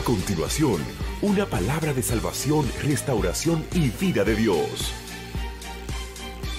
A 0.00 0.02
continuación, 0.02 0.80
una 1.20 1.44
palabra 1.44 1.92
de 1.92 2.02
salvación, 2.02 2.64
restauración 2.82 3.62
y 3.74 3.90
vida 3.90 4.24
de 4.24 4.34
Dios. 4.34 4.94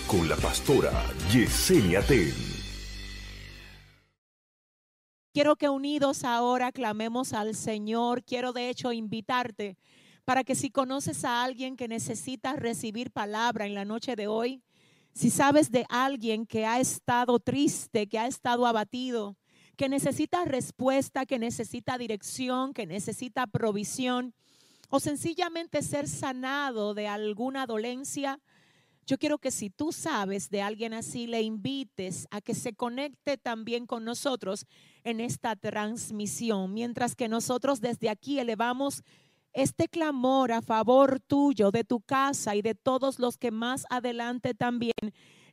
Con 0.05 0.29
la 0.29 0.35
pastora 0.35 0.91
Yesenia 1.31 2.05
Ten. 2.05 2.35
Quiero 5.33 5.55
que 5.55 5.69
unidos 5.69 6.23
ahora 6.23 6.71
clamemos 6.71 7.33
al 7.33 7.55
Señor. 7.55 8.23
Quiero 8.23 8.53
de 8.53 8.69
hecho 8.69 8.93
invitarte 8.93 9.75
para 10.23 10.43
que 10.43 10.53
si 10.53 10.69
conoces 10.69 11.25
a 11.25 11.43
alguien 11.43 11.75
que 11.75 11.87
necesita 11.87 12.55
recibir 12.55 13.09
palabra 13.09 13.65
en 13.65 13.73
la 13.73 13.85
noche 13.85 14.15
de 14.15 14.27
hoy, 14.27 14.61
si 15.15 15.31
sabes 15.31 15.71
de 15.71 15.87
alguien 15.89 16.45
que 16.45 16.67
ha 16.67 16.79
estado 16.79 17.39
triste, 17.39 18.07
que 18.07 18.19
ha 18.19 18.27
estado 18.27 18.67
abatido, 18.67 19.35
que 19.81 19.89
necesita 19.89 20.45
respuesta, 20.45 21.25
que 21.25 21.39
necesita 21.39 21.97
dirección, 21.97 22.71
que 22.71 22.85
necesita 22.85 23.47
provisión, 23.47 24.35
o 24.89 24.99
sencillamente 24.99 25.81
ser 25.81 26.07
sanado 26.07 26.93
de 26.93 27.07
alguna 27.07 27.65
dolencia, 27.65 28.39
yo 29.07 29.17
quiero 29.17 29.39
que 29.39 29.49
si 29.49 29.71
tú 29.71 29.91
sabes 29.91 30.51
de 30.51 30.61
alguien 30.61 30.93
así, 30.93 31.25
le 31.25 31.41
invites 31.41 32.27
a 32.29 32.41
que 32.41 32.53
se 32.53 32.75
conecte 32.75 33.39
también 33.39 33.87
con 33.87 34.05
nosotros 34.05 34.67
en 35.03 35.19
esta 35.19 35.55
transmisión, 35.55 36.75
mientras 36.75 37.15
que 37.15 37.27
nosotros 37.27 37.81
desde 37.81 38.11
aquí 38.11 38.37
elevamos 38.37 39.01
este 39.51 39.87
clamor 39.87 40.51
a 40.51 40.61
favor 40.61 41.19
tuyo, 41.19 41.71
de 41.71 41.85
tu 41.85 42.01
casa 42.01 42.55
y 42.55 42.61
de 42.61 42.75
todos 42.75 43.17
los 43.17 43.35
que 43.35 43.49
más 43.49 43.87
adelante 43.89 44.53
también 44.53 44.93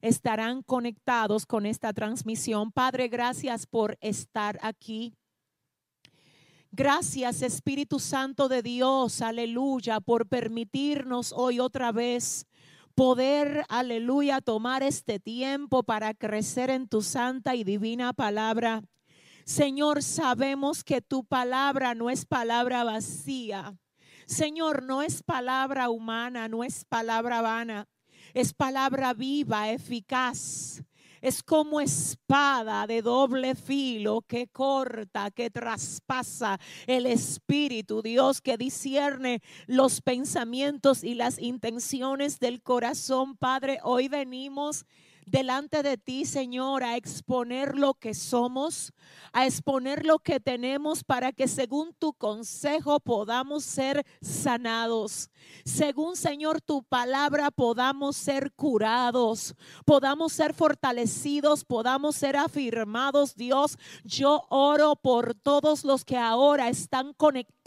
estarán 0.00 0.62
conectados 0.62 1.46
con 1.46 1.66
esta 1.66 1.92
transmisión. 1.92 2.72
Padre, 2.72 3.08
gracias 3.08 3.66
por 3.66 3.96
estar 4.00 4.58
aquí. 4.62 5.14
Gracias 6.70 7.42
Espíritu 7.42 7.98
Santo 7.98 8.48
de 8.48 8.62
Dios, 8.62 9.22
aleluya, 9.22 10.00
por 10.00 10.28
permitirnos 10.28 11.32
hoy 11.32 11.60
otra 11.60 11.92
vez 11.92 12.46
poder, 12.98 13.64
aleluya, 13.68 14.40
tomar 14.40 14.82
este 14.82 15.20
tiempo 15.20 15.84
para 15.84 16.14
crecer 16.14 16.68
en 16.68 16.88
tu 16.88 17.00
santa 17.00 17.54
y 17.54 17.62
divina 17.62 18.12
palabra. 18.12 18.82
Señor, 19.44 20.02
sabemos 20.02 20.82
que 20.82 21.00
tu 21.00 21.24
palabra 21.24 21.94
no 21.94 22.10
es 22.10 22.26
palabra 22.26 22.82
vacía. 22.82 23.78
Señor, 24.26 24.82
no 24.82 25.00
es 25.02 25.22
palabra 25.22 25.90
humana, 25.90 26.48
no 26.48 26.64
es 26.64 26.84
palabra 26.84 27.40
vana, 27.40 27.86
es 28.34 28.52
palabra 28.52 29.14
viva, 29.14 29.70
eficaz. 29.70 30.82
Es 31.20 31.42
como 31.42 31.80
espada 31.80 32.86
de 32.86 33.02
doble 33.02 33.56
filo 33.56 34.22
que 34.22 34.46
corta, 34.46 35.32
que 35.32 35.50
traspasa 35.50 36.60
el 36.86 37.06
espíritu, 37.06 38.02
Dios, 38.02 38.40
que 38.40 38.56
discierne 38.56 39.42
los 39.66 40.00
pensamientos 40.00 41.02
y 41.02 41.14
las 41.14 41.40
intenciones 41.40 42.38
del 42.38 42.62
corazón. 42.62 43.36
Padre, 43.36 43.80
hoy 43.82 44.06
venimos 44.06 44.86
delante 45.30 45.82
de 45.82 45.96
ti, 45.98 46.24
Señor, 46.24 46.82
a 46.82 46.96
exponer 46.96 47.76
lo 47.76 47.94
que 47.94 48.14
somos, 48.14 48.92
a 49.32 49.46
exponer 49.46 50.06
lo 50.06 50.18
que 50.18 50.40
tenemos 50.40 51.04
para 51.04 51.32
que 51.32 51.48
según 51.48 51.92
tu 51.94 52.12
consejo 52.12 53.00
podamos 53.00 53.64
ser 53.64 54.04
sanados. 54.20 55.30
Según, 55.64 56.16
Señor, 56.16 56.60
tu 56.60 56.82
palabra 56.82 57.50
podamos 57.50 58.16
ser 58.16 58.52
curados, 58.52 59.54
podamos 59.84 60.32
ser 60.32 60.54
fortalecidos, 60.54 61.64
podamos 61.64 62.16
ser 62.16 62.36
afirmados. 62.36 63.34
Dios, 63.34 63.78
yo 64.04 64.46
oro 64.50 64.96
por 64.96 65.34
todos 65.34 65.84
los 65.84 66.04
que 66.04 66.16
ahora 66.16 66.68
están 66.68 67.12
conectados 67.14 67.57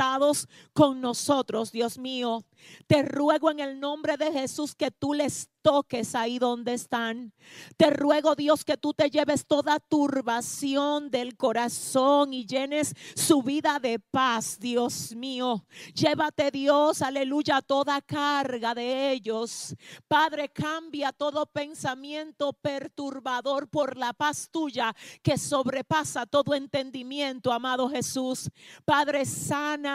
con 0.73 1.01
nosotros, 1.01 1.71
Dios 1.71 1.97
mío. 1.97 2.43
Te 2.87 3.03
ruego 3.03 3.51
en 3.51 3.59
el 3.59 3.79
nombre 3.79 4.17
de 4.17 4.31
Jesús 4.31 4.75
que 4.75 4.91
tú 4.91 5.13
les 5.13 5.49
toques 5.61 6.15
ahí 6.15 6.39
donde 6.39 6.73
están. 6.73 7.33
Te 7.77 7.91
ruego, 7.91 8.35
Dios, 8.35 8.63
que 8.63 8.77
tú 8.77 8.93
te 8.93 9.09
lleves 9.09 9.45
toda 9.45 9.79
turbación 9.79 11.11
del 11.11 11.37
corazón 11.37 12.33
y 12.33 12.45
llenes 12.45 12.95
su 13.15 13.43
vida 13.43 13.79
de 13.79 13.99
paz, 13.99 14.59
Dios 14.59 15.15
mío. 15.15 15.65
Llévate, 15.93 16.49
Dios, 16.51 17.01
aleluya, 17.01 17.61
toda 17.61 18.01
carga 18.01 18.73
de 18.73 19.11
ellos. 19.11 19.75
Padre, 20.07 20.49
cambia 20.49 21.11
todo 21.11 21.45
pensamiento 21.45 22.53
perturbador 22.53 23.67
por 23.69 23.97
la 23.97 24.13
paz 24.13 24.49
tuya 24.51 24.95
que 25.21 25.37
sobrepasa 25.37 26.25
todo 26.25 26.55
entendimiento, 26.55 27.51
amado 27.51 27.89
Jesús. 27.89 28.49
Padre, 28.85 29.25
sana. 29.25 29.90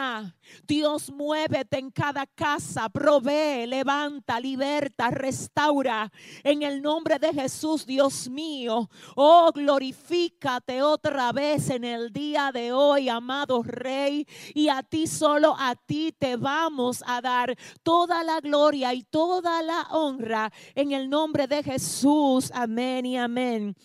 Dios, 0.67 1.11
muévete 1.11 1.77
en 1.77 1.91
cada 1.91 2.25
casa, 2.25 2.89
provee, 2.89 3.65
levanta, 3.67 4.39
liberta, 4.39 5.11
restaura 5.11 6.11
en 6.43 6.63
el 6.63 6.81
nombre 6.81 7.19
de 7.19 7.33
Jesús, 7.33 7.85
Dios 7.85 8.29
mío. 8.29 8.89
Oh, 9.15 9.51
glorifícate 9.53 10.81
otra 10.81 11.31
vez 11.31 11.69
en 11.69 11.83
el 11.83 12.11
día 12.11 12.51
de 12.51 12.71
hoy, 12.71 13.09
amado 13.09 13.63
Rey. 13.63 14.25
Y 14.53 14.69
a 14.69 14.83
ti 14.83 15.07
solo, 15.07 15.55
a 15.57 15.75
ti 15.75 16.13
te 16.17 16.35
vamos 16.35 17.03
a 17.05 17.21
dar 17.21 17.55
toda 17.83 18.23
la 18.23 18.39
gloria 18.39 18.93
y 18.93 19.03
toda 19.03 19.61
la 19.61 19.81
honra 19.91 20.51
en 20.75 20.91
el 20.91 21.09
nombre 21.09 21.47
de 21.47 21.63
Jesús. 21.63 22.51
Amén 22.53 23.05
y 23.05 23.17
amén. 23.17 23.75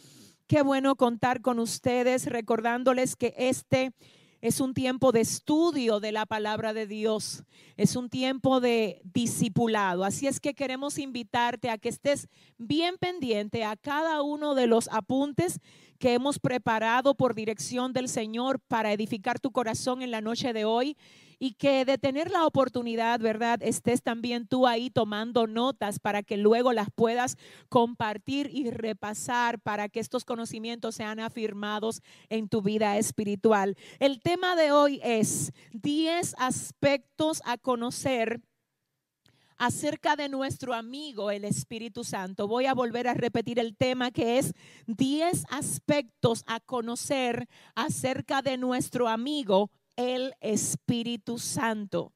Qué 0.46 0.62
bueno 0.62 0.96
contar 0.96 1.40
con 1.40 1.58
ustedes, 1.58 2.26
recordándoles 2.26 3.16
que 3.16 3.34
este 3.38 3.92
es 4.42 4.60
un 4.60 4.74
tiempo 4.74 5.12
de 5.12 5.20
estudio 5.20 6.00
de 6.00 6.10
la 6.10 6.26
palabra 6.26 6.74
de 6.74 6.88
Dios, 6.88 7.44
es 7.76 7.94
un 7.94 8.10
tiempo 8.10 8.60
de 8.60 9.00
discipulado. 9.04 10.04
Así 10.04 10.26
es 10.26 10.40
que 10.40 10.52
queremos 10.52 10.98
invitarte 10.98 11.70
a 11.70 11.78
que 11.78 11.88
estés 11.88 12.28
bien 12.58 12.96
pendiente 12.98 13.64
a 13.64 13.76
cada 13.76 14.20
uno 14.22 14.56
de 14.56 14.66
los 14.66 14.88
apuntes 14.88 15.60
que 16.02 16.14
hemos 16.14 16.40
preparado 16.40 17.14
por 17.14 17.32
dirección 17.32 17.92
del 17.92 18.08
Señor 18.08 18.58
para 18.58 18.92
edificar 18.92 19.38
tu 19.38 19.52
corazón 19.52 20.02
en 20.02 20.10
la 20.10 20.20
noche 20.20 20.52
de 20.52 20.64
hoy 20.64 20.96
y 21.38 21.52
que 21.52 21.84
de 21.84 21.96
tener 21.96 22.28
la 22.28 22.44
oportunidad, 22.44 23.20
¿verdad? 23.20 23.60
Estés 23.62 24.02
también 24.02 24.48
tú 24.48 24.66
ahí 24.66 24.90
tomando 24.90 25.46
notas 25.46 26.00
para 26.00 26.24
que 26.24 26.36
luego 26.36 26.72
las 26.72 26.88
puedas 26.92 27.36
compartir 27.68 28.50
y 28.52 28.68
repasar 28.70 29.60
para 29.60 29.88
que 29.88 30.00
estos 30.00 30.24
conocimientos 30.24 30.96
sean 30.96 31.20
afirmados 31.20 32.02
en 32.28 32.48
tu 32.48 32.62
vida 32.62 32.98
espiritual. 32.98 33.76
El 34.00 34.20
tema 34.20 34.56
de 34.56 34.72
hoy 34.72 34.98
es 35.04 35.52
10 35.70 36.34
aspectos 36.36 37.42
a 37.44 37.58
conocer 37.58 38.40
acerca 39.58 40.16
de 40.16 40.28
nuestro 40.28 40.74
amigo 40.74 41.30
el 41.30 41.44
Espíritu 41.44 42.04
Santo. 42.04 42.48
Voy 42.48 42.66
a 42.66 42.74
volver 42.74 43.08
a 43.08 43.14
repetir 43.14 43.58
el 43.58 43.76
tema 43.76 44.10
que 44.10 44.38
es 44.38 44.52
10 44.86 45.44
aspectos 45.50 46.44
a 46.46 46.60
conocer 46.60 47.48
acerca 47.74 48.42
de 48.42 48.56
nuestro 48.58 49.08
amigo 49.08 49.70
el 49.96 50.34
Espíritu 50.40 51.38
Santo. 51.38 52.12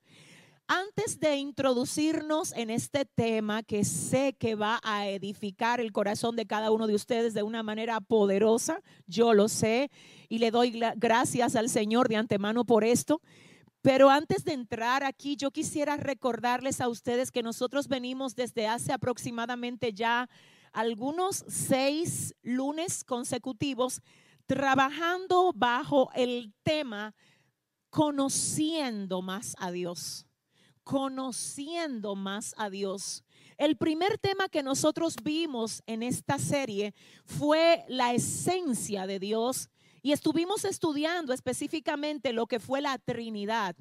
Antes 0.69 1.20
de 1.20 1.36
introducirnos 1.36 2.52
en 2.52 2.70
este 2.70 3.04
tema 3.04 3.62
que 3.62 3.84
sé 3.84 4.34
que 4.36 4.56
va 4.56 4.80
a 4.82 5.06
edificar 5.06 5.80
el 5.80 5.92
corazón 5.92 6.34
de 6.34 6.44
cada 6.44 6.72
uno 6.72 6.88
de 6.88 6.97
ustedes 6.97 7.34
de 7.34 7.44
una 7.44 7.62
manera 7.62 8.00
poderosa, 8.00 8.82
yo 9.06 9.32
lo 9.32 9.48
sé 9.48 9.92
y 10.28 10.38
le 10.38 10.50
doy 10.50 10.80
gracias 10.97 11.54
al 11.54 11.68
Señor 11.68 12.08
de 12.08 12.16
antemano 12.16 12.64
por 12.64 12.82
esto. 12.82 13.20
Pero 13.86 14.10
antes 14.10 14.44
de 14.44 14.52
entrar 14.52 15.04
aquí, 15.04 15.36
yo 15.36 15.52
quisiera 15.52 15.97
recordarles 15.97 16.80
a 16.80 16.88
ustedes 16.88 17.30
que 17.30 17.44
nosotros 17.44 17.86
venimos 17.86 18.34
desde 18.34 18.66
hace 18.66 18.92
aproximadamente 18.92 19.92
ya 19.92 20.28
algunos 20.72 21.44
seis 21.47 22.34
lunes 22.42 23.04
consecutivos 23.04 24.02
trabajando 24.44 25.52
bajo 25.54 26.10
el 26.16 26.52
tema 26.64 27.14
conociendo 27.88 29.22
más 29.22 29.54
a 29.56 29.70
Dios, 29.70 30.27
conociendo 30.82 32.16
más 32.16 32.56
a 32.59 32.71
Dios. 32.71 33.22
El 33.56 33.77
primer 33.77 34.18
tema 34.18 34.48
que 34.48 34.65
nosotros 34.65 35.15
vimos 35.22 35.84
en 35.86 36.03
esta 36.03 36.41
serie 36.41 36.92
fue 37.24 37.84
la 37.86 38.15
esencia 38.15 39.06
de 39.06 39.21
Dios 39.21 39.71
y 40.06 40.12
estuvimos 40.12 40.64
estudiando 40.64 41.32
específicamente 41.32 42.32
lo 42.32 42.47
que 42.47 42.60
fue 42.60 42.80
la 42.80 42.97
Trinidad 42.97 43.74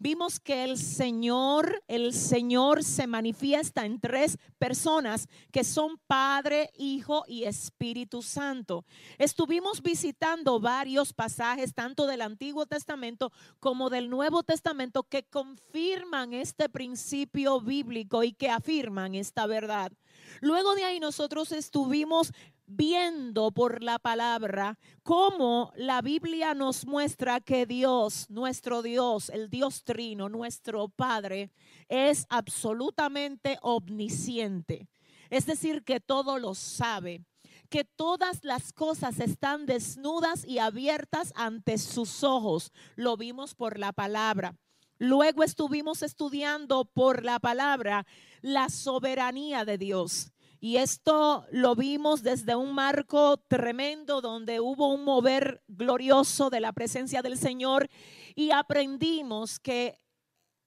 vimos 0.00 0.40
que 0.40 0.64
el 0.64 0.78
Señor, 0.78 1.84
el 1.86 2.14
Señor 2.14 2.82
se 2.82 3.06
manifiesta 3.06 3.84
en 3.84 4.00
tres 4.00 4.38
personas 4.58 5.28
que 5.52 5.62
son 5.62 5.98
Padre, 6.06 6.70
Hijo 6.76 7.24
y 7.28 7.44
Espíritu 7.44 8.22
Santo. 8.22 8.84
Estuvimos 9.18 9.82
visitando 9.82 10.58
varios 10.58 11.12
pasajes, 11.12 11.74
tanto 11.74 12.06
del 12.06 12.22
Antiguo 12.22 12.64
Testamento 12.64 13.30
como 13.60 13.90
del 13.90 14.08
Nuevo 14.08 14.42
Testamento, 14.42 15.02
que 15.02 15.22
confirman 15.24 16.32
este 16.32 16.70
principio 16.70 17.60
bíblico 17.60 18.24
y 18.24 18.32
que 18.32 18.48
afirman 18.48 19.14
esta 19.14 19.46
verdad. 19.46 19.92
Luego 20.40 20.74
de 20.74 20.84
ahí 20.84 20.98
nosotros 20.98 21.52
estuvimos 21.52 22.32
viendo 22.70 23.50
por 23.50 23.82
la 23.82 23.98
palabra 23.98 24.78
cómo 25.02 25.72
la 25.76 26.00
Biblia 26.02 26.54
nos 26.54 26.86
muestra 26.86 27.40
que 27.40 27.66
Dios, 27.66 28.26
nuestro 28.30 28.82
Dios, 28.82 29.28
el 29.30 29.50
Dios 29.50 29.84
trino, 29.84 30.28
nuestro 30.28 30.88
Padre, 30.88 31.50
es 31.88 32.26
absolutamente 32.28 33.58
omnisciente. 33.62 34.88
Es 35.30 35.46
decir, 35.46 35.84
que 35.84 36.00
todo 36.00 36.38
lo 36.38 36.54
sabe, 36.54 37.24
que 37.68 37.84
todas 37.84 38.44
las 38.44 38.72
cosas 38.72 39.20
están 39.20 39.66
desnudas 39.66 40.44
y 40.44 40.58
abiertas 40.58 41.32
ante 41.36 41.78
sus 41.78 42.24
ojos. 42.24 42.72
Lo 42.96 43.16
vimos 43.16 43.54
por 43.54 43.78
la 43.78 43.92
palabra. 43.92 44.56
Luego 44.98 45.44
estuvimos 45.44 46.02
estudiando 46.02 46.84
por 46.84 47.24
la 47.24 47.38
palabra 47.38 48.06
la 48.42 48.68
soberanía 48.68 49.64
de 49.64 49.78
Dios. 49.78 50.30
Y 50.60 50.76
esto 50.76 51.46
lo 51.50 51.74
vimos 51.74 52.22
desde 52.22 52.54
un 52.54 52.74
marco 52.74 53.38
tremendo 53.48 54.20
donde 54.20 54.60
hubo 54.60 54.92
un 54.92 55.04
mover 55.04 55.62
glorioso 55.68 56.50
de 56.50 56.60
la 56.60 56.74
presencia 56.74 57.22
del 57.22 57.38
Señor 57.38 57.88
y 58.34 58.50
aprendimos 58.50 59.58
que 59.58 59.98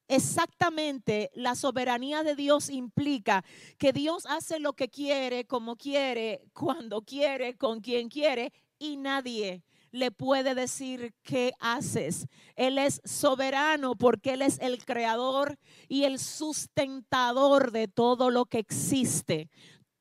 exactamente 0.08 1.30
la 1.36 1.54
soberanía 1.54 2.24
de 2.24 2.36
Dios 2.36 2.72
implica 2.72 3.46
que 3.78 3.94
Dios 3.94 4.26
hace 4.26 4.60
lo 4.60 4.74
que 4.74 4.90
quiere, 4.90 5.46
como 5.46 5.76
quiere, 5.76 6.42
cuando 6.54 7.04
quiere, 7.04 7.56
con 7.56 7.80
quien 7.80 8.10
quiere 8.10 8.52
y 8.80 8.98
nadie 8.98 9.64
le 9.94 10.10
puede 10.10 10.56
decir 10.56 11.14
qué 11.22 11.54
haces. 11.60 12.28
Él 12.56 12.80
es 12.80 13.00
soberano 13.06 13.96
porque 13.96 14.34
Él 14.34 14.42
es 14.42 14.60
el 14.60 14.84
creador 14.84 15.60
y 15.88 16.04
el 16.04 16.18
sustentador 16.18 17.72
de 17.72 17.88
todo 17.88 18.32
lo 18.32 18.46
que 18.46 18.58
existe. 18.58 19.50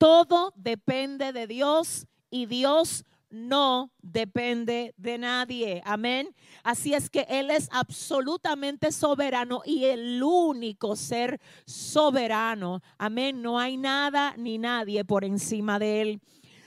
Todo 0.02 0.52
depende 0.56 1.32
de 1.32 1.46
Dios 1.46 2.08
y 2.28 2.46
Dios 2.46 3.04
no 3.30 3.92
depende 4.02 4.94
de 4.96 5.16
nadie. 5.16 5.80
Amén. 5.84 6.34
Así 6.64 6.92
es 6.92 7.08
que 7.08 7.24
Él 7.28 7.52
es 7.52 7.68
absolutamente 7.70 8.90
soberano 8.90 9.62
y 9.64 9.84
el 9.84 10.20
único 10.20 10.96
ser 10.96 11.40
soberano. 11.66 12.82
Amén. 12.98 13.42
No 13.42 13.60
hay 13.60 13.76
nada 13.76 14.34
ni 14.36 14.58
nadie 14.58 15.04
por 15.04 15.24
encima 15.24 15.78
de 15.78 16.02
Él. 16.02 16.20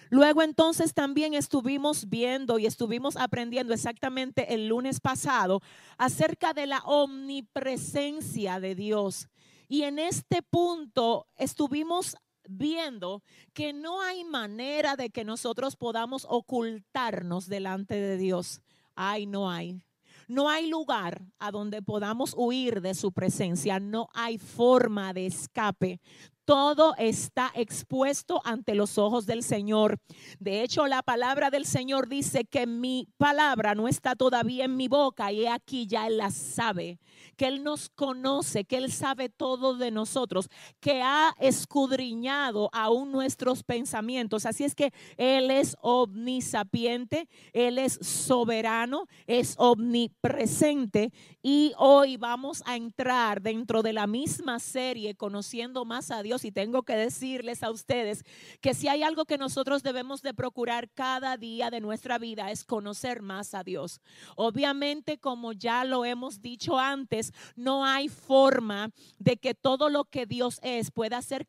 Luego 0.09 0.41
entonces 0.41 0.93
también 0.93 1.33
estuvimos 1.33 2.07
viendo 2.07 2.57
y 2.57 2.65
estuvimos 2.65 3.17
aprendiendo 3.17 3.73
exactamente 3.73 4.53
el 4.53 4.69
lunes 4.69 5.01
pasado 5.01 5.61
acerca 5.97 6.53
de 6.53 6.67
la 6.67 6.79
omnipresencia 6.85 8.61
de 8.61 8.75
Dios. 8.75 9.27
Y 9.67 9.81
en 9.81 9.99
este 9.99 10.41
punto 10.41 11.27
estuvimos 11.35 12.15
viendo 12.47 13.23
que 13.53 13.73
no 13.73 14.01
hay 14.01 14.23
manera 14.23 14.95
de 14.95 15.09
que 15.09 15.23
nosotros 15.23 15.75
podamos 15.75 16.25
ocultarnos 16.29 17.47
delante 17.47 17.95
de 17.95 18.17
Dios. 18.17 18.61
Ay, 18.95 19.25
no 19.25 19.49
hay. 19.49 19.81
No 20.27 20.49
hay 20.49 20.67
lugar 20.67 21.21
a 21.37 21.51
donde 21.51 21.81
podamos 21.81 22.33
huir 22.35 22.81
de 22.81 22.95
su 22.95 23.11
presencia. 23.11 23.79
No 23.79 24.07
hay 24.13 24.37
forma 24.37 25.13
de 25.13 25.27
escape 25.27 25.99
todo 26.45 26.93
está 26.97 27.51
expuesto 27.55 28.39
ante 28.45 28.75
los 28.75 28.97
ojos 28.97 29.25
del 29.25 29.43
Señor. 29.43 29.99
De 30.39 30.61
hecho, 30.61 30.85
la 30.85 31.01
palabra 31.01 31.49
del 31.49 31.65
Señor 31.65 32.07
dice 32.07 32.45
que 32.45 32.67
mi 32.67 33.07
palabra 33.17 33.73
no 33.73 33.87
está 33.87 34.15
todavía 34.15 34.65
en 34.65 34.77
mi 34.77 34.87
boca 34.87 35.31
y 35.31 35.47
aquí 35.47 35.87
ya 35.87 36.07
Él 36.07 36.17
la 36.17 36.29
sabe, 36.29 36.99
que 37.35 37.47
Él 37.47 37.63
nos 37.63 37.89
conoce, 37.89 38.63
que 38.63 38.77
Él 38.77 38.91
sabe 38.91 39.29
todo 39.29 39.75
de 39.75 39.89
nosotros, 39.89 40.49
que 40.79 41.01
ha 41.01 41.33
escudriñado 41.39 42.69
aún 42.71 43.11
nuestros 43.11 43.63
pensamientos. 43.63 44.45
Así 44.45 44.63
es 44.63 44.75
que 44.75 44.93
Él 45.17 45.49
es 45.49 45.75
omnisapiente, 45.81 47.27
Él 47.53 47.79
es 47.79 47.93
soberano, 48.01 49.07
es 49.25 49.55
omnipresente 49.57 51.11
y 51.41 51.73
hoy 51.77 52.17
vamos 52.17 52.61
a 52.67 52.75
entrar 52.75 53.41
dentro 53.41 53.81
de 53.81 53.93
la 53.93 54.05
misma 54.05 54.59
serie 54.59 55.15
conociendo 55.15 55.85
más 55.85 56.11
a 56.11 56.21
Dios 56.21 56.34
y 56.43 56.51
tengo 56.51 56.83
que 56.83 56.95
decirles 56.95 57.63
a 57.63 57.71
ustedes 57.71 58.25
que 58.59 58.73
si 58.73 58.87
hay 58.87 59.03
algo 59.03 59.25
que 59.25 59.37
nosotros 59.37 59.83
debemos 59.83 60.21
de 60.21 60.33
procurar 60.33 60.89
cada 60.89 61.37
día 61.37 61.69
de 61.69 61.79
nuestra 61.79 62.17
vida 62.17 62.51
es 62.51 62.63
conocer 62.63 63.21
más 63.21 63.53
a 63.53 63.63
Dios. 63.63 64.01
Obviamente, 64.35 65.19
como 65.19 65.53
ya 65.53 65.85
lo 65.85 66.03
hemos 66.03 66.41
dicho 66.41 66.79
antes, 66.79 67.31
no 67.55 67.85
hay 67.85 68.09
forma 68.09 68.89
de 69.19 69.37
que 69.37 69.53
todo 69.53 69.89
lo 69.89 70.05
que 70.05 70.25
Dios 70.25 70.59
es 70.63 70.91
pueda 70.91 71.21
ser 71.21 71.47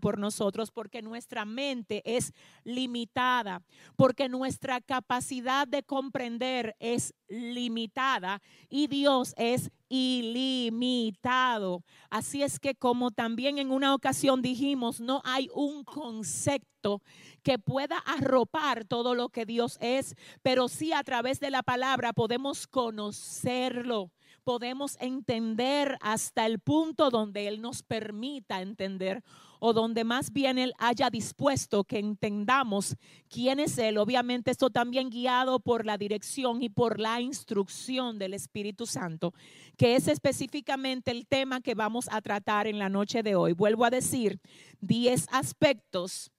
por 0.00 0.18
nosotros 0.18 0.70
porque 0.70 1.00
nuestra 1.02 1.44
mente 1.44 2.02
es 2.04 2.32
limitada, 2.64 3.62
porque 3.96 4.28
nuestra 4.28 4.80
capacidad 4.80 5.66
de 5.66 5.82
comprender 5.82 6.76
es 6.78 7.14
limitada 7.28 8.42
y 8.68 8.86
Dios 8.86 9.32
es 9.38 9.70
ilimitado. 9.88 11.84
Así 12.10 12.42
es 12.42 12.60
que 12.60 12.74
como 12.74 13.12
también 13.12 13.58
en 13.58 13.70
una 13.70 13.94
ocasión 13.94 14.42
dijimos, 14.42 15.00
no 15.00 15.22
hay 15.24 15.48
un 15.54 15.84
concepto 15.84 17.00
que 17.42 17.58
pueda 17.58 17.96
arropar 17.98 18.84
todo 18.84 19.14
lo 19.14 19.30
que 19.30 19.46
Dios 19.46 19.78
es, 19.80 20.14
pero 20.42 20.68
sí 20.68 20.92
a 20.92 21.02
través 21.02 21.40
de 21.40 21.50
la 21.50 21.62
palabra 21.62 22.12
podemos 22.12 22.66
conocerlo 22.66 24.10
podemos 24.46 24.96
entender 25.00 25.98
hasta 26.00 26.46
el 26.46 26.60
punto 26.60 27.10
donde 27.10 27.48
Él 27.48 27.60
nos 27.60 27.82
permita 27.82 28.62
entender 28.62 29.24
o 29.60 29.72
donde 29.72 30.04
más 30.04 30.32
bien 30.32 30.58
Él 30.58 30.72
haya 30.78 31.10
dispuesto 31.10 31.84
que 31.84 31.98
entendamos 31.98 32.96
quién 33.28 33.60
es 33.60 33.78
Él. 33.78 33.98
Obviamente 33.98 34.50
esto 34.50 34.70
también 34.70 35.10
guiado 35.10 35.60
por 35.60 35.86
la 35.86 35.98
dirección 35.98 36.62
y 36.62 36.68
por 36.68 37.00
la 37.00 37.20
instrucción 37.20 38.18
del 38.18 38.34
Espíritu 38.34 38.86
Santo, 38.86 39.32
que 39.76 39.96
es 39.96 40.08
específicamente 40.08 41.10
el 41.10 41.26
tema 41.26 41.60
que 41.60 41.74
vamos 41.74 42.08
a 42.10 42.20
tratar 42.20 42.66
en 42.66 42.78
la 42.78 42.88
noche 42.88 43.22
de 43.22 43.34
hoy. 43.34 43.52
Vuelvo 43.52 43.84
a 43.84 43.90
decir, 43.90 44.40
10 44.80 45.26
aspectos 45.32 46.30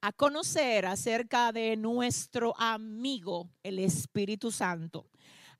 a 0.00 0.12
conocer 0.12 0.84
acerca 0.84 1.52
de 1.52 1.76
nuestro 1.76 2.58
amigo, 2.58 3.48
el 3.62 3.78
Espíritu 3.78 4.50
Santo. 4.50 5.06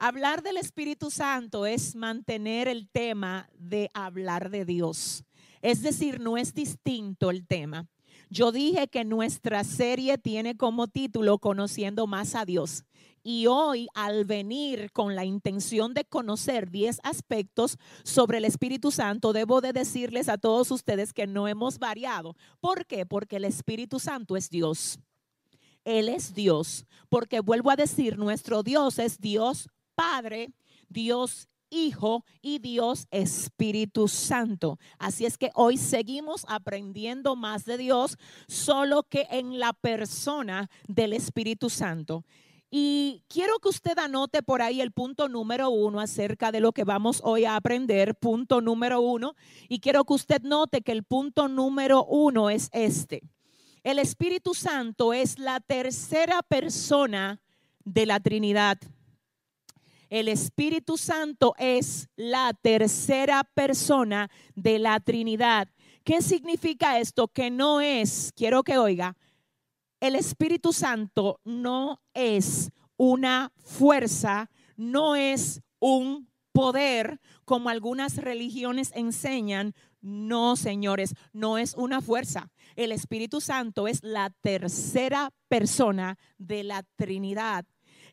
Hablar 0.01 0.43
del 0.43 0.57
Espíritu 0.57 1.13
Santo 1.13 1.65
es 1.65 1.95
mantener 1.95 2.67
el 2.67 2.89
tema 2.89 3.49
de 3.57 3.89
hablar 3.95 4.51
de 4.51 4.65
Dios. 4.65 5.25
Es 5.63 5.83
decir, 5.83 6.21
no 6.21 6.37
es 6.37 6.53
distinto 6.55 7.31
el 7.31 7.47
tema. 7.47 7.89
Yo 8.29 8.51
dije 8.51 8.89
que 8.89 9.05
nuestra 9.05 9.63
serie 9.63 10.19
tiene 10.19 10.57
como 10.57 10.89
título 10.89 11.39
Conociendo 11.39 12.07
más 12.07 12.35
a 12.35 12.45
Dios. 12.45 12.85
Y 13.23 13.47
hoy, 13.47 13.89
al 13.95 14.25
venir 14.25 14.91
con 14.91 15.15
la 15.15 15.25
intención 15.25 15.95
de 15.95 16.05
conocer 16.05 16.71
10 16.71 16.99
aspectos 17.05 17.79
sobre 18.03 18.39
el 18.39 18.45
Espíritu 18.45 18.91
Santo, 18.91 19.33
debo 19.33 19.61
de 19.61 19.73
decirles 19.73 20.29
a 20.29 20.39
todos 20.39 20.71
ustedes 20.73 21.13
que 21.13 21.29
no 21.29 21.47
hemos 21.47 21.79
variado. 21.79 22.37
¿Por 22.61 22.85
qué? 22.87 23.07
Porque 23.07 23.37
el 23.37 23.45
Espíritu 23.45 24.01
Santo 24.01 24.37
es 24.37 24.51
Dios. 24.51 24.99
Él 25.85 26.09
es 26.09 26.35
Dios. 26.35 26.87
Porque 27.09 27.41
vuelvo 27.41 27.71
a 27.71 27.77
decir, 27.77 28.19
nuestro 28.19 28.65
Dios 28.65 28.99
es 28.99 29.21
Dios 29.21 29.69
Padre, 29.95 30.53
Dios 30.89 31.49
Hijo 31.73 32.25
y 32.43 32.59
Dios 32.59 33.07
Espíritu 33.11 34.07
Santo. 34.07 34.79
Así 34.99 35.25
es 35.25 35.39
que 35.39 35.51
hoy 35.55 35.79
seguimos 35.79 36.45
aprendiendo 36.47 37.35
más 37.35 37.65
de 37.65 37.79
Dios, 37.79 38.19
solo 38.47 39.05
que 39.05 39.27
en 39.31 39.59
la 39.59 39.73
persona 39.73 40.69
del 40.87 41.15
Espíritu 41.15 41.71
Santo. 41.71 42.25
Y 42.71 43.23
quiero 43.29 43.59
que 43.59 43.69
usted 43.69 43.99
anote 43.99 44.43
por 44.43 44.63
ahí 44.63 44.81
el 44.81 44.93
punto 44.93 45.29
número 45.29 45.69
uno 45.69 46.01
acerca 46.01 46.51
de 46.53 46.61
lo 46.61 46.73
que 46.73 46.85
vamos 46.85 47.21
hoy 47.23 47.45
a 47.45 47.57
aprender. 47.57 48.15
Punto 48.15 48.63
número 48.63 49.01
uno. 49.01 49.35
Y 49.69 49.81
quiero 49.81 50.05
que 50.05 50.15
usted 50.15 50.41
note 50.41 50.81
que 50.81 50.93
el 50.93 51.05
punto 51.05 51.49
número 51.49 52.05
uno 52.05 52.49
es 52.49 52.71
este. 52.73 53.23
El 53.85 53.99
Espíritu 53.99 54.55
Santo 54.55 55.13
es 55.13 55.39
la 55.39 55.61
tercera 55.61 56.43
persona 56.43 57.41
de 57.85 58.07
la 58.07 58.21
Trinidad. 58.21 58.79
El 60.13 60.29
Espíritu 60.29 60.99
Santo 60.99 61.55
es 61.57 62.11
la 62.17 62.53
tercera 62.53 63.45
persona 63.55 64.31
de 64.55 64.79
la 64.79 65.01
Trinidad. 65.01 65.69
¿Qué 66.05 66.21
significa 66.21 66.99
esto? 66.99 67.29
Que 67.29 67.51
no 67.51 67.81
es, 67.81 68.31
quiero 68.37 68.63
que 68.63 68.77
oiga, 68.77 69.17
el 70.01 70.15
Espíritu 70.15 70.75
Santo 70.75 71.41
no 71.45 72.03
es 72.13 72.73
una 72.99 73.55
fuerza, 73.65 74.51
no 74.77 75.17
es 75.17 75.63
un 75.79 76.29
poder 76.53 77.19
como 77.47 77.71
algunas 77.71 78.19
religiones 78.19 78.93
enseñan. 78.95 79.73
No, 80.03 80.57
señores, 80.57 81.15
no 81.33 81.57
es 81.57 81.73
una 81.73 82.03
fuerza. 82.03 82.53
El 82.77 82.93
Espíritu 82.93 83.41
Santo 83.41 83.89
es 83.89 84.03
la 84.03 84.29
tercera 84.43 85.33
persona 85.49 86.19
de 86.37 86.65
la 86.65 86.83
Trinidad. 86.97 87.65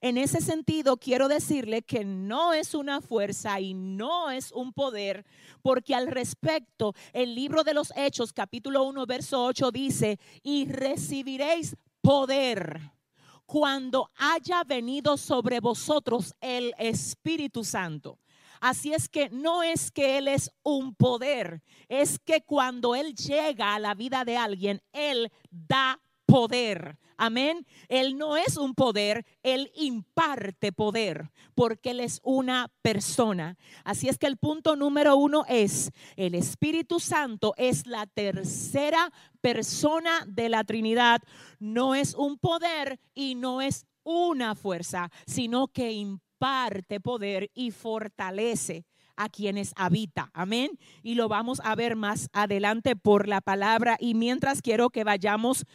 En 0.01 0.17
ese 0.17 0.39
sentido, 0.39 0.95
quiero 0.97 1.27
decirle 1.27 1.81
que 1.81 2.05
no 2.05 2.53
es 2.53 2.73
una 2.73 3.01
fuerza 3.01 3.59
y 3.59 3.73
no 3.73 4.31
es 4.31 4.53
un 4.53 4.71
poder, 4.71 5.25
porque 5.61 5.93
al 5.93 6.07
respecto, 6.07 6.93
el 7.11 7.35
libro 7.35 7.65
de 7.65 7.73
los 7.73 7.91
Hechos, 7.97 8.31
capítulo 8.31 8.83
1, 8.83 9.05
verso 9.05 9.43
8 9.43 9.71
dice, 9.71 10.17
y 10.41 10.71
recibiréis 10.71 11.75
poder 12.01 12.93
cuando 13.45 14.09
haya 14.15 14.63
venido 14.63 15.17
sobre 15.17 15.59
vosotros 15.59 16.33
el 16.39 16.73
Espíritu 16.77 17.65
Santo. 17.65 18.19
Así 18.61 18.93
es 18.93 19.09
que 19.09 19.29
no 19.29 19.63
es 19.63 19.91
que 19.91 20.17
Él 20.17 20.27
es 20.29 20.51
un 20.63 20.95
poder, 20.95 21.61
es 21.89 22.19
que 22.19 22.41
cuando 22.41 22.95
Él 22.95 23.15
llega 23.15 23.75
a 23.75 23.79
la 23.79 23.95
vida 23.95 24.23
de 24.23 24.37
alguien, 24.37 24.81
Él 24.93 25.31
da 25.49 25.99
poder. 26.29 26.97
Amén. 27.17 27.65
Él 27.89 28.17
no 28.17 28.37
es 28.37 28.55
un 28.55 28.73
poder, 28.73 29.25
Él 29.43 29.71
imparte 29.75 30.71
poder 30.71 31.31
porque 31.53 31.91
Él 31.91 31.99
es 31.99 32.21
una 32.23 32.71
persona. 32.81 33.57
Así 33.83 34.07
es 34.07 34.17
que 34.17 34.27
el 34.27 34.37
punto 34.37 34.75
número 34.75 35.17
uno 35.17 35.43
es, 35.49 35.91
el 36.15 36.35
Espíritu 36.35 36.99
Santo 36.99 37.53
es 37.57 37.85
la 37.87 38.05
tercera 38.05 39.11
persona 39.41 40.25
de 40.27 40.47
la 40.47 40.63
Trinidad. 40.63 41.21
No 41.59 41.95
es 41.95 42.15
un 42.15 42.37
poder 42.37 42.99
y 43.13 43.35
no 43.35 43.61
es 43.61 43.85
una 44.03 44.55
fuerza, 44.55 45.11
sino 45.25 45.67
que 45.67 45.91
imparte 45.91 46.99
poder 47.01 47.51
y 47.53 47.71
fortalece 47.71 48.85
a 49.17 49.27
quienes 49.27 49.73
habita. 49.75 50.31
Amén. 50.33 50.71
Y 51.03 51.15
lo 51.15 51.27
vamos 51.27 51.59
a 51.65 51.75
ver 51.75 51.97
más 51.97 52.29
adelante 52.31 52.95
por 52.95 53.27
la 53.27 53.41
palabra. 53.41 53.97
Y 53.99 54.13
mientras 54.13 54.61
quiero 54.61 54.89
que 54.89 55.03
vayamos 55.03 55.65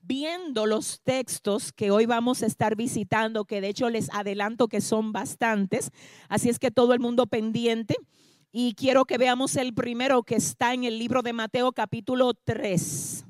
viendo 0.00 0.66
los 0.66 1.00
textos 1.02 1.72
que 1.72 1.90
hoy 1.90 2.06
vamos 2.06 2.42
a 2.42 2.46
estar 2.46 2.76
visitando, 2.76 3.44
que 3.44 3.60
de 3.60 3.68
hecho 3.68 3.90
les 3.90 4.08
adelanto 4.12 4.68
que 4.68 4.80
son 4.80 5.12
bastantes, 5.12 5.90
así 6.28 6.48
es 6.48 6.58
que 6.58 6.70
todo 6.70 6.94
el 6.94 7.00
mundo 7.00 7.26
pendiente. 7.26 7.96
Y 8.50 8.74
quiero 8.74 9.04
que 9.04 9.18
veamos 9.18 9.56
el 9.56 9.74
primero 9.74 10.22
que 10.22 10.36
está 10.36 10.72
en 10.72 10.84
el 10.84 10.98
libro 10.98 11.22
de 11.22 11.34
Mateo 11.34 11.72
capítulo 11.72 12.32
3. 12.32 13.27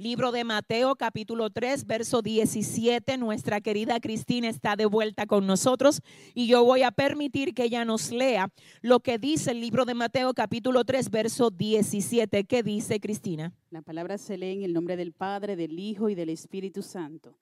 Libro 0.00 0.30
de 0.30 0.44
Mateo 0.44 0.94
capítulo 0.94 1.50
3, 1.50 1.84
verso 1.84 2.22
17. 2.22 3.18
Nuestra 3.18 3.60
querida 3.60 3.98
Cristina 3.98 4.48
está 4.48 4.76
de 4.76 4.86
vuelta 4.86 5.26
con 5.26 5.44
nosotros 5.44 6.02
y 6.34 6.46
yo 6.46 6.64
voy 6.64 6.84
a 6.84 6.92
permitir 6.92 7.52
que 7.52 7.64
ella 7.64 7.84
nos 7.84 8.12
lea 8.12 8.52
lo 8.80 9.00
que 9.00 9.18
dice 9.18 9.50
el 9.50 9.60
libro 9.60 9.84
de 9.86 9.94
Mateo 9.94 10.34
capítulo 10.34 10.84
3, 10.84 11.10
verso 11.10 11.50
17. 11.50 12.44
¿Qué 12.44 12.62
dice 12.62 13.00
Cristina? 13.00 13.52
La 13.70 13.82
palabra 13.82 14.18
se 14.18 14.38
lee 14.38 14.52
en 14.52 14.62
el 14.62 14.72
nombre 14.72 14.96
del 14.96 15.10
Padre, 15.10 15.56
del 15.56 15.76
Hijo 15.76 16.08
y 16.08 16.14
del 16.14 16.28
Espíritu 16.28 16.82
Santo. 16.82 17.36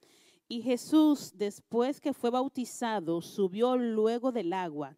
Y 0.48 0.62
Jesús, 0.62 1.34
después 1.36 2.00
que 2.00 2.14
fue 2.14 2.30
bautizado, 2.30 3.20
subió 3.20 3.76
luego 3.76 4.32
del 4.32 4.54
agua. 4.54 4.96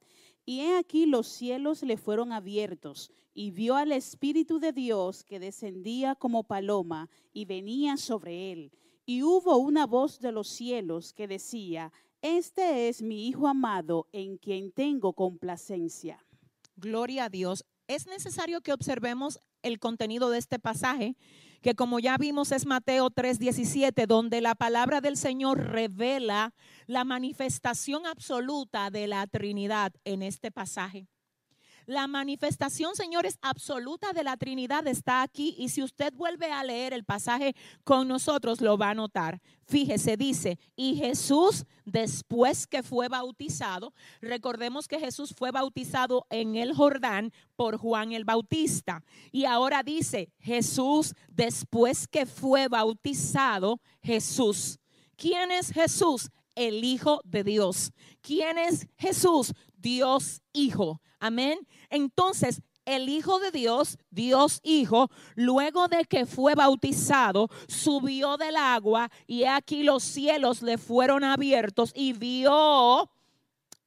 Y 0.49 0.63
he 0.63 0.79
aquí 0.79 1.05
los 1.05 1.29
cielos 1.29 1.83
le 1.83 1.99
fueron 1.99 2.33
abiertos, 2.33 3.11
y 3.35 3.51
vio 3.51 3.77
al 3.77 3.93
Espíritu 3.93 4.59
de 4.59 4.73
Dios 4.73 5.23
que 5.23 5.39
descendía 5.39 6.15
como 6.15 6.43
paloma 6.43 7.11
y 7.35 7.45
venía 7.45 7.99
sobre 7.99 8.51
él. 8.53 8.73
Y 9.05 9.23
hubo 9.25 9.59
una 9.59 9.85
voz 9.85 10.21
de 10.21 10.33
los 10.33 10.49
cielos 10.49 11.13
que 11.13 11.29
decía, 11.29 11.93
Este 12.23 12.89
es 12.89 13.03
mi 13.03 13.29
Hijo 13.29 13.47
amado 13.47 14.09
en 14.11 14.39
quien 14.39 14.73
tengo 14.73 15.13
complacencia. 15.13 16.25
Gloria 16.77 17.27
a 17.27 17.29
Dios. 17.29 17.67
Es 17.87 18.07
necesario 18.07 18.63
que 18.63 18.73
observemos 18.73 19.41
el 19.61 19.79
contenido 19.79 20.31
de 20.31 20.39
este 20.39 20.59
pasaje 20.59 21.15
que 21.61 21.75
como 21.75 21.99
ya 21.99 22.17
vimos 22.17 22.53
es 22.53 22.67
Mateo 22.67 23.11
3:17, 23.11 24.07
donde 24.07 24.41
la 24.41 24.55
palabra 24.55 25.01
del 25.01 25.17
Señor 25.17 25.59
revela 25.59 26.55
la 26.87 27.05
manifestación 27.05 28.07
absoluta 28.07 28.91
de 28.91 29.07
la 29.07 29.27
Trinidad 29.27 29.93
en 30.05 30.23
este 30.23 30.51
pasaje. 30.51 31.09
La 31.89 32.07
manifestación, 32.07 32.95
señores, 32.95 33.39
absoluta 33.41 34.13
de 34.13 34.23
la 34.23 34.37
Trinidad 34.37 34.87
está 34.87 35.23
aquí 35.23 35.55
y 35.57 35.71
si 35.71 35.83
usted 35.83 36.13
vuelve 36.13 36.53
a 36.53 36.63
leer 36.63 36.93
el 36.93 37.03
pasaje 37.03 37.57
con 37.83 38.07
nosotros, 38.07 38.61
lo 38.61 38.77
va 38.77 38.91
a 38.91 38.95
notar. 38.95 39.41
Fíjese, 39.65 40.19
dice, 40.19 40.59
y 40.77 40.97
Jesús 40.97 41.65
después 41.87 42.67
que 42.67 42.83
fue 42.83 43.09
bautizado, 43.09 43.95
recordemos 44.21 44.87
que 44.87 45.01
Jesús 45.01 45.35
fue 45.35 45.51
bautizado 45.51 46.27
en 46.29 46.57
el 46.57 46.75
Jordán 46.75 47.33
por 47.57 47.79
Juan 47.79 48.13
el 48.13 48.27
Bautista. 48.27 49.03
Y 49.33 49.47
ahora 49.47 49.83
dice, 49.83 50.31
Jesús 50.41 51.15
después 51.31 52.07
que 52.07 52.27
fue 52.27 52.69
bautizado, 52.69 53.81
Jesús. 54.03 54.79
¿Quién 55.17 55.51
es 55.51 55.71
Jesús? 55.71 56.29
El 56.55 56.85
Hijo 56.85 57.23
de 57.25 57.45
Dios. 57.45 57.93
¿Quién 58.21 58.59
es 58.59 58.89
Jesús? 58.99 59.55
Dios 59.79 60.43
Hijo. 60.53 61.01
Amén. 61.19 61.59
Entonces, 61.91 62.63
el 62.85 63.09
Hijo 63.09 63.39
de 63.39 63.51
Dios, 63.51 63.99
Dios 64.11 64.61
Hijo, 64.63 65.11
luego 65.35 65.89
de 65.89 66.05
que 66.05 66.27
fue 66.27 66.55
bautizado, 66.55 67.49
subió 67.67 68.37
del 68.37 68.57
agua 68.57 69.11
y 69.27 69.45
aquí 69.45 69.83
los 69.83 70.03
cielos 70.03 70.63
le 70.63 70.79
fueron 70.79 71.23
abiertos 71.23 71.93
y 71.95 72.15
vio, 72.15 73.11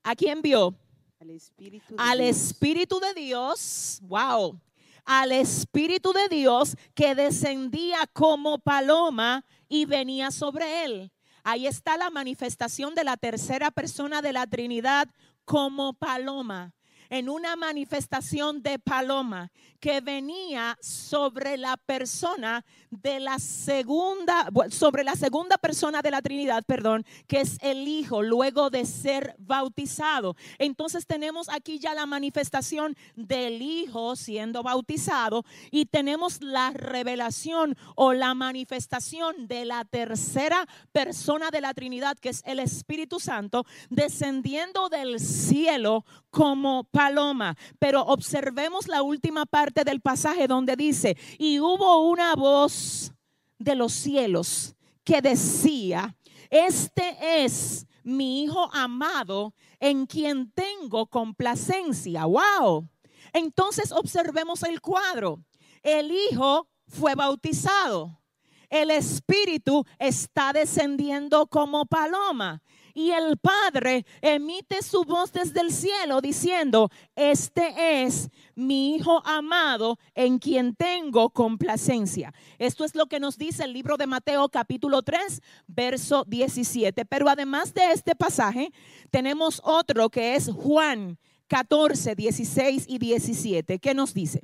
¿a 0.03 0.15
quién 0.15 0.41
vio? 0.41 0.75
Al 1.19 1.31
Espíritu 1.31 1.95
de 1.95 2.03
Al 2.03 2.17
Dios. 2.19 2.29
Espíritu 2.29 2.99
de 2.99 3.13
Dios, 3.13 3.99
wow, 4.03 4.59
al 5.05 5.31
Espíritu 5.31 6.13
de 6.13 6.27
Dios 6.29 6.75
que 6.93 7.15
descendía 7.15 8.07
como 8.13 8.59
paloma 8.59 9.45
y 9.67 9.85
venía 9.85 10.31
sobre 10.31 10.85
él. 10.85 11.11
Ahí 11.43 11.65
está 11.65 11.97
la 11.97 12.11
manifestación 12.11 12.93
de 12.93 13.03
la 13.03 13.17
tercera 13.17 13.71
persona 13.71 14.21
de 14.21 14.31
la 14.31 14.45
Trinidad 14.45 15.09
como 15.51 15.91
paloma 15.91 16.73
en 17.11 17.29
una 17.29 17.57
manifestación 17.57 18.63
de 18.63 18.79
paloma 18.79 19.51
que 19.81 19.99
venía 19.99 20.77
sobre 20.79 21.57
la 21.57 21.75
persona 21.75 22.63
de 22.89 23.19
la 23.19 23.37
segunda, 23.39 24.47
sobre 24.69 25.03
la 25.03 25.15
segunda 25.15 25.57
persona 25.57 26.01
de 26.01 26.11
la 26.11 26.21
Trinidad, 26.21 26.63
perdón, 26.65 27.05
que 27.27 27.41
es 27.41 27.57
el 27.61 27.87
Hijo, 27.87 28.21
luego 28.21 28.69
de 28.69 28.85
ser 28.85 29.35
bautizado. 29.39 30.35
Entonces 30.57 31.05
tenemos 31.05 31.49
aquí 31.49 31.79
ya 31.79 31.93
la 31.93 32.05
manifestación 32.05 32.95
del 33.15 33.61
Hijo 33.61 34.15
siendo 34.15 34.63
bautizado 34.63 35.43
y 35.69 35.87
tenemos 35.87 36.41
la 36.41 36.71
revelación 36.71 37.75
o 37.95 38.13
la 38.13 38.33
manifestación 38.33 39.47
de 39.47 39.65
la 39.65 39.83
tercera 39.83 40.65
persona 40.93 41.49
de 41.51 41.59
la 41.59 41.73
Trinidad, 41.73 42.17
que 42.17 42.29
es 42.29 42.41
el 42.45 42.59
Espíritu 42.59 43.19
Santo, 43.19 43.65
descendiendo 43.89 44.87
del 44.87 45.19
cielo 45.19 46.05
como 46.29 46.85
paloma. 47.01 47.57
Pero 47.79 48.01
observemos 48.03 48.87
la 48.87 49.01
última 49.01 49.45
parte 49.45 49.83
del 49.83 50.01
pasaje 50.01 50.47
donde 50.47 50.75
dice, 50.75 51.17
y 51.39 51.59
hubo 51.59 52.09
una 52.09 52.35
voz 52.35 53.11
de 53.57 53.75
los 53.75 53.91
cielos 53.91 54.75
que 55.03 55.19
decía, 55.21 56.15
este 56.51 57.43
es 57.43 57.87
mi 58.03 58.43
hijo 58.43 58.69
amado 58.71 59.53
en 59.79 60.05
quien 60.05 60.51
tengo 60.51 61.07
complacencia. 61.07 62.25
Wow. 62.25 62.87
Entonces 63.33 63.91
observemos 63.91 64.61
el 64.63 64.79
cuadro. 64.79 65.39
El 65.81 66.11
hijo 66.11 66.67
fue 66.87 67.15
bautizado. 67.15 68.21
El 68.69 68.91
espíritu 68.91 69.85
está 69.97 70.53
descendiendo 70.53 71.47
como 71.47 71.85
paloma. 71.87 72.61
Y 72.93 73.11
el 73.11 73.37
Padre 73.37 74.05
emite 74.21 74.81
su 74.81 75.03
voz 75.03 75.31
desde 75.31 75.61
el 75.61 75.71
cielo 75.71 76.21
diciendo, 76.21 76.89
este 77.15 78.03
es 78.03 78.29
mi 78.55 78.95
Hijo 78.95 79.21
amado 79.25 79.97
en 80.15 80.39
quien 80.39 80.75
tengo 80.75 81.29
complacencia. 81.29 82.33
Esto 82.57 82.83
es 82.83 82.95
lo 82.95 83.07
que 83.07 83.19
nos 83.19 83.37
dice 83.37 83.63
el 83.63 83.73
libro 83.73 83.97
de 83.97 84.07
Mateo 84.07 84.49
capítulo 84.49 85.01
3, 85.01 85.41
verso 85.67 86.25
17. 86.27 87.05
Pero 87.05 87.29
además 87.29 87.73
de 87.73 87.91
este 87.91 88.15
pasaje, 88.15 88.71
tenemos 89.09 89.61
otro 89.63 90.09
que 90.09 90.35
es 90.35 90.49
Juan 90.49 91.17
14, 91.47 92.15
16 92.15 92.85
y 92.87 92.97
17. 92.97 93.79
¿Qué 93.79 93.93
nos 93.93 94.13
dice? 94.13 94.41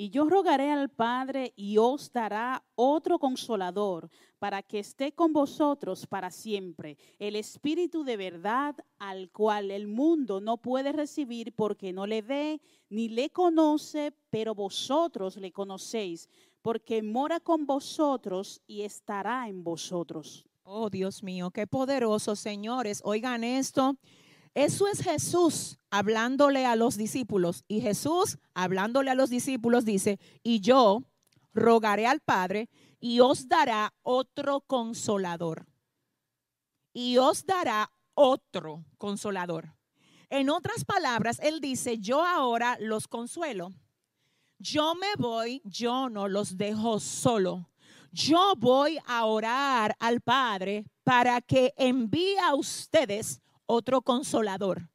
Y 0.00 0.08
yo 0.08 0.24
rogaré 0.24 0.72
al 0.72 0.88
Padre 0.88 1.52
y 1.56 1.76
os 1.76 2.10
dará 2.10 2.64
otro 2.74 3.18
consolador 3.18 4.08
para 4.38 4.62
que 4.62 4.78
esté 4.78 5.12
con 5.12 5.34
vosotros 5.34 6.06
para 6.06 6.30
siempre, 6.30 6.96
el 7.18 7.36
Espíritu 7.36 8.02
de 8.02 8.16
verdad 8.16 8.74
al 8.98 9.28
cual 9.30 9.70
el 9.70 9.88
mundo 9.88 10.40
no 10.40 10.56
puede 10.56 10.92
recibir 10.92 11.52
porque 11.54 11.92
no 11.92 12.06
le 12.06 12.22
ve 12.22 12.62
ni 12.88 13.10
le 13.10 13.28
conoce, 13.28 14.14
pero 14.30 14.54
vosotros 14.54 15.36
le 15.36 15.52
conocéis, 15.52 16.30
porque 16.62 17.02
mora 17.02 17.38
con 17.38 17.66
vosotros 17.66 18.62
y 18.66 18.80
estará 18.80 19.50
en 19.50 19.62
vosotros. 19.62 20.46
Oh, 20.62 20.88
Dios 20.88 21.22
mío, 21.22 21.50
qué 21.50 21.66
poderoso, 21.66 22.36
señores. 22.36 23.02
Oigan 23.04 23.44
esto. 23.44 23.98
Eso 24.54 24.88
es 24.88 25.00
Jesús 25.00 25.78
hablándole 25.90 26.66
a 26.66 26.76
los 26.76 26.96
discípulos. 26.96 27.64
Y 27.68 27.80
Jesús 27.80 28.38
hablándole 28.54 29.10
a 29.10 29.14
los 29.14 29.30
discípulos 29.30 29.84
dice, 29.84 30.18
y 30.42 30.60
yo 30.60 31.04
rogaré 31.52 32.06
al 32.06 32.20
Padre 32.20 32.68
y 33.00 33.20
os 33.20 33.48
dará 33.48 33.94
otro 34.02 34.60
consolador. 34.62 35.66
Y 36.92 37.18
os 37.18 37.46
dará 37.46 37.92
otro 38.14 38.84
consolador. 38.98 39.74
En 40.28 40.50
otras 40.50 40.84
palabras, 40.84 41.38
Él 41.40 41.60
dice, 41.60 41.98
yo 41.98 42.24
ahora 42.24 42.76
los 42.80 43.08
consuelo. 43.08 43.72
Yo 44.58 44.94
me 44.94 45.08
voy, 45.18 45.62
yo 45.64 46.08
no 46.08 46.28
los 46.28 46.56
dejo 46.56 47.00
solo. 47.00 47.70
Yo 48.12 48.54
voy 48.56 48.98
a 49.06 49.24
orar 49.24 49.96
al 49.98 50.20
Padre 50.20 50.84
para 51.04 51.40
que 51.40 51.72
envíe 51.76 52.36
a 52.38 52.54
ustedes 52.54 53.40
otro 53.70 54.02
consolador. 54.02 54.88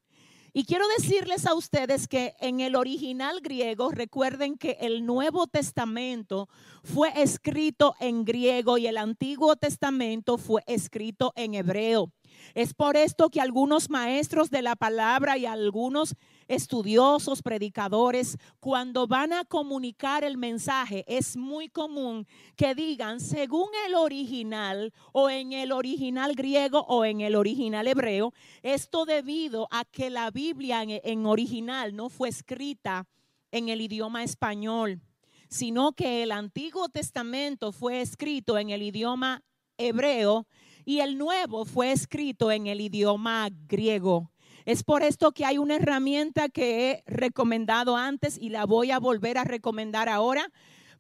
Y 0.58 0.64
quiero 0.64 0.86
decirles 0.98 1.46
a 1.46 1.54
ustedes 1.54 2.08
que 2.08 2.34
en 2.40 2.62
el 2.62 2.78
original 2.78 3.42
griego, 3.42 3.92
recuerden 3.92 4.58
que 4.58 4.78
el 4.80 5.06
Nuevo 5.06 5.48
Testamento 5.48 6.48
fue 6.82 7.12
escrito 7.22 7.94
en 8.00 8.24
griego 8.24 8.78
y 8.78 8.88
el 8.88 8.98
Antiguo 8.98 9.58
Testamento 9.58 10.38
fue 10.38 10.64
escrito 10.66 11.34
en 11.36 11.56
hebreo. 11.56 12.14
Es 12.54 12.74
por 12.74 12.96
esto 12.96 13.30
que 13.30 13.42
algunos 13.42 13.90
maestros 13.90 14.50
de 14.50 14.62
la 14.62 14.78
palabra 14.78 15.38
y 15.38 15.46
algunos 15.46 16.16
estudiosos, 16.48 17.42
predicadores, 17.42 18.38
cuando 18.60 19.08
van 19.08 19.34
a 19.34 19.46
comunicar 19.46 20.24
el 20.24 20.38
mensaje, 20.38 21.04
es 21.08 21.36
muy 21.38 21.70
común 21.70 22.28
que 22.56 22.76
digan 22.76 23.20
según 23.20 23.70
el 23.88 23.96
original 23.96 24.94
o 25.12 25.30
en 25.30 25.54
el 25.54 25.72
original 25.72 26.36
griego 26.36 26.86
o 26.88 27.06
en 27.06 27.22
el 27.22 27.36
original 27.36 27.88
hebreo. 27.88 28.34
Esto 28.62 29.06
debido 29.06 29.68
a 29.72 29.86
que 29.86 30.10
la 30.10 30.32
Biblia 30.32 30.84
en, 30.84 31.26
original 31.26 31.96
no 31.96 32.10
fue 32.10 32.30
escrita 32.30 33.08
en 33.52 33.70
el 33.70 33.82
idioma 33.82 34.24
español, 34.24 35.02
sino 35.50 35.94
que 35.94 36.24
el 36.24 36.32
Antiguo 36.32 36.90
Testamento 36.90 37.72
fue 37.72 38.02
escrito 38.02 38.58
en 38.58 38.70
el 38.70 38.82
idioma 38.82 39.44
hebreo 39.78 40.48
y 40.86 41.00
el 41.00 41.18
nuevo 41.18 41.66
fue 41.66 41.92
escrito 41.92 42.52
en 42.52 42.68
el 42.68 42.82
idioma 42.82 43.50
griego. 43.68 44.32
Es 44.66 44.84
por 44.84 45.04
esto 45.04 45.32
que 45.32 45.46
hay 45.46 45.60
una 45.60 45.76
herramienta 45.76 46.50
que 46.50 46.90
he 46.90 47.04
recomendado 47.06 47.96
antes 47.96 48.38
y 48.40 48.50
la 48.50 48.66
voy 48.66 48.90
a 48.90 49.00
volver 49.00 49.38
a 49.38 49.44
recomendar 49.44 50.10
ahora 50.10 50.52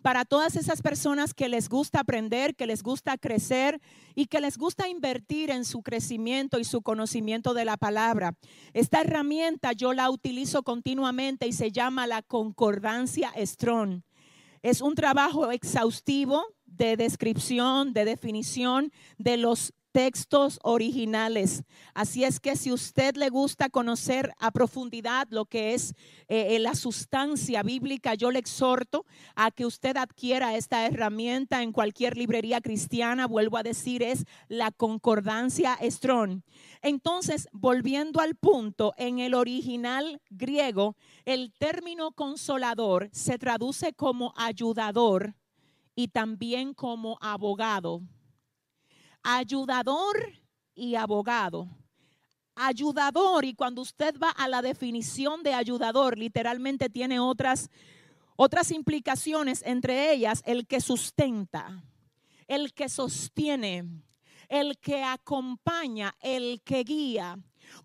para 0.03 0.23
todas 0.23 0.55
esas 0.55 0.83
personas 0.83 1.33
que 1.33 1.49
les 1.49 1.67
gusta 1.67 2.01
aprender, 2.01 2.55
que 2.55 2.67
les 2.67 2.83
gusta 2.83 3.17
crecer 3.17 3.81
y 4.13 4.27
que 4.27 4.39
les 4.39 4.59
gusta 4.59 4.87
invertir 4.87 5.49
en 5.49 5.65
su 5.65 5.81
crecimiento 5.81 6.59
y 6.59 6.63
su 6.63 6.83
conocimiento 6.83 7.55
de 7.55 7.65
la 7.65 7.75
palabra. 7.75 8.35
Esta 8.73 9.01
herramienta 9.01 9.71
yo 9.71 9.93
la 9.93 10.11
utilizo 10.11 10.61
continuamente 10.61 11.47
y 11.47 11.53
se 11.53 11.71
llama 11.71 12.05
la 12.05 12.21
concordancia 12.21 13.33
Strong. 13.35 14.03
Es 14.61 14.81
un 14.81 14.93
trabajo 14.93 15.49
exhaustivo 15.49 16.43
de 16.65 16.97
descripción, 16.97 17.93
de 17.93 18.05
definición 18.05 18.91
de 19.17 19.37
los 19.37 19.73
textos 19.95 20.59
originales. 20.61 21.63
Así 21.93 22.25
es 22.25 22.41
que 22.41 22.57
si 22.57 22.73
usted 22.73 23.15
le 23.15 23.29
gusta 23.29 23.69
conocer 23.69 24.33
a 24.39 24.51
profundidad 24.51 25.25
lo 25.29 25.45
que 25.45 25.73
es 25.73 25.91
eh, 26.27 26.53
eh, 26.53 26.59
la 26.59 26.75
sustancia 26.75 27.63
bíblica, 27.63 28.13
yo 28.13 28.29
le 28.29 28.39
exhorto 28.39 29.05
a 29.35 29.51
que 29.51 29.65
usted 29.65 29.95
adquiera 29.95 30.57
esta 30.57 30.85
herramienta 30.85 31.63
en 31.63 31.71
cualquier 31.71 32.17
librería 32.17 32.59
cristiana. 32.59 33.25
Vuelvo 33.25 33.55
a 33.55 33.63
decir, 33.63 34.03
es 34.03 34.25
la 34.49 34.69
concordancia 34.71 35.79
Strong. 35.81 36.41
Entonces, 36.81 37.47
volviendo 37.53 38.19
al 38.19 38.35
punto, 38.35 38.93
en 38.97 39.19
el 39.19 39.33
original 39.33 40.21
griego, 40.29 40.97
el 41.23 41.53
término 41.53 42.11
consolador 42.11 43.07
se 43.13 43.37
traduce 43.37 43.93
como 43.93 44.33
ayudador 44.35 45.35
y 45.95 46.09
también 46.09 46.73
como 46.73 47.17
abogado 47.21 48.01
ayudador 49.25 50.33
y 50.75 50.95
abogado. 50.95 51.67
Ayudador, 52.53 53.43
y 53.43 53.53
cuando 53.53 53.81
usted 53.81 54.15
va 54.17 54.29
a 54.29 54.47
la 54.47 54.61
definición 54.61 55.43
de 55.43 55.53
ayudador, 55.53 56.17
literalmente 56.17 56.89
tiene 56.89 57.19
otras, 57.19 57.69
otras 58.37 58.71
implicaciones, 58.71 59.61
entre 59.65 60.13
ellas 60.13 60.41
el 60.45 60.67
que 60.67 60.79
sustenta, 60.79 61.83
el 62.47 62.73
que 62.73 62.87
sostiene, 62.87 63.83
el 64.47 64.77
que 64.77 65.03
acompaña, 65.03 66.15
el 66.21 66.61
que 66.63 66.83
guía. 66.83 67.37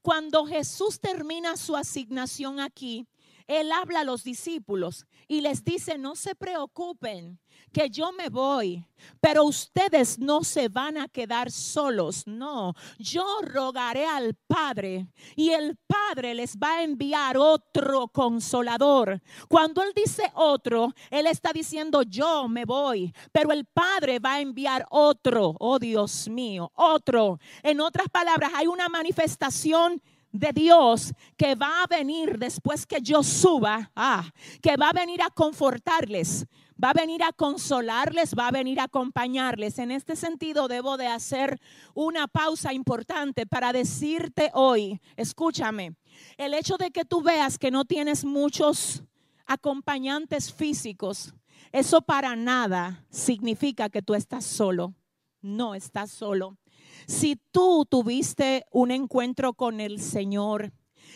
Cuando 0.02 0.44
Jesús 0.44 1.00
termina 1.00 1.56
su 1.56 1.74
asignación 1.74 2.60
aquí, 2.60 3.08
Él 3.50 3.72
habla 3.72 4.00
a 4.00 4.04
los 4.04 4.22
discípulos 4.22 5.06
y 5.26 5.40
les 5.40 5.64
dice, 5.64 5.98
no 5.98 6.14
se 6.14 6.36
preocupen, 6.36 7.40
que 7.72 7.90
yo 7.90 8.12
me 8.12 8.28
voy, 8.28 8.84
pero 9.20 9.44
ustedes 9.44 10.20
no 10.20 10.44
se 10.44 10.68
van 10.68 10.96
a 10.98 11.08
quedar 11.08 11.50
solos. 11.50 12.26
No, 12.28 12.74
yo 12.98 13.24
rogaré 13.42 14.06
al 14.06 14.34
Padre 14.46 15.08
y 15.34 15.50
el 15.50 15.76
Padre 15.86 16.34
les 16.34 16.56
va 16.56 16.78
a 16.78 16.82
enviar 16.84 17.36
otro 17.36 18.06
consolador. 18.08 19.20
Cuando 19.48 19.82
Él 19.82 19.92
dice 19.96 20.30
otro, 20.34 20.94
Él 21.10 21.26
está 21.26 21.52
diciendo 21.52 22.02
yo 22.02 22.48
me 22.48 22.64
voy, 22.64 23.12
pero 23.32 23.50
el 23.50 23.64
Padre 23.64 24.20
va 24.20 24.34
a 24.34 24.40
enviar 24.40 24.86
otro. 24.90 25.56
Oh 25.58 25.80
Dios 25.80 26.28
mío, 26.28 26.70
otro. 26.76 27.40
En 27.64 27.80
otras 27.80 28.08
palabras, 28.08 28.52
hay 28.54 28.68
una 28.68 28.88
manifestación 28.88 30.00
de 30.32 30.52
Dios 30.52 31.12
que 31.36 31.54
va 31.54 31.82
a 31.82 31.86
venir 31.86 32.38
después 32.38 32.86
que 32.86 33.00
yo 33.00 33.22
suba, 33.22 33.90
ah, 33.96 34.30
que 34.62 34.76
va 34.76 34.90
a 34.90 34.92
venir 34.92 35.22
a 35.22 35.30
confortarles, 35.30 36.46
va 36.82 36.90
a 36.90 36.94
venir 36.94 37.22
a 37.22 37.32
consolarles, 37.32 38.34
va 38.38 38.48
a 38.48 38.52
venir 38.52 38.80
a 38.80 38.84
acompañarles. 38.84 39.78
En 39.78 39.90
este 39.90 40.16
sentido, 40.16 40.68
debo 40.68 40.96
de 40.96 41.06
hacer 41.06 41.60
una 41.94 42.26
pausa 42.28 42.72
importante 42.72 43.46
para 43.46 43.72
decirte 43.72 44.50
hoy, 44.54 45.00
escúchame, 45.16 45.96
el 46.36 46.54
hecho 46.54 46.76
de 46.76 46.90
que 46.90 47.04
tú 47.04 47.22
veas 47.22 47.58
que 47.58 47.70
no 47.70 47.84
tienes 47.84 48.24
muchos 48.24 49.02
acompañantes 49.46 50.52
físicos, 50.52 51.34
eso 51.72 52.02
para 52.02 52.34
nada 52.36 53.04
significa 53.10 53.88
que 53.88 54.02
tú 54.02 54.14
estás 54.14 54.44
solo. 54.44 54.94
No 55.42 55.74
estás 55.74 56.10
solo. 56.10 56.58
Si 57.06 57.36
tú 57.50 57.86
tuviste 57.88 58.64
un 58.70 58.90
encuentro 58.90 59.54
con 59.54 59.80
el 59.80 60.00
Señor, 60.00 60.72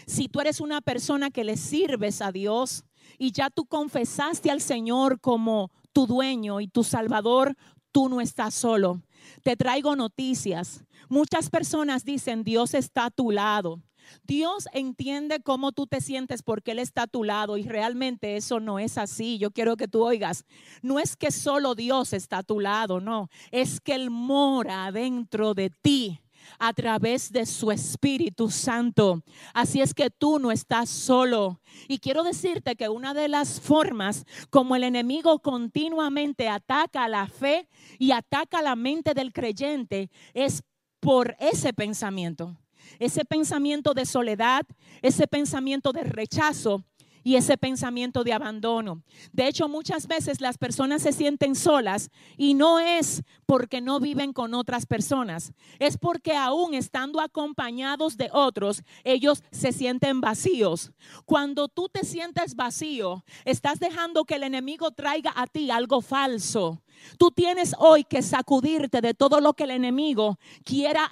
si 0.06 0.28
tú 0.28 0.40
eres 0.40 0.60
una 0.60 0.80
persona 0.80 1.30
que 1.30 1.44
le 1.44 1.56
sirves 1.56 2.20
a 2.20 2.32
Dios, 2.32 2.84
y 3.18 3.32
ya 3.32 3.50
tú 3.50 3.66
confesaste 3.66 4.50
al 4.50 4.60
Señor 4.60 5.20
como 5.20 5.70
tu 5.92 6.06
dueño 6.06 6.60
y 6.60 6.68
tu 6.68 6.84
salvador, 6.84 7.56
tú 7.92 8.08
no 8.08 8.20
estás 8.20 8.54
solo. 8.54 9.02
Te 9.42 9.56
traigo 9.56 9.96
noticias. 9.96 10.84
Muchas 11.08 11.48
personas 11.50 12.04
dicen, 12.04 12.44
Dios 12.44 12.74
está 12.74 13.06
a 13.06 13.10
tu 13.10 13.30
lado. 13.30 13.80
Dios 14.24 14.68
entiende 14.72 15.40
cómo 15.40 15.72
tú 15.72 15.86
te 15.86 16.00
sientes 16.00 16.42
porque 16.42 16.72
Él 16.72 16.78
está 16.78 17.02
a 17.02 17.06
tu 17.06 17.24
lado 17.24 17.56
y 17.56 17.64
realmente 17.64 18.36
eso 18.36 18.60
no 18.60 18.78
es 18.78 18.98
así. 18.98 19.38
Yo 19.38 19.50
quiero 19.50 19.76
que 19.76 19.88
tú 19.88 20.04
oigas, 20.04 20.44
no 20.82 20.98
es 20.98 21.16
que 21.16 21.30
solo 21.30 21.74
Dios 21.74 22.12
está 22.12 22.38
a 22.38 22.42
tu 22.42 22.60
lado, 22.60 23.00
no, 23.00 23.28
es 23.50 23.80
que 23.80 23.94
Él 23.94 24.10
mora 24.10 24.90
dentro 24.92 25.54
de 25.54 25.70
ti 25.70 26.20
a 26.58 26.72
través 26.72 27.32
de 27.32 27.46
su 27.46 27.70
Espíritu 27.70 28.50
Santo. 28.50 29.22
Así 29.52 29.80
es 29.80 29.94
que 29.94 30.10
tú 30.10 30.38
no 30.38 30.52
estás 30.52 30.90
solo. 30.90 31.60
Y 31.88 31.98
quiero 31.98 32.22
decirte 32.22 32.76
que 32.76 32.88
una 32.88 33.14
de 33.14 33.28
las 33.28 33.60
formas 33.60 34.24
como 34.50 34.76
el 34.76 34.84
enemigo 34.84 35.40
continuamente 35.40 36.48
ataca 36.48 37.08
la 37.08 37.26
fe 37.26 37.68
y 37.98 38.12
ataca 38.12 38.62
la 38.62 38.76
mente 38.76 39.14
del 39.14 39.32
creyente 39.32 40.10
es 40.32 40.62
por 41.00 41.36
ese 41.38 41.72
pensamiento. 41.72 42.56
Ese 42.98 43.24
pensamiento 43.24 43.94
de 43.94 44.06
soledad, 44.06 44.62
ese 45.02 45.26
pensamiento 45.26 45.92
de 45.92 46.04
rechazo, 46.04 46.84
y 47.24 47.36
ese 47.36 47.56
pensamiento 47.56 48.22
de 48.22 48.34
abandono. 48.34 49.02
De 49.32 49.48
hecho, 49.48 49.66
muchas 49.66 50.06
veces 50.06 50.40
las 50.40 50.58
personas 50.58 51.02
se 51.02 51.12
sienten 51.12 51.56
solas 51.56 52.10
y 52.36 52.52
no 52.52 52.78
es 52.78 53.22
porque 53.46 53.80
no 53.80 53.98
viven 53.98 54.32
con 54.32 54.52
otras 54.52 54.84
personas, 54.84 55.52
es 55.78 55.96
porque 55.96 56.36
aún 56.36 56.74
estando 56.74 57.20
acompañados 57.20 58.18
de 58.18 58.28
otros, 58.32 58.82
ellos 59.02 59.42
se 59.50 59.72
sienten 59.72 60.20
vacíos. 60.20 60.92
Cuando 61.24 61.68
tú 61.68 61.88
te 61.88 62.04
sientes 62.04 62.54
vacío, 62.54 63.24
estás 63.46 63.80
dejando 63.80 64.24
que 64.24 64.34
el 64.34 64.42
enemigo 64.42 64.90
traiga 64.90 65.32
a 65.34 65.46
ti 65.46 65.70
algo 65.70 66.02
falso. 66.02 66.82
Tú 67.18 67.30
tienes 67.30 67.74
hoy 67.78 68.04
que 68.04 68.22
sacudirte 68.22 69.00
de 69.00 69.14
todo 69.14 69.40
lo 69.40 69.54
que 69.54 69.64
el 69.64 69.70
enemigo 69.70 70.38
quiera 70.64 71.10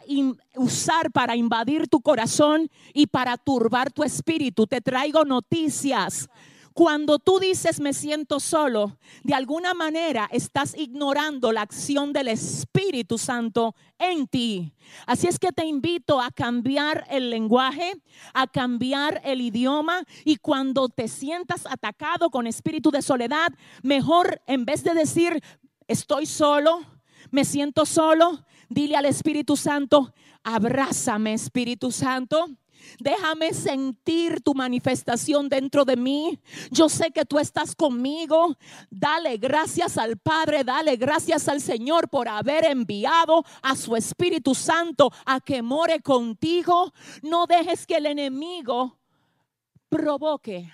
usar 0.56 1.10
para 1.10 1.36
invadir 1.36 1.88
tu 1.88 2.00
corazón 2.00 2.70
y 2.92 3.06
para 3.06 3.36
turbar 3.36 3.92
tu 3.92 4.02
espíritu. 4.02 4.66
Te 4.66 4.80
traigo 4.80 5.24
noticias. 5.24 6.28
Cuando 6.74 7.18
tú 7.18 7.38
dices 7.38 7.80
me 7.80 7.92
siento 7.92 8.40
solo, 8.40 8.96
de 9.24 9.34
alguna 9.34 9.74
manera 9.74 10.28
estás 10.32 10.74
ignorando 10.76 11.52
la 11.52 11.60
acción 11.60 12.14
del 12.14 12.28
Espíritu 12.28 13.18
Santo 13.18 13.74
en 13.98 14.26
ti. 14.26 14.72
Así 15.06 15.26
es 15.26 15.38
que 15.38 15.52
te 15.52 15.66
invito 15.66 16.20
a 16.20 16.30
cambiar 16.30 17.04
el 17.10 17.30
lenguaje, 17.30 17.92
a 18.32 18.46
cambiar 18.46 19.20
el 19.24 19.42
idioma 19.42 20.02
y 20.24 20.36
cuando 20.36 20.88
te 20.88 21.08
sientas 21.08 21.66
atacado 21.66 22.30
con 22.30 22.46
espíritu 22.46 22.90
de 22.90 23.02
soledad, 23.02 23.52
mejor 23.82 24.40
en 24.46 24.64
vez 24.64 24.82
de 24.82 24.94
decir 24.94 25.42
estoy 25.88 26.26
solo, 26.26 26.80
me 27.30 27.44
siento 27.44 27.86
solo, 27.86 28.44
Dile 28.72 28.96
al 28.96 29.04
Espíritu 29.04 29.54
Santo, 29.54 30.14
abrázame 30.42 31.34
Espíritu 31.34 31.92
Santo. 31.92 32.48
Déjame 32.98 33.52
sentir 33.52 34.40
tu 34.40 34.54
manifestación 34.54 35.50
dentro 35.50 35.84
de 35.84 35.94
mí. 35.94 36.40
Yo 36.70 36.88
sé 36.88 37.10
que 37.10 37.26
tú 37.26 37.38
estás 37.38 37.76
conmigo. 37.76 38.56
Dale 38.88 39.36
gracias 39.36 39.98
al 39.98 40.16
Padre, 40.16 40.64
dale 40.64 40.96
gracias 40.96 41.48
al 41.48 41.60
Señor 41.60 42.08
por 42.08 42.28
haber 42.28 42.64
enviado 42.64 43.44
a 43.60 43.76
su 43.76 43.94
Espíritu 43.94 44.54
Santo 44.54 45.12
a 45.26 45.38
que 45.40 45.60
more 45.60 46.00
contigo. 46.00 46.94
No 47.20 47.46
dejes 47.46 47.86
que 47.86 47.96
el 47.98 48.06
enemigo 48.06 48.98
provoque 49.90 50.72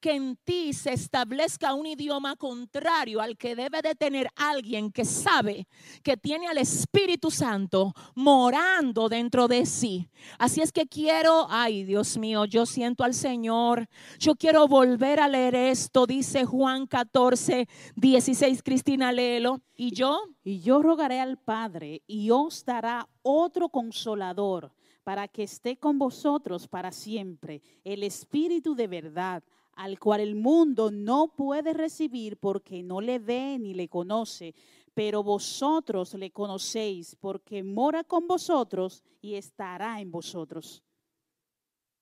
que 0.00 0.12
en 0.12 0.36
ti 0.44 0.72
se 0.72 0.92
establezca 0.92 1.74
un 1.74 1.86
idioma 1.86 2.36
contrario 2.36 3.20
al 3.20 3.36
que 3.36 3.54
debe 3.54 3.82
de 3.82 3.94
tener 3.94 4.28
alguien 4.34 4.90
que 4.90 5.04
sabe 5.04 5.68
que 6.02 6.16
tiene 6.16 6.48
al 6.48 6.58
Espíritu 6.58 7.30
Santo 7.30 7.92
morando 8.14 9.08
dentro 9.08 9.46
de 9.46 9.66
sí. 9.66 10.08
Así 10.38 10.60
es 10.60 10.72
que 10.72 10.86
quiero, 10.86 11.46
ay 11.50 11.84
Dios 11.84 12.16
mío, 12.16 12.44
yo 12.46 12.66
siento 12.66 13.04
al 13.04 13.14
Señor, 13.14 13.88
yo 14.18 14.34
quiero 14.34 14.66
volver 14.66 15.20
a 15.20 15.28
leer 15.28 15.54
esto, 15.54 16.06
dice 16.06 16.44
Juan 16.44 16.86
14, 16.86 17.68
16, 17.94 18.62
Cristina, 18.62 19.12
léelo. 19.12 19.60
Y 19.76 19.92
yo. 19.92 20.20
Y 20.44 20.60
yo 20.60 20.82
rogaré 20.82 21.20
al 21.20 21.38
Padre 21.38 22.02
y 22.06 22.30
os 22.30 22.64
dará 22.64 23.08
otro 23.22 23.70
consolador 23.70 24.72
para 25.04 25.26
que 25.26 25.42
esté 25.42 25.76
con 25.76 25.98
vosotros 25.98 26.68
para 26.68 26.92
siempre, 26.92 27.62
el 27.84 28.02
Espíritu 28.02 28.74
de 28.74 28.86
verdad 28.86 29.42
al 29.80 29.98
cual 29.98 30.20
el 30.20 30.34
mundo 30.34 30.90
no 30.90 31.34
puede 31.34 31.72
recibir 31.72 32.36
porque 32.36 32.82
no 32.82 33.00
le 33.00 33.18
ve 33.18 33.56
ni 33.58 33.72
le 33.72 33.88
conoce, 33.88 34.54
pero 34.92 35.22
vosotros 35.22 36.12
le 36.12 36.30
conocéis 36.30 37.16
porque 37.16 37.62
mora 37.62 38.04
con 38.04 38.28
vosotros 38.28 39.02
y 39.22 39.36
estará 39.36 39.98
en 39.98 40.10
vosotros. 40.10 40.84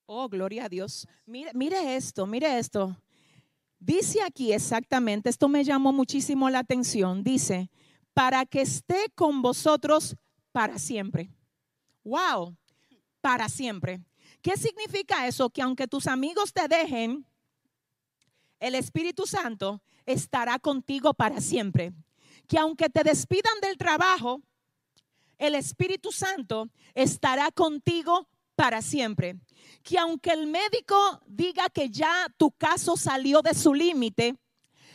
Oh, 0.07 0.29
gloria 0.29 0.65
a 0.65 0.69
Dios. 0.69 1.07
Mire, 1.25 1.53
mire 1.55 1.95
esto, 1.95 2.27
mire 2.27 2.59
esto. 2.59 2.97
Dice 3.79 4.23
aquí 4.23 4.53
exactamente, 4.53 5.29
esto 5.29 5.49
me 5.49 5.63
llamó 5.63 5.93
muchísimo 5.93 6.51
la 6.51 6.59
atención, 6.59 7.23
dice, 7.23 7.71
para 8.13 8.45
que 8.45 8.63
esté 8.63 9.05
con 9.15 9.41
vosotros 9.41 10.17
para 10.51 10.81
siempre. 10.81 11.31
Wow, 12.03 12.57
para 13.21 13.49
siempre. 13.49 14.01
¿Qué 14.43 14.57
significa 14.57 15.29
eso? 15.29 15.49
Que 15.49 15.63
aunque 15.63 15.87
tus 15.87 16.09
amigos 16.09 16.53
te 16.53 16.67
dejen, 16.67 17.25
el 18.61 18.75
Espíritu 18.75 19.27
Santo 19.27 19.83
estará 20.07 20.59
contigo 20.59 21.15
para 21.15 21.41
siempre. 21.41 21.93
Que 22.47 22.59
aunque 22.59 22.89
te 22.89 23.05
despidan 23.05 23.61
del 23.61 23.77
trabajo, 23.77 24.41
el 25.39 25.55
Espíritu 25.55 26.13
Santo 26.13 26.69
estará 26.95 27.51
contigo 27.51 28.29
para 28.55 28.83
siempre. 28.83 29.37
Que 29.83 29.99
aunque 29.99 30.31
el 30.31 30.47
médico 30.47 31.21
diga 31.27 31.69
que 31.69 31.91
ya 31.91 32.27
tu 32.37 32.51
caso 32.51 32.97
salió 32.97 33.43
de 33.43 33.55
su 33.55 33.73
límite, 33.75 34.37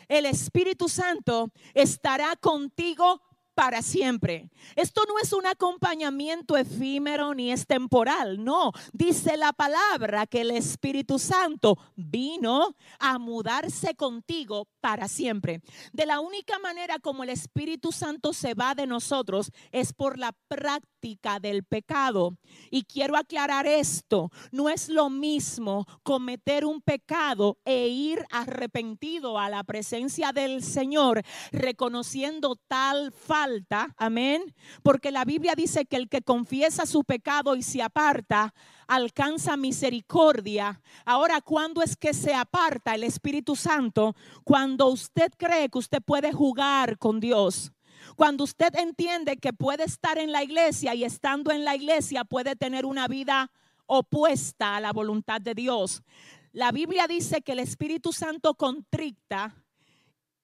el 0.07 0.25
Espíritu 0.25 0.89
Santo 0.89 1.51
estará 1.73 2.35
contigo 2.35 3.21
para 3.55 3.81
siempre. 3.81 4.49
Esto 4.75 5.03
no 5.07 5.19
es 5.21 5.33
un 5.33 5.45
acompañamiento 5.45 6.57
efímero 6.57 7.33
ni 7.33 7.51
es 7.51 7.65
temporal, 7.67 8.43
no. 8.43 8.71
Dice 8.91 9.37
la 9.37 9.53
palabra 9.53 10.27
que 10.27 10.41
el 10.41 10.51
Espíritu 10.51 11.19
Santo 11.19 11.77
vino 11.95 12.75
a 12.99 13.19
mudarse 13.19 13.95
contigo 13.95 14.67
para 14.81 15.07
siempre. 15.07 15.61
De 15.91 16.05
la 16.05 16.19
única 16.19 16.59
manera 16.59 16.99
como 16.99 17.23
el 17.23 17.29
Espíritu 17.29 17.91
Santo 17.91 18.33
se 18.33 18.53
va 18.53 18.75
de 18.75 18.87
nosotros 18.87 19.51
es 19.71 19.93
por 19.93 20.17
la 20.17 20.33
práctica 20.47 20.92
del 21.41 21.63
pecado. 21.65 22.37
Y 22.71 22.83
quiero 22.83 23.17
aclarar 23.17 23.67
esto, 23.67 24.31
no 24.51 24.69
es 24.69 24.87
lo 24.87 25.09
mismo 25.09 25.85
cometer 26.01 26.63
un 26.63 26.81
pecado 26.81 27.57
e 27.65 27.87
ir 27.87 28.25
arrepentido 28.31 29.37
a 29.37 29.49
la 29.49 29.65
presencia 29.65 30.31
del 30.31 30.63
Señor 30.63 31.21
reconociendo 31.51 32.55
tal 32.67 33.11
falta 33.11 33.93
amén, 33.97 34.55
porque 34.81 35.11
la 35.11 35.25
Biblia 35.25 35.55
dice 35.55 35.85
que 35.85 35.97
el 35.97 36.07
que 36.07 36.21
confiesa 36.21 36.85
su 36.85 37.03
pecado 37.03 37.57
y 37.57 37.63
se 37.63 37.81
aparta, 37.81 38.53
alcanza 38.87 39.57
misericordia. 39.57 40.81
Ahora, 41.05 41.41
¿cuándo 41.41 41.81
es 41.81 41.97
que 41.97 42.13
se 42.13 42.33
aparta 42.33 42.95
el 42.95 43.03
Espíritu 43.03 43.57
Santo? 43.57 44.15
Cuando 44.45 44.87
usted 44.87 45.31
cree 45.37 45.67
que 45.67 45.79
usted 45.79 46.01
puede 46.01 46.31
jugar 46.31 46.97
con 46.97 47.19
Dios. 47.19 47.73
Cuando 48.15 48.43
usted 48.43 48.75
entiende 48.75 49.37
que 49.37 49.53
puede 49.53 49.83
estar 49.83 50.17
en 50.17 50.31
la 50.31 50.43
iglesia 50.43 50.95
y 50.95 51.03
estando 51.03 51.51
en 51.51 51.63
la 51.63 51.75
iglesia 51.75 52.23
puede 52.23 52.55
tener 52.55 52.85
una 52.85 53.07
vida 53.07 53.51
opuesta 53.85 54.75
a 54.75 54.79
la 54.79 54.91
voluntad 54.91 55.41
de 55.41 55.53
Dios. 55.53 56.03
La 56.51 56.71
Biblia 56.71 57.07
dice 57.07 57.41
que 57.41 57.53
el 57.53 57.59
Espíritu 57.59 58.13
Santo 58.13 58.53
contricta 58.55 59.55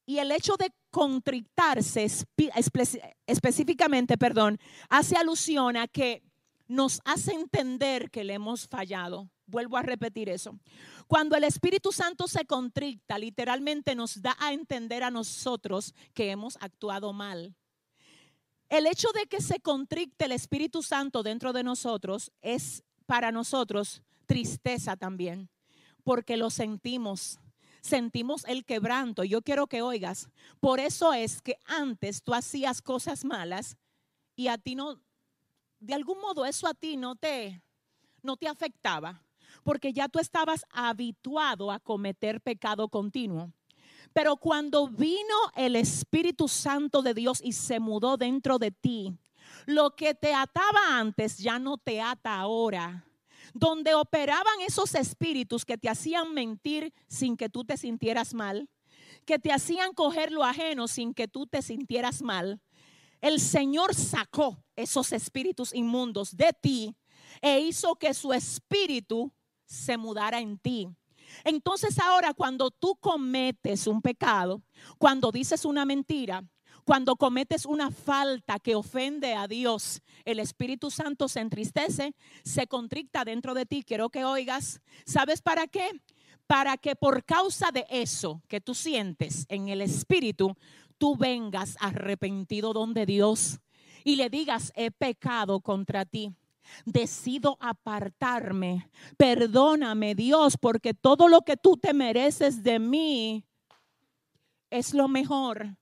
y 0.06 0.18
el 0.18 0.32
hecho 0.32 0.56
de 0.58 0.74
contrictarse 0.90 2.08
específicamente, 3.28 4.18
perdón, 4.18 4.58
hace 4.90 5.16
alusión 5.16 5.78
a 5.78 5.88
que 5.88 6.24
nos 6.68 7.02
hace 7.06 7.34
entender 7.34 8.10
que 8.10 8.24
le 8.24 8.34
hemos 8.34 8.68
fallado. 8.68 9.30
Vuelvo 9.46 9.78
a 9.78 9.84
repetir 9.84 10.30
eso. 10.30 10.58
Cuando 11.10 11.36
el 11.36 11.44
Espíritu 11.44 11.92
Santo 11.92 12.28
se 12.28 12.46
contricta, 12.46 13.18
literalmente 13.18 13.96
nos 13.96 14.22
da 14.22 14.38
a 14.38 14.54
entender 14.54 15.02
a 15.02 15.10
nosotros 15.10 15.96
que 16.14 16.30
hemos 16.30 16.56
actuado 16.62 17.14
mal. 17.14 17.56
El 18.70 18.86
hecho 18.86 19.08
de 19.14 19.26
que 19.26 19.42
se 19.42 19.60
contricte 19.60 20.26
el 20.26 20.34
Espíritu 20.34 20.84
Santo 20.84 21.24
dentro 21.24 21.52
de 21.52 21.64
nosotros 21.64 22.32
es 22.44 22.84
para 23.08 23.32
nosotros 23.32 24.04
tristeza 24.28 24.98
también, 24.98 25.50
porque 26.04 26.38
lo 26.38 26.52
sentimos, 26.52 27.40
sentimos 27.82 28.46
el 28.46 28.64
quebranto. 28.64 29.24
Yo 29.24 29.42
quiero 29.42 29.66
que 29.66 29.82
oigas, 29.82 30.30
por 30.60 30.80
eso 30.80 31.12
es 31.12 31.42
que 31.42 31.58
antes 31.66 32.22
tú 32.22 32.36
hacías 32.36 32.84
cosas 32.84 33.26
malas 33.26 33.78
y 34.36 34.48
a 34.50 34.60
ti 34.60 34.76
no, 34.76 35.02
de 35.80 35.96
algún 35.96 36.22
modo 36.22 36.46
eso 36.46 36.68
a 36.68 36.76
ti 36.76 36.98
no 36.98 37.16
te, 37.16 37.64
no 38.22 38.38
te 38.38 38.48
afectaba, 38.48 39.24
porque 39.64 39.94
ya 39.94 40.08
tú 40.10 40.20
estabas 40.20 40.66
habituado 40.72 41.72
a 41.72 41.80
cometer 41.80 42.42
pecado 42.42 42.90
continuo. 42.90 43.52
Pero 44.14 44.38
cuando 44.38 44.88
vino 44.88 45.36
el 45.56 45.76
Espíritu 45.76 46.48
Santo 46.48 47.02
de 47.02 47.14
Dios 47.14 47.42
y 47.44 47.54
se 47.54 47.80
mudó 47.80 48.18
dentro 48.18 48.58
de 48.58 48.72
ti, 48.72 49.14
lo 49.66 49.96
que 49.96 50.16
te 50.16 50.34
ataba 50.34 50.98
antes 51.00 51.38
ya 51.38 51.60
no 51.60 51.78
te 51.78 52.02
ata 52.02 52.40
ahora 52.40 53.06
donde 53.54 53.96
operaban 53.96 54.62
esos 54.68 54.96
espíritus 54.96 55.66
que 55.66 55.78
te 55.78 55.90
hacían 55.90 56.34
mentir 56.34 56.94
sin 57.08 57.38
que 57.38 57.50
tú 57.50 57.66
te 57.66 57.78
sintieras 57.78 58.34
mal, 58.34 58.70
que 59.26 59.40
te 59.40 59.52
hacían 59.52 59.94
coger 59.94 60.32
lo 60.32 60.44
ajeno 60.44 60.88
sin 60.88 61.14
que 61.14 61.28
tú 61.28 61.48
te 61.48 61.62
sintieras 61.62 62.22
mal. 62.22 62.62
El 63.22 63.40
Señor 63.40 63.96
sacó 63.96 64.64
esos 64.76 65.12
espíritus 65.12 65.74
inmundos 65.74 66.36
de 66.36 66.52
ti 66.62 66.96
e 67.42 67.60
hizo 67.60 67.96
que 67.96 68.14
su 68.14 68.34
espíritu 68.34 69.34
se 69.70 69.98
mudara 69.98 70.40
en 70.40 70.58
ti. 70.58 70.90
Entonces 71.44 72.00
ahora 72.00 72.34
cuando 72.34 72.72
tú 72.72 72.96
cometes 72.96 73.88
un 73.88 74.02
pecado, 74.02 74.62
cuando 74.98 75.32
dices 75.32 75.64
una 75.64 75.86
mentira, 75.86 76.44
cuando 76.86 77.16
cometes 77.16 77.68
una 77.68 77.92
falta 77.92 78.58
que 78.58 78.74
ofende 78.74 79.36
a 79.36 79.48
Dios, 79.48 80.02
el 80.26 80.40
Espíritu 80.40 80.90
Santo 80.90 81.30
se 81.30 81.40
entristece, 81.40 82.16
se 82.44 82.66
contricta 82.66 83.24
dentro 83.24 83.54
de 83.54 83.68
ti. 83.68 83.84
Quiero 83.84 84.10
que 84.10 84.26
oigas, 84.26 84.82
¿sabes 85.06 85.42
para 85.42 85.68
qué? 85.68 86.02
Para 86.48 86.78
que 86.78 86.96
por 86.96 87.24
causa 87.24 87.70
de 87.72 87.86
eso 87.92 88.42
que 88.48 88.60
tú 88.60 88.74
sientes 88.74 89.46
en 89.50 89.70
el 89.70 89.82
Espíritu, 89.82 90.56
tú 90.98 91.16
vengas 91.16 91.78
arrepentido 91.80 92.74
donde 92.74 93.06
Dios 93.06 93.60
y 94.04 94.16
le 94.16 94.32
digas, 94.32 94.74
he 94.76 94.90
pecado 94.90 95.60
contra 95.60 96.06
ti 96.06 96.34
decido 96.86 97.58
apartarme. 97.60 98.90
Perdóname, 99.18 100.16
Dios, 100.16 100.56
porque 100.60 100.94
todo 100.94 101.28
lo 101.28 101.42
que 101.42 101.58
tú 101.58 101.78
te 101.78 101.94
mereces 101.94 102.64
de 102.64 102.80
mí 102.80 103.46
es 104.70 104.94
lo 104.94 105.08
mejor. 105.08 105.76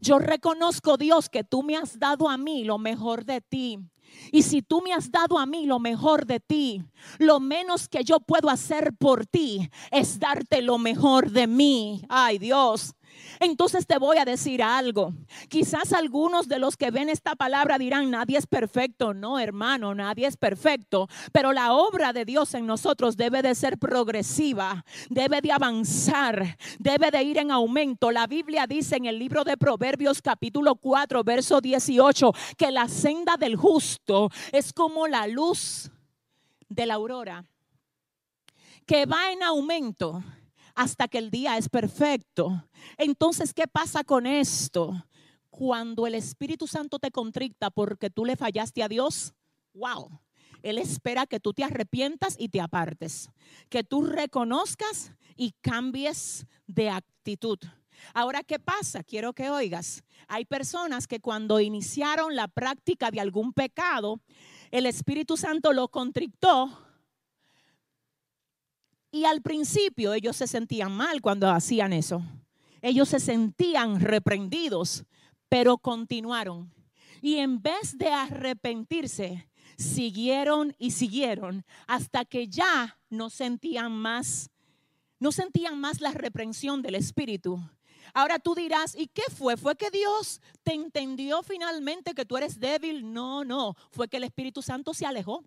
Yo 0.00 0.18
reconozco, 0.18 0.96
Dios, 0.96 1.28
que 1.28 1.44
tú 1.44 1.62
me 1.62 1.76
has 1.76 1.98
dado 1.98 2.28
a 2.28 2.36
mí 2.36 2.64
lo 2.64 2.78
mejor 2.78 3.24
de 3.24 3.40
ti. 3.40 3.78
Y 4.30 4.42
si 4.42 4.62
tú 4.62 4.82
me 4.82 4.92
has 4.92 5.10
dado 5.10 5.38
a 5.38 5.46
mí 5.46 5.66
lo 5.66 5.78
mejor 5.78 6.26
de 6.26 6.40
ti, 6.40 6.82
lo 7.18 7.40
menos 7.40 7.88
que 7.88 8.04
yo 8.04 8.20
puedo 8.20 8.50
hacer 8.50 8.94
por 8.98 9.26
ti 9.26 9.70
es 9.90 10.18
darte 10.18 10.60
lo 10.62 10.78
mejor 10.78 11.30
de 11.30 11.46
mí. 11.46 12.02
Ay 12.08 12.38
Dios, 12.38 12.94
Entonces 13.40 13.86
te 13.86 13.98
voy 13.98 14.18
a 14.18 14.24
decir 14.24 14.62
algo. 14.62 15.12
Quizás 15.48 15.92
algunos 15.92 16.48
de 16.48 16.58
los 16.58 16.76
que 16.76 16.90
ven 16.90 17.08
esta 17.08 17.34
palabra 17.34 17.78
dirán, 17.78 18.10
nadie 18.10 18.38
es 18.38 18.46
perfecto. 18.46 19.14
No, 19.14 19.38
hermano, 19.38 19.94
nadie 19.94 20.26
es 20.26 20.36
perfecto. 20.36 21.08
Pero 21.32 21.52
la 21.52 21.72
obra 21.72 22.12
de 22.12 22.24
Dios 22.24 22.54
en 22.54 22.66
nosotros 22.66 23.16
debe 23.16 23.42
de 23.42 23.54
ser 23.54 23.78
progresiva, 23.78 24.84
debe 25.08 25.40
de 25.40 25.52
avanzar, 25.52 26.56
debe 26.78 27.10
de 27.10 27.22
ir 27.22 27.38
en 27.38 27.50
aumento. 27.50 28.10
La 28.10 28.26
Biblia 28.26 28.66
dice 28.66 28.96
en 28.96 29.06
el 29.06 29.18
libro 29.18 29.44
de 29.44 29.56
Proverbios 29.56 30.22
capítulo 30.22 30.76
4, 30.76 31.24
verso 31.24 31.60
18, 31.60 32.32
que 32.56 32.70
la 32.70 32.88
senda 32.88 33.36
del 33.36 33.56
justo 33.56 34.30
es 34.52 34.72
como 34.72 35.06
la 35.06 35.26
luz 35.26 35.90
de 36.68 36.86
la 36.86 36.94
aurora, 36.94 37.44
que 38.86 39.06
va 39.06 39.30
en 39.32 39.42
aumento 39.42 40.22
hasta 40.74 41.08
que 41.08 41.18
el 41.18 41.30
día 41.30 41.56
es 41.56 41.68
perfecto. 41.68 42.64
Entonces, 42.96 43.52
¿qué 43.54 43.66
pasa 43.66 44.04
con 44.04 44.26
esto? 44.26 45.04
Cuando 45.50 46.06
el 46.06 46.14
Espíritu 46.14 46.66
Santo 46.66 46.98
te 46.98 47.10
contricta 47.10 47.70
porque 47.70 48.10
tú 48.10 48.24
le 48.24 48.36
fallaste 48.36 48.82
a 48.82 48.88
Dios, 48.88 49.34
wow. 49.74 50.08
Él 50.62 50.78
espera 50.78 51.26
que 51.26 51.40
tú 51.40 51.52
te 51.52 51.64
arrepientas 51.64 52.36
y 52.38 52.48
te 52.48 52.60
apartes, 52.60 53.30
que 53.68 53.82
tú 53.82 54.04
reconozcas 54.04 55.12
y 55.36 55.52
cambies 55.60 56.46
de 56.66 56.90
actitud. 56.90 57.58
Ahora, 58.14 58.42
¿qué 58.42 58.58
pasa? 58.58 59.02
Quiero 59.02 59.32
que 59.32 59.50
oigas. 59.50 60.04
Hay 60.28 60.44
personas 60.44 61.06
que 61.06 61.20
cuando 61.20 61.60
iniciaron 61.60 62.36
la 62.36 62.48
práctica 62.48 63.10
de 63.10 63.20
algún 63.20 63.52
pecado, 63.52 64.20
el 64.70 64.86
Espíritu 64.86 65.36
Santo 65.36 65.72
lo 65.72 65.88
contrictó 65.88 66.70
y 69.12 69.26
al 69.26 69.42
principio 69.42 70.14
ellos 70.14 70.36
se 70.36 70.46
sentían 70.46 70.90
mal 70.90 71.20
cuando 71.20 71.48
hacían 71.48 71.92
eso. 71.92 72.22
Ellos 72.80 73.10
se 73.10 73.20
sentían 73.20 74.00
reprendidos, 74.00 75.04
pero 75.48 75.78
continuaron. 75.78 76.72
Y 77.20 77.36
en 77.36 77.62
vez 77.62 77.96
de 77.96 78.08
arrepentirse, 78.08 79.46
siguieron 79.76 80.74
y 80.78 80.90
siguieron 80.92 81.64
hasta 81.86 82.24
que 82.24 82.48
ya 82.48 82.98
no 83.10 83.30
sentían 83.30 83.92
más, 83.92 84.50
no 85.20 85.30
sentían 85.30 85.78
más 85.78 86.00
la 86.00 86.10
reprensión 86.12 86.82
del 86.82 86.94
Espíritu. 86.94 87.60
Ahora 88.14 88.38
tú 88.38 88.54
dirás, 88.54 88.96
¿y 88.96 89.06
qué 89.06 89.22
fue? 89.30 89.56
¿Fue 89.56 89.76
que 89.76 89.90
Dios 89.90 90.40
te 90.62 90.72
entendió 90.72 91.42
finalmente 91.42 92.14
que 92.14 92.24
tú 92.24 92.36
eres 92.36 92.58
débil? 92.58 93.12
No, 93.12 93.44
no, 93.44 93.76
fue 93.90 94.08
que 94.08 94.16
el 94.16 94.24
Espíritu 94.24 94.62
Santo 94.62 94.94
se 94.94 95.06
alejó. 95.06 95.44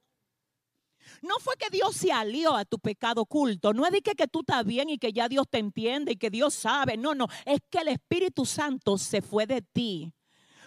No 1.22 1.36
fue 1.40 1.56
que 1.58 1.70
Dios 1.70 1.96
se 1.96 2.12
alió 2.12 2.56
a 2.56 2.66
tu 2.66 2.80
pecado 2.80 3.22
oculto. 3.22 3.74
No 3.74 3.86
es 3.86 3.92
de 3.92 4.02
que, 4.02 4.16
que 4.16 4.28
tú 4.28 4.40
estás 4.42 4.66
bien 4.66 4.90
y 4.90 4.98
que 4.98 5.14
ya 5.14 5.28
Dios 5.28 5.48
te 5.50 5.60
entiende 5.60 6.14
y 6.14 6.16
que 6.18 6.30
Dios 6.30 6.54
sabe. 6.54 6.98
No, 6.98 7.16
no. 7.16 7.28
Es 7.46 7.60
que 7.70 7.80
el 7.80 7.90
Espíritu 7.90 8.46
Santo 8.46 8.98
se 8.98 9.22
fue 9.22 9.46
de 9.46 9.62
ti. 9.62 10.12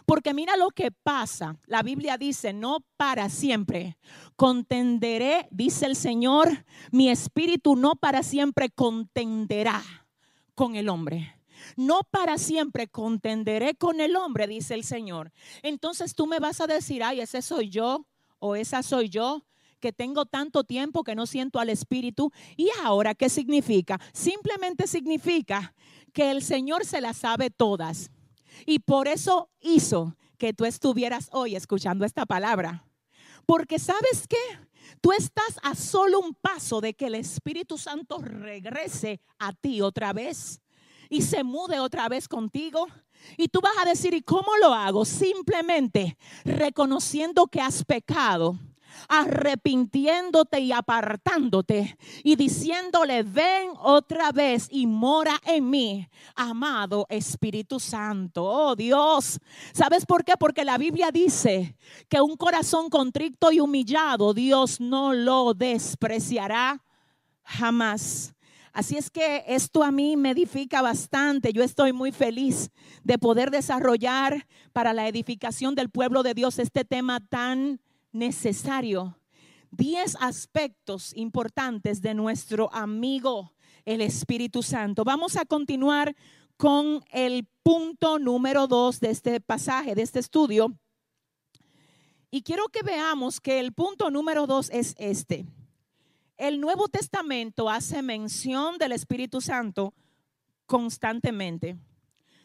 Porque 0.08 0.32
mira 0.32 0.56
lo 0.56 0.70
que 0.70 0.90
pasa. 0.90 1.58
La 1.66 1.82
Biblia 1.82 2.16
dice, 2.16 2.54
no 2.54 2.78
para 2.96 3.28
siempre. 3.28 3.98
Contenderé, 4.36 5.48
dice 5.50 5.84
el 5.84 5.96
Señor, 5.96 6.64
mi 6.90 7.10
espíritu 7.10 7.76
no 7.76 7.94
para 7.94 8.22
siempre 8.22 8.70
contenderá 8.70 9.82
con 10.54 10.76
el 10.76 10.88
hombre. 10.88 11.34
No 11.76 12.00
para 12.10 12.38
siempre 12.38 12.88
contenderé 12.88 13.74
con 13.74 14.00
el 14.00 14.16
hombre, 14.16 14.46
dice 14.46 14.72
el 14.72 14.84
Señor. 14.84 15.30
Entonces 15.62 16.14
tú 16.14 16.26
me 16.26 16.38
vas 16.38 16.62
a 16.62 16.66
decir, 16.66 17.02
ay, 17.02 17.20
ese 17.20 17.42
soy 17.42 17.68
yo 17.68 18.06
o 18.38 18.56
esa 18.56 18.82
soy 18.82 19.10
yo 19.10 19.44
que 19.78 19.92
tengo 19.92 20.26
tanto 20.26 20.64
tiempo 20.64 21.04
que 21.04 21.14
no 21.14 21.26
siento 21.26 21.60
al 21.60 21.70
Espíritu. 21.70 22.32
¿Y 22.56 22.68
ahora 22.82 23.14
qué 23.14 23.28
significa? 23.28 24.00
Simplemente 24.12 24.86
significa 24.86 25.74
que 26.12 26.30
el 26.30 26.42
Señor 26.42 26.84
se 26.84 27.00
las 27.00 27.18
sabe 27.18 27.50
todas. 27.50 28.10
Y 28.66 28.80
por 28.80 29.08
eso 29.08 29.50
hizo 29.60 30.16
que 30.36 30.52
tú 30.52 30.64
estuvieras 30.64 31.28
hoy 31.32 31.56
escuchando 31.56 32.04
esta 32.04 32.26
palabra. 32.26 32.84
Porque 33.46 33.78
sabes 33.78 34.26
qué? 34.28 34.36
Tú 35.00 35.12
estás 35.12 35.58
a 35.62 35.74
solo 35.74 36.18
un 36.20 36.34
paso 36.34 36.80
de 36.80 36.94
que 36.94 37.06
el 37.06 37.14
Espíritu 37.14 37.78
Santo 37.78 38.18
regrese 38.18 39.20
a 39.38 39.52
ti 39.52 39.80
otra 39.80 40.12
vez 40.12 40.60
y 41.10 41.22
se 41.22 41.44
mude 41.44 41.80
otra 41.80 42.08
vez 42.08 42.28
contigo. 42.28 42.86
Y 43.36 43.48
tú 43.48 43.60
vas 43.60 43.72
a 43.80 43.88
decir, 43.88 44.14
¿y 44.14 44.22
cómo 44.22 44.56
lo 44.60 44.72
hago? 44.72 45.04
Simplemente 45.04 46.16
reconociendo 46.44 47.46
que 47.46 47.60
has 47.60 47.84
pecado 47.84 48.58
arrepintiéndote 49.08 50.60
y 50.60 50.72
apartándote 50.72 51.96
y 52.22 52.36
diciéndole, 52.36 53.22
ven 53.22 53.70
otra 53.80 54.32
vez 54.32 54.68
y 54.70 54.86
mora 54.86 55.40
en 55.44 55.70
mí, 55.70 56.08
amado 56.34 57.06
Espíritu 57.08 57.80
Santo. 57.80 58.44
Oh 58.44 58.76
Dios, 58.76 59.38
¿sabes 59.72 60.04
por 60.06 60.24
qué? 60.24 60.34
Porque 60.38 60.64
la 60.64 60.78
Biblia 60.78 61.10
dice 61.10 61.76
que 62.08 62.20
un 62.20 62.36
corazón 62.36 62.90
contrito 62.90 63.52
y 63.52 63.60
humillado, 63.60 64.34
Dios 64.34 64.80
no 64.80 65.12
lo 65.14 65.54
despreciará 65.54 66.82
jamás. 67.42 68.34
Así 68.72 68.96
es 68.96 69.10
que 69.10 69.42
esto 69.48 69.82
a 69.82 69.90
mí 69.90 70.16
me 70.16 70.30
edifica 70.30 70.82
bastante. 70.82 71.52
Yo 71.52 71.64
estoy 71.64 71.92
muy 71.92 72.12
feliz 72.12 72.70
de 73.02 73.18
poder 73.18 73.50
desarrollar 73.50 74.46
para 74.72 74.92
la 74.92 75.08
edificación 75.08 75.74
del 75.74 75.90
pueblo 75.90 76.22
de 76.22 76.34
Dios 76.34 76.60
este 76.60 76.84
tema 76.84 77.18
tan 77.18 77.80
necesario. 78.12 79.18
Diez 79.70 80.16
aspectos 80.20 81.14
importantes 81.14 82.00
de 82.00 82.14
nuestro 82.14 82.72
amigo 82.72 83.52
el 83.84 84.00
Espíritu 84.00 84.62
Santo. 84.62 85.04
Vamos 85.04 85.36
a 85.36 85.44
continuar 85.44 86.14
con 86.56 87.02
el 87.10 87.46
punto 87.62 88.18
número 88.18 88.66
dos 88.66 89.00
de 89.00 89.10
este 89.10 89.40
pasaje, 89.40 89.94
de 89.94 90.02
este 90.02 90.18
estudio. 90.18 90.76
Y 92.30 92.42
quiero 92.42 92.68
que 92.68 92.82
veamos 92.82 93.40
que 93.40 93.60
el 93.60 93.72
punto 93.72 94.10
número 94.10 94.46
dos 94.46 94.68
es 94.70 94.94
este. 94.98 95.46
El 96.36 96.60
Nuevo 96.60 96.88
Testamento 96.88 97.70
hace 97.70 98.02
mención 98.02 98.76
del 98.78 98.92
Espíritu 98.92 99.40
Santo 99.40 99.94
constantemente. 100.66 101.78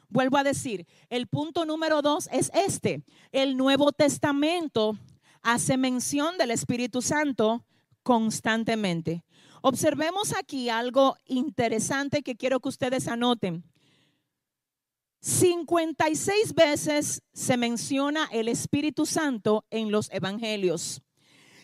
Vuelvo 0.07 0.37
a 0.37 0.43
decir, 0.43 0.85
el 1.09 1.27
punto 1.27 1.65
número 1.65 2.01
dos 2.01 2.29
es 2.31 2.51
este. 2.53 3.03
El 3.31 3.57
Nuevo 3.57 3.91
Testamento 3.91 4.97
hace 5.43 5.77
mención 5.77 6.37
del 6.37 6.51
Espíritu 6.51 7.01
Santo 7.01 7.65
constantemente. 8.01 9.23
Observemos 9.61 10.33
aquí 10.37 10.69
algo 10.69 11.15
interesante 11.25 12.23
que 12.23 12.35
quiero 12.35 12.59
que 12.59 12.69
ustedes 12.69 13.07
anoten. 13.07 13.63
56 15.21 16.53
veces 16.53 17.21
se 17.31 17.55
menciona 17.55 18.27
el 18.31 18.49
Espíritu 18.49 19.05
Santo 19.05 19.65
en 19.69 19.89
los 19.89 20.11
evangelios. 20.11 21.01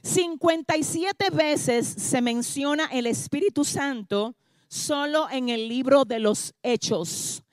57 0.01 1.29
veces 1.31 1.85
se 1.87 2.21
menciona 2.21 2.85
el 2.85 3.05
Espíritu 3.05 3.65
Santo 3.65 4.37
solo 4.69 5.29
en 5.29 5.49
el 5.49 5.67
libro 5.67 6.05
de 6.05 6.19
los 6.19 6.53
Hechos. 6.63 7.43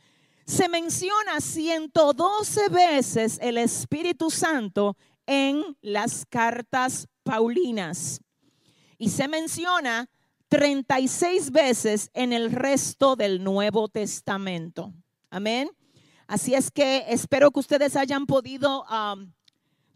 Se 0.44 0.68
menciona 0.68 1.40
112 1.40 2.68
veces 2.68 3.38
el 3.42 3.58
Espíritu 3.58 4.30
Santo 4.30 4.96
en 5.26 5.76
las 5.80 6.24
cartas 6.26 7.08
Paulinas. 7.22 8.20
Y 8.98 9.10
se 9.10 9.28
menciona 9.28 10.08
36 10.48 11.50
veces 11.50 12.10
en 12.14 12.32
el 12.32 12.52
resto 12.52 13.16
del 13.16 13.42
Nuevo 13.42 13.88
Testamento. 13.88 14.92
Amén. 15.30 15.70
Así 16.26 16.54
es 16.54 16.70
que 16.70 17.04
espero 17.08 17.50
que 17.50 17.60
ustedes 17.60 17.96
hayan 17.96 18.26
podido 18.26 18.84
um, 18.84 19.32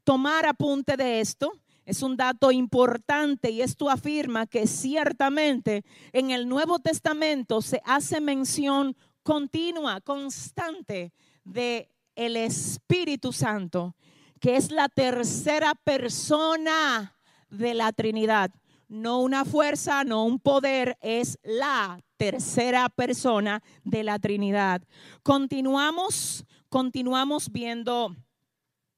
tomar 0.05 0.47
apunte 0.47 0.97
de 0.97 1.21
esto. 1.21 1.53
Es 1.85 2.03
un 2.03 2.17
dato 2.17 2.53
importante 2.53 3.51
y 3.51 3.63
esto 3.63 3.91
afirma 3.91 4.47
que 4.47 4.67
ciertamente 4.67 5.83
en 6.13 6.31
el 6.31 6.49
Nuevo 6.49 6.79
Testamento 6.79 7.63
se 7.63 7.81
hace 7.85 8.21
mención 8.21 8.97
continua, 9.23 10.01
constante 10.01 11.13
de 11.45 11.89
el 12.15 12.37
Espíritu 12.37 13.33
Santo 13.33 13.97
que 14.41 14.57
es 14.57 14.73
la 14.73 14.89
tercera 14.89 15.75
persona 15.75 17.15
de 17.51 17.75
la 17.75 17.93
Trinidad. 17.93 18.51
No 18.89 19.21
una 19.21 19.45
fuerza, 19.45 20.03
no 20.03 20.25
un 20.25 20.41
poder, 20.41 20.99
es 21.01 21.39
la 21.43 22.03
tercera 22.17 22.89
persona 22.89 23.63
de 23.85 24.03
la 24.03 24.19
Trinidad. 24.19 24.83
Continuamos, 25.23 26.45
continuamos 26.69 27.53
viendo, 27.53 28.17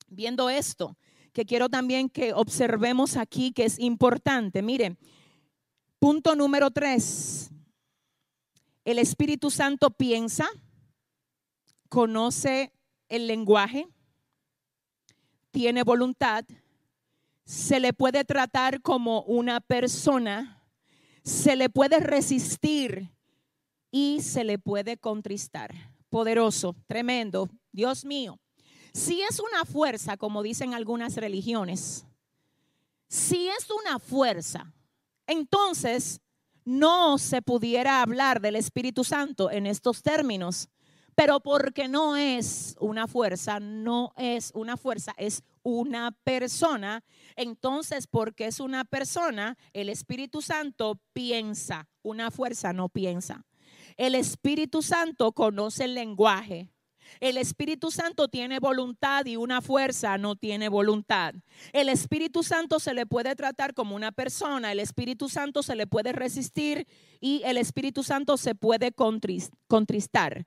viendo 0.08 0.48
esto, 0.48 0.96
que 1.32 1.44
quiero 1.44 1.68
también 1.68 2.08
que 2.08 2.32
observemos 2.32 3.16
aquí, 3.16 3.52
que 3.52 3.64
es 3.64 3.78
importante. 3.78 4.62
Miren, 4.62 4.96
punto 5.98 6.36
número 6.36 6.70
tres. 6.70 7.50
El 8.84 8.98
Espíritu 8.98 9.50
Santo 9.50 9.90
piensa, 9.90 10.48
conoce 11.88 12.72
el 13.08 13.26
lenguaje, 13.26 13.88
tiene 15.52 15.84
voluntad, 15.84 16.44
se 17.44 17.78
le 17.78 17.92
puede 17.92 18.24
tratar 18.24 18.82
como 18.82 19.22
una 19.22 19.60
persona, 19.60 20.64
se 21.22 21.54
le 21.54 21.68
puede 21.68 22.00
resistir 22.00 23.10
y 23.92 24.20
se 24.22 24.42
le 24.42 24.58
puede 24.58 24.96
contristar. 24.96 25.72
poderoso, 26.08 26.76
tremendo, 26.86 27.48
Dios 27.72 28.04
mío. 28.04 28.38
Si 28.92 29.22
es 29.22 29.40
una 29.40 29.64
fuerza, 29.64 30.18
como 30.18 30.42
dicen 30.42 30.74
algunas 30.74 31.16
religiones, 31.16 32.04
si 33.08 33.48
es 33.48 33.68
una 33.70 33.98
fuerza, 33.98 34.74
entonces 35.26 36.20
no 36.64 37.16
se 37.16 37.40
pudiera 37.40 38.02
hablar 38.02 38.42
del 38.42 38.56
Espíritu 38.56 39.04
Santo 39.04 39.50
en 39.50 39.66
estos 39.66 40.02
términos. 40.02 40.68
Pero 41.14 41.40
porque 41.40 41.88
no 41.88 42.16
es 42.16 42.76
una 42.80 43.06
fuerza, 43.06 43.60
no 43.60 44.12
es 44.16 44.50
una 44.54 44.76
fuerza, 44.76 45.14
es 45.18 45.42
una 45.62 46.12
persona. 46.24 47.04
Entonces, 47.36 48.06
porque 48.06 48.46
es 48.46 48.60
una 48.60 48.84
persona, 48.84 49.56
el 49.72 49.88
Espíritu 49.88 50.42
Santo 50.42 51.00
piensa, 51.12 51.88
una 52.02 52.30
fuerza 52.30 52.72
no 52.72 52.88
piensa. 52.88 53.44
El 53.96 54.14
Espíritu 54.14 54.82
Santo 54.82 55.32
conoce 55.32 55.84
el 55.84 55.94
lenguaje. 55.94 56.70
El 57.20 57.36
Espíritu 57.36 57.90
Santo 57.90 58.28
tiene 58.28 58.58
voluntad 58.58 59.26
y 59.26 59.36
una 59.36 59.60
fuerza 59.60 60.16
no 60.18 60.34
tiene 60.36 60.68
voluntad. 60.68 61.34
El 61.72 61.88
Espíritu 61.88 62.42
Santo 62.42 62.80
se 62.80 62.94
le 62.94 63.06
puede 63.06 63.36
tratar 63.36 63.74
como 63.74 63.94
una 63.94 64.12
persona, 64.12 64.72
el 64.72 64.80
Espíritu 64.80 65.28
Santo 65.28 65.62
se 65.62 65.76
le 65.76 65.86
puede 65.86 66.12
resistir 66.12 66.86
y 67.20 67.42
el 67.44 67.58
Espíritu 67.58 68.02
Santo 68.02 68.36
se 68.36 68.54
puede 68.54 68.92
contristar. 68.92 70.46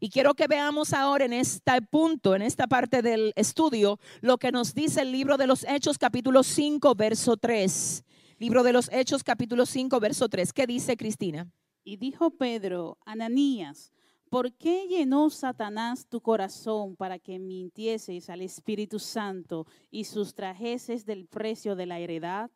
Y 0.00 0.10
quiero 0.10 0.34
que 0.34 0.46
veamos 0.46 0.92
ahora 0.92 1.24
en 1.24 1.32
este 1.32 1.80
punto, 1.82 2.34
en 2.34 2.42
esta 2.42 2.66
parte 2.66 3.02
del 3.02 3.32
estudio, 3.36 3.98
lo 4.20 4.38
que 4.38 4.52
nos 4.52 4.74
dice 4.74 5.02
el 5.02 5.12
libro 5.12 5.36
de 5.36 5.46
los 5.46 5.64
Hechos 5.64 5.98
capítulo 5.98 6.42
5, 6.42 6.94
verso 6.94 7.36
3. 7.36 8.04
Libro 8.38 8.62
de 8.62 8.72
los 8.72 8.90
Hechos 8.92 9.24
capítulo 9.24 9.64
5, 9.64 9.98
verso 10.00 10.28
3. 10.28 10.52
¿Qué 10.52 10.66
dice 10.66 10.96
Cristina? 10.96 11.50
Y 11.84 11.96
dijo 11.96 12.30
Pedro, 12.30 12.98
Ananías, 13.06 13.92
¿por 14.28 14.52
qué 14.52 14.86
llenó 14.88 15.30
Satanás 15.30 16.06
tu 16.06 16.20
corazón 16.20 16.96
para 16.96 17.18
que 17.18 17.38
mintieses 17.38 18.28
al 18.28 18.42
Espíritu 18.42 18.98
Santo 18.98 19.66
y 19.90 20.04
sustrajeses 20.04 21.06
del 21.06 21.26
precio 21.26 21.76
de 21.76 21.86
la 21.86 21.98
heredad? 21.98 22.50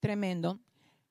Tremendo. 0.00 0.58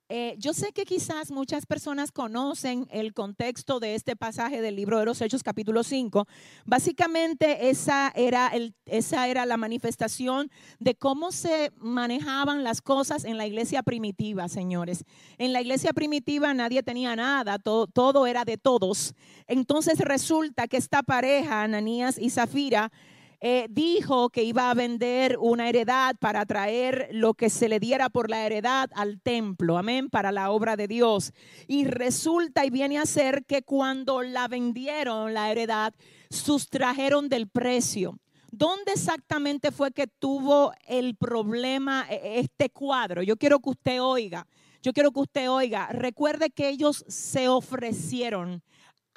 Eh, 0.10 0.36
yo 0.38 0.54
sé 0.54 0.72
que 0.72 0.86
quizás 0.86 1.32
muchas 1.32 1.66
personas 1.66 2.14
conocen 2.14 2.88
el 2.92 3.14
contexto 3.14 3.82
de 3.82 3.94
este 3.94 4.16
pasaje 4.16 4.62
del 4.62 4.78
libro 4.78 5.00
de 5.00 5.06
los 5.06 5.20
Hechos 5.20 5.44
capítulo 5.44 5.84
5. 5.84 6.26
Básicamente 6.66 7.70
esa 7.70 8.14
era, 8.16 9.46
la 9.46 9.58
manifestación 9.58 10.50
de 10.80 10.96
cómo 10.96 11.34
se 11.34 11.74
manejaban 11.76 12.64
las 12.64 12.82
cosas 12.82 13.26
en 13.26 13.38
la 13.38 13.48
iglesia 13.48 13.84
primitiva, 13.84 14.48
señores. 14.48 15.04
En 15.38 15.52
la 15.52 15.60
iglesia 15.60 15.92
primitiva 15.92 16.54
nadie 16.54 16.84
tenía 16.84 17.14
nada, 17.18 17.60
todo, 17.60 17.88
todo 17.88 18.28
era 18.28 18.46
de 18.46 18.58
todos. 18.58 19.14
Entonces 19.46 20.00
resulta 20.00 20.70
que 20.70 20.78
esta 20.78 21.04
pareja, 21.04 21.64
Ananías 21.64 22.18
y 22.18 22.30
Zafira, 22.30 22.94
eh, 23.40 23.68
dijo 23.70 24.30
que 24.30 24.44
iba 24.44 24.72
a 24.72 24.74
vender 24.74 25.38
una 25.40 25.70
heredad 25.70 26.16
para 26.20 26.46
traer 26.46 27.10
lo 27.12 27.36
que 27.36 27.50
se 27.50 27.70
le 27.70 27.80
diera 27.80 28.10
por 28.10 28.30
la 28.30 28.46
heredad 28.46 28.90
al 28.96 29.22
templo, 29.22 29.78
amén, 29.78 30.10
para 30.10 30.32
la 30.32 30.50
obra 30.50 30.76
de 30.76 30.88
Dios. 30.88 31.34
Y 31.68 31.86
resulta 31.86 32.66
y 32.66 32.72
viene 32.72 32.98
a 32.98 33.06
ser 33.06 33.46
que 33.46 33.62
cuando 33.62 34.24
la 34.24 34.48
vendieron 34.48 35.36
la 35.36 35.52
heredad, 35.52 35.94
sustrajeron 36.30 37.30
del 37.30 37.48
precio. 37.48 38.20
¿Dónde 38.52 38.94
exactamente 38.94 39.72
fue 39.72 39.92
que 39.92 40.08
tuvo 40.08 40.72
el 40.88 41.16
problema 41.16 42.08
e, 42.10 42.16
e, 42.16 42.40
este 42.40 42.72
cuadro? 42.72 43.22
Yo 43.22 43.38
quiero 43.38 43.60
que 43.60 43.70
usted 43.70 44.02
oiga, 44.02 44.48
yo 44.82 44.94
quiero 44.94 45.12
que 45.12 45.20
usted 45.20 45.52
oiga, 45.52 45.88
recuerde 45.92 46.50
que 46.50 46.70
ellos 46.70 47.06
se 47.08 47.50
ofrecieron 47.50 48.64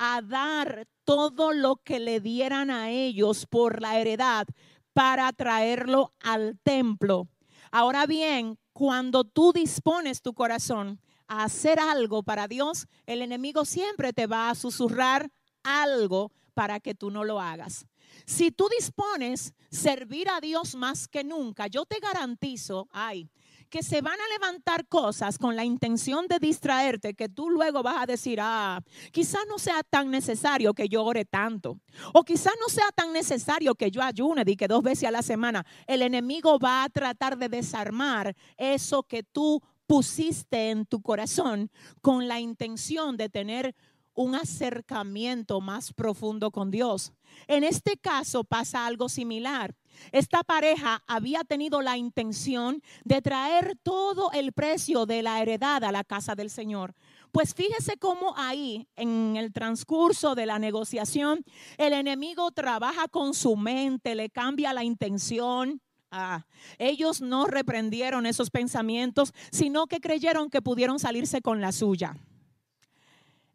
a 0.03 0.23
dar 0.23 0.89
todo 1.05 1.53
lo 1.53 1.77
que 1.77 2.01
le 2.01 2.21
dieran 2.21 2.71
a 2.71 2.89
ellos 2.89 3.45
por 3.45 3.83
la 3.83 3.99
heredad 4.01 4.47
para 4.95 5.31
traerlo 5.35 6.15
al 6.21 6.59
templo. 6.63 7.29
Ahora 7.71 8.07
bien, 8.07 8.59
cuando 8.73 9.25
tú 9.25 9.53
dispones 9.53 10.23
tu 10.23 10.33
corazón 10.33 11.03
a 11.27 11.45
hacer 11.45 11.79
algo 11.79 12.23
para 12.23 12.49
Dios, 12.49 12.87
el 13.05 13.21
enemigo 13.21 13.67
siempre 13.67 14.15
te 14.15 14.27
va 14.27 14.49
a 14.49 14.55
susurrar 14.55 15.31
algo 15.65 16.33
para 16.55 16.81
que 16.81 16.95
tú 16.95 17.11
no 17.11 17.23
lo 17.23 17.39
hagas. 17.39 17.85
Si 18.25 18.51
tú 18.51 18.71
dispones 18.75 19.53
servir 19.71 20.31
a 20.31 20.41
Dios 20.41 20.77
más 20.77 21.09
que 21.09 21.25
nunca, 21.25 21.67
yo 21.67 21.85
te 21.85 22.01
garantizo, 22.01 22.89
ay, 22.91 23.29
que 23.71 23.83
se 23.83 24.01
van 24.03 24.19
a 24.21 24.29
levantar 24.39 24.87
cosas 24.87 25.39
con 25.39 25.57
la 25.57 25.65
intención 25.65 26.27
de 26.27 26.39
distraerte, 26.39 27.15
que 27.15 27.29
tú 27.29 27.49
luego 27.49 27.83
vas 27.83 28.03
a 28.03 28.07
decir, 28.07 28.41
ah, 28.43 28.81
quizás 29.13 29.43
no 29.49 29.59
sea 29.59 29.83
tan 29.89 30.11
necesario 30.11 30.75
que 30.75 30.89
yo 30.89 31.05
ore 31.05 31.25
tanto, 31.25 31.79
o 32.13 32.25
quizás 32.25 32.53
no 32.61 32.69
sea 32.69 32.91
tan 32.95 33.13
necesario 33.13 33.75
que 33.75 33.91
yo 33.91 34.03
ayune 34.03 34.43
y 34.47 34.57
que 34.57 34.69
dos 34.69 34.83
veces 34.83 35.09
a 35.09 35.13
la 35.13 35.23
semana. 35.23 35.65
El 35.87 36.03
enemigo 36.03 36.59
va 36.59 36.85
a 36.85 36.89
tratar 36.89 37.39
de 37.39 37.49
desarmar 37.49 38.35
eso 38.57 39.05
que 39.05 39.23
tú 39.23 39.63
pusiste 39.87 40.71
en 40.71 40.87
tu 40.87 41.03
corazón 41.03 41.69
con 42.01 42.29
la 42.29 42.39
intención 42.39 43.17
de 43.17 43.29
tener 43.29 43.75
un 44.21 44.35
acercamiento 44.35 45.63
más 45.63 45.95
profundo 45.95 46.51
con 46.51 46.71
Dios. 46.71 47.15
En 47.47 47.65
este 47.65 47.97
caso 47.97 48.45
pasa 48.45 48.85
algo 48.85 49.09
similar. 49.09 49.75
Esta 50.13 50.43
pareja 50.43 51.03
había 51.07 51.43
tenido 51.43 51.81
la 51.81 51.97
intención 51.97 52.83
de 53.03 53.23
traer 53.23 53.79
todo 53.83 54.31
el 54.33 54.53
precio 54.53 55.07
de 55.07 55.23
la 55.23 55.41
heredad 55.41 55.85
a 55.85 55.93
la 55.93 56.05
casa 56.05 56.35
del 56.35 56.51
Señor. 56.51 56.95
Pues 57.33 57.55
fíjese 57.55 57.97
cómo 57.97 58.35
ahí, 58.37 58.87
en 58.95 59.37
el 59.37 59.55
transcurso 59.55 60.35
de 60.35 60.45
la 60.45 60.59
negociación, 60.59 61.43
el 61.79 61.95
enemigo 61.95 62.51
trabaja 62.51 63.09
con 63.09 63.33
su 63.33 63.57
mente, 63.57 64.15
le 64.15 64.29
cambia 64.29 64.75
la 64.75 64.85
intención. 64.85 65.81
Ah, 66.11 66.45
ellos 66.77 67.23
no 67.23 67.47
reprendieron 67.47 68.27
esos 68.27 68.51
pensamientos, 68.51 69.33
sino 69.51 69.87
que 69.87 70.01
creyeron 70.01 70.51
que 70.51 70.61
pudieron 70.61 70.99
salirse 70.99 71.41
con 71.41 71.63
la 71.63 71.73
suya. 71.73 72.17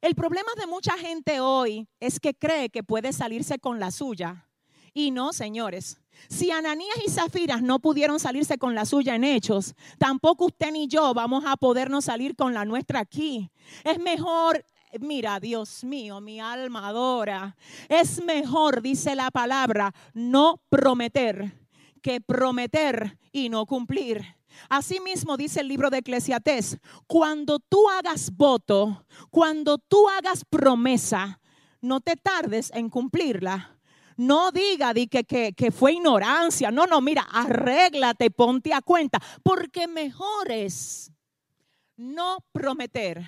El 0.05 0.13
problema 0.13 0.51
de 0.55 0.67
mucha 0.67 0.95
gente 0.99 1.39
hoy 1.39 1.87
es 1.99 2.19
que 2.19 2.35
cree 2.35 2.69
que 2.69 2.83
puede 2.83 3.11
salirse 3.11 3.57
con 3.57 3.79
la 3.79 3.89
suya. 3.89 4.47
Y 4.93 5.09
no, 5.09 5.33
señores. 5.33 5.99
Si 6.29 6.51
Ananías 6.51 6.95
y 7.03 7.09
Zafiras 7.09 7.63
no 7.63 7.79
pudieron 7.79 8.19
salirse 8.19 8.59
con 8.59 8.75
la 8.75 8.85
suya 8.85 9.15
en 9.15 9.23
hechos, 9.23 9.73
tampoco 9.97 10.45
usted 10.45 10.71
ni 10.71 10.87
yo 10.87 11.15
vamos 11.15 11.43
a 11.47 11.57
podernos 11.57 12.05
salir 12.05 12.35
con 12.35 12.53
la 12.53 12.65
nuestra 12.65 12.99
aquí. 12.99 13.49
Es 13.83 13.97
mejor 13.97 14.63
Mira, 14.99 15.39
Dios 15.39 15.83
mío, 15.83 16.21
mi 16.21 16.39
alma 16.39 16.87
adora. 16.87 17.57
Es 17.89 18.23
mejor, 18.23 18.83
dice 18.83 19.15
la 19.15 19.31
palabra, 19.31 19.91
no 20.13 20.61
prometer 20.69 21.51
que 22.03 22.21
prometer 22.21 23.17
y 23.31 23.49
no 23.49 23.65
cumplir. 23.65 24.34
Asimismo 24.69 25.37
dice 25.37 25.61
el 25.61 25.67
libro 25.67 25.89
de 25.89 25.99
Eclesiastés, 25.99 26.77
cuando 27.07 27.59
tú 27.59 27.89
hagas 27.89 28.31
voto, 28.35 29.05
cuando 29.29 29.77
tú 29.77 30.09
hagas 30.09 30.43
promesa, 30.45 31.39
no 31.81 32.01
te 32.01 32.15
tardes 32.15 32.71
en 32.73 32.89
cumplirla 32.89 33.75
no 34.17 34.51
diga 34.51 34.93
que, 34.93 35.53
que, 35.53 35.71
fue 35.71 35.93
ignorancia. 35.93 36.71
No, 36.71 36.87
no, 36.87 37.01
mira, 37.01 37.23
arréglate, 37.23 38.31
ponte 38.31 38.73
a 38.73 38.81
cuenta. 38.81 39.21
Porque 39.43 39.87
mejor 39.87 40.51
es 40.51 41.11
no 41.97 42.37
prometer 42.51 43.23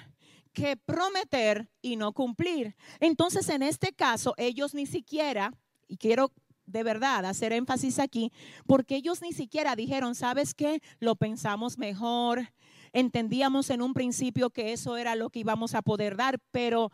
que 0.53 0.75
prometer 0.75 1.69
y 1.81 1.97
no 1.97 2.13
cumplir. 2.13 2.75
Entonces, 2.99 3.47
en 3.49 3.61
este 3.61 3.93
caso, 3.93 4.33
ellos 4.37 4.73
ni 4.73 4.87
siquiera, 4.87 5.53
y 5.87 5.97
quiero 5.97 6.31
de 6.67 6.83
verdad 6.83 7.25
hacer 7.25 7.53
énfasis 7.53 7.97
aquí, 7.97 8.31
porque 8.67 8.95
ellos 8.95 9.21
ni 9.21 9.33
siquiera 9.33 9.75
dijeron, 9.75 10.13
¿sabes 10.13 10.53
qué? 10.53 10.81
Lo 10.99 11.15
pensamos 11.15 11.77
mejor, 11.79 12.53
entendíamos 12.93 13.71
en 13.71 13.81
un 13.81 13.93
principio 13.93 14.51
que 14.51 14.73
eso 14.73 14.97
era 14.97 15.15
lo 15.15 15.29
que 15.29 15.39
íbamos 15.39 15.73
a 15.73 15.81
poder 15.81 16.15
dar, 16.15 16.39
pero 16.51 16.91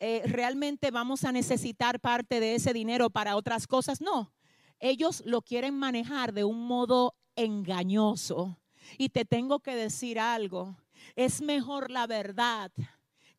eh, 0.00 0.22
realmente 0.26 0.90
vamos 0.90 1.24
a 1.24 1.32
necesitar 1.32 2.00
parte 2.00 2.40
de 2.40 2.56
ese 2.56 2.72
dinero 2.72 3.08
para 3.08 3.36
otras 3.36 3.66
cosas. 3.66 4.00
No, 4.00 4.32
ellos 4.80 5.22
lo 5.24 5.42
quieren 5.42 5.74
manejar 5.78 6.34
de 6.34 6.44
un 6.44 6.66
modo 6.66 7.14
engañoso. 7.36 8.58
Y 8.98 9.08
te 9.08 9.24
tengo 9.24 9.60
que 9.60 9.74
decir 9.74 10.20
algo, 10.20 10.76
es 11.16 11.40
mejor 11.40 11.90
la 11.90 12.06
verdad 12.06 12.70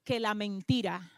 que 0.04 0.20
la 0.20 0.34
mentira. 0.34 1.12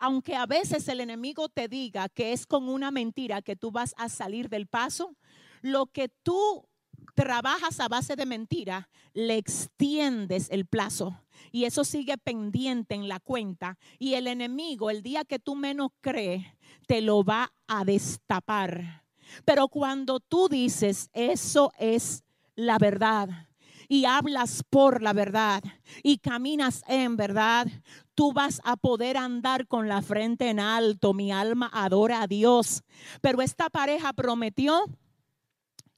Aunque 0.00 0.34
a 0.34 0.46
veces 0.46 0.88
el 0.88 1.00
enemigo 1.00 1.48
te 1.50 1.68
diga 1.68 2.08
que 2.08 2.32
es 2.32 2.46
con 2.46 2.68
una 2.68 2.90
mentira 2.90 3.42
que 3.42 3.54
tú 3.54 3.70
vas 3.70 3.94
a 3.98 4.08
salir 4.08 4.48
del 4.48 4.66
paso, 4.66 5.14
lo 5.60 5.86
que 5.86 6.08
tú 6.08 6.66
trabajas 7.14 7.80
a 7.80 7.88
base 7.88 8.16
de 8.16 8.24
mentira, 8.24 8.88
le 9.12 9.36
extiendes 9.36 10.48
el 10.50 10.64
plazo 10.66 11.20
y 11.52 11.64
eso 11.64 11.84
sigue 11.84 12.16
pendiente 12.16 12.94
en 12.94 13.08
la 13.08 13.20
cuenta 13.20 13.78
y 13.98 14.14
el 14.14 14.26
enemigo 14.26 14.90
el 14.90 15.02
día 15.02 15.24
que 15.24 15.38
tú 15.38 15.54
menos 15.54 15.90
crees 16.00 16.46
te 16.86 17.02
lo 17.02 17.22
va 17.22 17.52
a 17.66 17.84
destapar. 17.84 19.04
Pero 19.44 19.68
cuando 19.68 20.18
tú 20.18 20.48
dices, 20.48 21.10
eso 21.12 21.72
es 21.78 22.24
la 22.54 22.78
verdad 22.78 23.48
y 23.90 24.04
hablas 24.04 24.62
por 24.70 25.02
la 25.02 25.12
verdad 25.12 25.62
y 26.02 26.18
caminas 26.18 26.84
en 26.86 27.16
verdad, 27.16 27.66
tú 28.20 28.34
vas 28.34 28.60
a 28.64 28.76
poder 28.76 29.16
andar 29.16 29.66
con 29.66 29.88
la 29.88 30.02
frente 30.02 30.50
en 30.50 30.60
alto. 30.60 31.14
Mi 31.14 31.32
alma 31.32 31.70
adora 31.72 32.20
a 32.20 32.26
Dios. 32.26 32.82
Pero 33.22 33.40
esta 33.40 33.70
pareja 33.70 34.12
prometió 34.12 34.84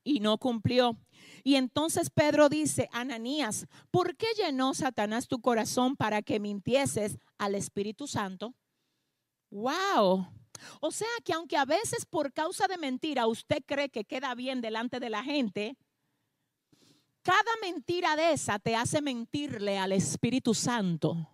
y 0.05 0.21
no 0.21 0.39
cumplió. 0.39 0.97
Y 1.43 1.57
entonces 1.57 2.11
Pedro 2.11 2.49
dice, 2.49 2.89
Ananías, 2.93 3.67
¿por 3.91 4.17
qué 4.17 4.29
llenó 4.37 4.73
Satanás 4.73 5.27
tu 5.27 5.41
corazón 5.41 5.97
para 5.97 6.23
que 6.23 6.39
mintieses 6.39 7.19
al 7.39 7.57
Espíritu 7.57 8.07
Santo? 8.07 8.55
Wow. 9.51 10.29
O 10.81 10.93
sea 10.93 11.09
que 11.25 11.33
aunque 11.33 11.57
a 11.57 11.65
veces 11.65 12.07
por 12.07 12.33
causa 12.33 12.69
de 12.69 12.79
mentira 12.79 13.27
usted 13.27 13.65
cree 13.67 13.89
que 13.89 14.05
queda 14.05 14.37
bien 14.37 14.61
delante 14.61 15.01
de 15.01 15.11
la 15.11 15.25
gente, 15.25 15.77
cada 17.23 17.57
mentira 17.61 18.15
de 18.15 18.31
esa 18.31 18.61
te 18.61 18.77
hace 18.77 19.03
mentirle 19.03 19.77
al 19.77 19.91
Espíritu 19.91 20.55
Santo. 20.55 21.32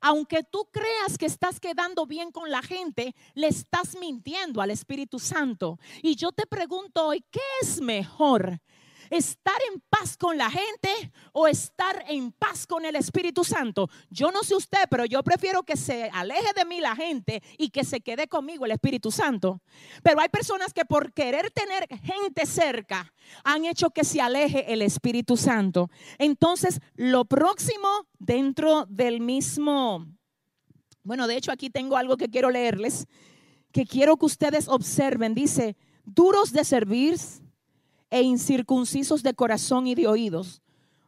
Aunque 0.00 0.42
tú 0.42 0.68
creas 0.72 1.18
que 1.18 1.26
estás 1.26 1.60
quedando 1.60 2.06
bien 2.06 2.30
con 2.30 2.50
la 2.50 2.62
gente, 2.62 3.14
le 3.34 3.48
estás 3.48 3.96
mintiendo 3.98 4.60
al 4.60 4.70
Espíritu 4.70 5.18
Santo. 5.18 5.78
Y 6.02 6.16
yo 6.16 6.32
te 6.32 6.46
pregunto 6.46 7.06
hoy, 7.06 7.24
¿qué 7.30 7.40
es 7.62 7.80
mejor? 7.80 8.60
Estar 9.10 9.56
en 9.72 9.80
paz 9.88 10.16
con 10.16 10.36
la 10.36 10.50
gente 10.50 11.12
o 11.32 11.46
estar 11.46 12.04
en 12.08 12.32
paz 12.32 12.66
con 12.66 12.84
el 12.84 12.96
Espíritu 12.96 13.44
Santo. 13.44 13.88
Yo 14.10 14.30
no 14.30 14.42
sé 14.42 14.54
usted, 14.54 14.84
pero 14.90 15.04
yo 15.04 15.22
prefiero 15.22 15.62
que 15.62 15.76
se 15.76 16.10
aleje 16.12 16.52
de 16.54 16.64
mí 16.64 16.80
la 16.80 16.96
gente 16.96 17.42
y 17.56 17.70
que 17.70 17.84
se 17.84 18.00
quede 18.00 18.28
conmigo 18.28 18.64
el 18.64 18.72
Espíritu 18.72 19.10
Santo. 19.10 19.60
Pero 20.02 20.20
hay 20.20 20.28
personas 20.28 20.72
que 20.72 20.84
por 20.84 21.12
querer 21.12 21.50
tener 21.50 21.86
gente 22.02 22.46
cerca 22.46 23.12
han 23.44 23.64
hecho 23.64 23.90
que 23.90 24.04
se 24.04 24.20
aleje 24.20 24.72
el 24.72 24.82
Espíritu 24.82 25.36
Santo. 25.36 25.90
Entonces, 26.18 26.80
lo 26.94 27.24
próximo 27.24 27.88
dentro 28.18 28.86
del 28.88 29.20
mismo, 29.20 30.06
bueno, 31.02 31.26
de 31.26 31.36
hecho 31.36 31.52
aquí 31.52 31.70
tengo 31.70 31.96
algo 31.96 32.16
que 32.16 32.28
quiero 32.28 32.50
leerles, 32.50 33.06
que 33.72 33.86
quiero 33.86 34.16
que 34.16 34.26
ustedes 34.26 34.68
observen. 34.68 35.34
Dice, 35.34 35.76
duros 36.04 36.52
de 36.52 36.64
servir 36.64 37.18
e 38.10 38.22
incircuncisos 38.22 39.22
de 39.22 39.34
corazón 39.34 39.86
y 39.86 39.94
de 39.94 40.06
oídos, 40.06 40.62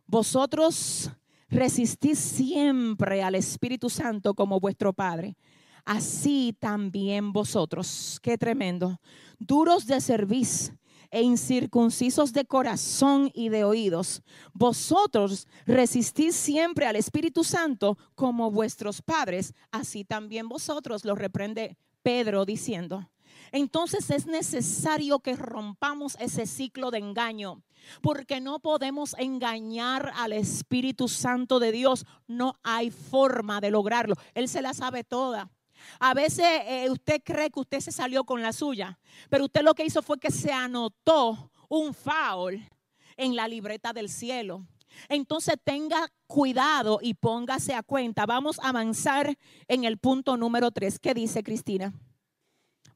vosotros 0.07 1.11
resistís 1.49 2.19
siempre 2.19 3.23
al 3.23 3.35
Espíritu 3.35 3.91
Santo 3.91 4.35
como 4.35 4.61
vuestro 4.61 4.93
Padre. 4.93 5.37
Así 5.85 6.57
también 6.59 7.33
vosotros, 7.33 8.19
qué 8.23 8.37
tremendo, 8.37 9.01
duros 9.39 9.87
de 9.87 10.01
servicio 10.01 10.77
e 11.11 11.23
incircuncisos 11.23 12.33
de 12.33 12.45
corazón 12.45 13.31
y 13.35 13.49
de 13.49 13.65
oídos, 13.65 14.23
vosotros 14.53 15.49
resistís 15.67 16.37
siempre 16.37 16.87
al 16.87 16.97
Espíritu 16.97 17.43
Santo 17.43 17.99
como 18.15 18.51
vuestros 18.51 19.03
padres, 19.03 19.55
así 19.73 20.05
también 20.05 20.49
vosotros, 20.49 21.05
lo 21.05 21.17
reprende 21.17 21.77
Pedro 22.03 22.45
diciendo, 22.45 23.10
entonces 23.53 24.11
es 24.11 24.27
necesario 24.27 25.21
que 25.21 25.37
rompamos 25.37 26.17
ese 26.21 26.47
ciclo 26.47 26.91
de 26.91 26.99
engaño, 26.99 27.63
porque 28.03 28.41
no 28.41 28.61
podemos 28.61 29.15
engañar 29.19 30.13
al 30.17 30.33
Espíritu 30.33 31.09
Santo 31.09 31.59
de 31.59 31.73
Dios. 31.73 32.07
No 32.27 32.59
hay 32.63 32.91
forma 32.91 33.61
de 33.61 33.71
lograrlo. 33.71 34.15
Él 34.35 34.49
se 34.49 34.63
la 34.63 34.75
sabe 34.75 35.05
toda. 35.05 35.51
A 35.99 36.15
veces 36.15 36.47
eh, 36.67 36.91
usted 36.91 37.23
cree 37.25 37.51
que 37.51 37.61
usted 37.61 37.81
se 37.81 37.93
salió 37.93 38.25
con 38.25 38.43
la 38.43 38.53
suya, 38.53 38.99
pero 39.29 39.45
usted 39.45 39.63
lo 39.63 39.75
que 39.75 39.85
hizo 39.85 40.03
fue 40.03 40.19
que 40.19 40.31
se 40.31 40.53
anotó 40.53 41.51
un 41.69 41.95
foul 41.95 42.69
en 43.17 43.35
la 43.35 43.49
libreta 43.49 43.93
del 43.93 44.09
cielo. 44.09 44.67
Entonces 45.09 45.55
tenga 45.63 46.09
cuidado 46.27 46.99
y 47.01 47.15
póngase 47.15 47.75
a 47.75 47.83
cuenta. 47.83 48.27
Vamos 48.27 48.59
a 48.59 48.71
avanzar 48.71 49.37
en 49.69 49.85
el 49.85 49.99
punto 49.99 50.37
número 50.37 50.71
tres. 50.71 50.99
¿Qué 50.99 51.15
dice 51.15 51.43
Cristina? 51.43 51.95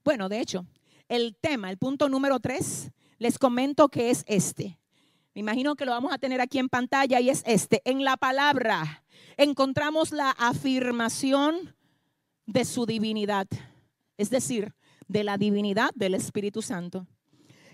Bueno, 0.04 0.28
de 0.28 0.40
hecho, 0.40 0.66
el 1.08 1.34
tema, 1.40 1.70
el 1.70 1.78
punto 1.78 2.10
número 2.10 2.38
tres, 2.38 2.92
les 3.18 3.38
comento 3.38 3.88
que 3.88 4.10
es 4.10 4.22
este. 4.26 4.78
Me 5.34 5.40
imagino 5.40 5.74
que 5.76 5.86
lo 5.86 5.92
vamos 5.92 6.12
a 6.12 6.18
tener 6.18 6.42
aquí 6.42 6.58
en 6.58 6.68
pantalla 6.68 7.20
y 7.20 7.30
es 7.30 7.42
este. 7.46 7.80
En 7.86 8.04
la 8.04 8.18
palabra 8.18 9.02
encontramos 9.38 10.12
la 10.12 10.30
afirmación 10.30 11.74
de 12.44 12.66
su 12.66 12.84
divinidad, 12.84 13.46
es 14.18 14.28
decir, 14.28 14.74
de 15.08 15.24
la 15.24 15.38
divinidad 15.38 15.90
del 15.94 16.14
Espíritu 16.14 16.60
Santo. 16.60 17.06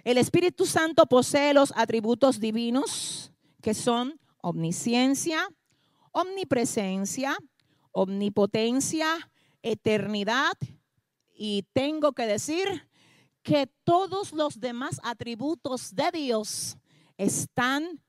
El 0.04 0.16
Espíritu 0.16 0.66
Santo 0.66 1.06
posee 1.06 1.52
los 1.52 1.72
atributos 1.76 2.38
divinos 2.38 3.32
que 3.60 3.74
son 3.74 4.20
omnisciencia, 4.40 5.48
omnipresencia, 6.12 7.36
omnipotencia, 7.92 9.30
eternidad 9.62 10.54
y 11.42 11.62
tengo 11.72 12.12
que 12.12 12.26
decir 12.26 12.86
que 13.42 13.66
todos 13.84 14.34
los 14.34 14.60
demás 14.60 15.00
atributos 15.02 15.94
de 15.94 16.10
Dios 16.12 16.76
están 17.16 18.02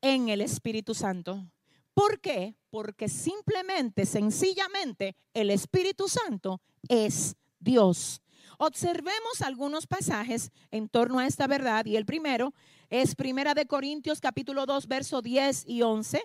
en 0.00 0.28
el 0.28 0.40
Espíritu 0.40 0.94
Santo. 0.94 1.50
¿Por 1.94 2.20
qué? 2.20 2.54
Porque 2.70 3.08
simplemente, 3.08 4.06
sencillamente, 4.06 5.16
el 5.34 5.50
Espíritu 5.50 6.06
Santo 6.06 6.60
es 6.88 7.34
Dios. 7.58 8.22
Observemos 8.56 9.42
algunos 9.42 9.88
pasajes 9.88 10.52
en 10.70 10.88
torno 10.88 11.18
a 11.18 11.26
esta 11.26 11.48
verdad 11.48 11.86
y 11.86 11.96
el 11.96 12.06
primero 12.06 12.54
es 12.88 13.16
Primera 13.16 13.54
de 13.54 13.66
Corintios 13.66 14.20
capítulo 14.20 14.64
2 14.64 14.86
verso 14.86 15.22
10 15.22 15.64
y 15.66 15.82
11. 15.82 16.22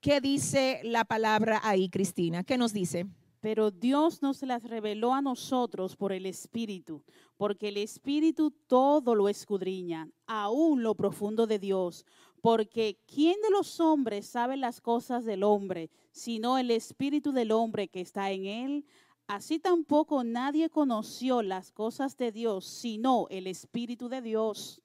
¿Qué 0.00 0.22
dice 0.22 0.80
la 0.84 1.04
palabra 1.04 1.60
ahí, 1.62 1.90
Cristina? 1.90 2.44
¿Qué 2.44 2.56
nos 2.56 2.72
dice? 2.72 3.06
Pero 3.42 3.72
Dios 3.72 4.22
nos 4.22 4.40
las 4.42 4.62
reveló 4.62 5.12
a 5.12 5.20
nosotros 5.20 5.96
por 5.96 6.12
el 6.12 6.26
Espíritu, 6.26 7.02
porque 7.36 7.70
el 7.70 7.76
Espíritu 7.76 8.52
todo 8.52 9.16
lo 9.16 9.28
escudriña, 9.28 10.08
aún 10.28 10.84
lo 10.84 10.94
profundo 10.94 11.48
de 11.48 11.58
Dios. 11.58 12.06
Porque 12.40 13.00
¿quién 13.04 13.40
de 13.42 13.50
los 13.50 13.80
hombres 13.80 14.26
sabe 14.26 14.56
las 14.56 14.80
cosas 14.80 15.24
del 15.24 15.42
hombre, 15.42 15.90
sino 16.12 16.56
el 16.56 16.70
Espíritu 16.70 17.32
del 17.32 17.50
hombre 17.50 17.88
que 17.88 18.00
está 18.00 18.30
en 18.30 18.46
él? 18.46 18.86
Así 19.26 19.58
tampoco 19.58 20.22
nadie 20.22 20.70
conoció 20.70 21.42
las 21.42 21.72
cosas 21.72 22.16
de 22.16 22.30
Dios, 22.30 22.64
sino 22.64 23.26
el 23.28 23.48
Espíritu 23.48 24.08
de 24.08 24.22
Dios. 24.22 24.80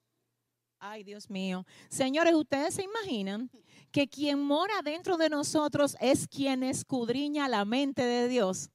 Ay, 0.80 1.04
Dios 1.04 1.30
mío. 1.30 1.64
Señores, 1.88 2.34
ustedes 2.34 2.74
se 2.74 2.82
imaginan 2.82 3.50
que 3.90 4.08
quien 4.08 4.40
mora 4.40 4.82
dentro 4.82 5.16
de 5.16 5.28
nosotros 5.28 5.96
es 6.00 6.26
quien 6.28 6.62
escudriña 6.62 7.48
la 7.48 7.64
mente 7.64 8.02
de 8.02 8.28
Dios. 8.28 8.70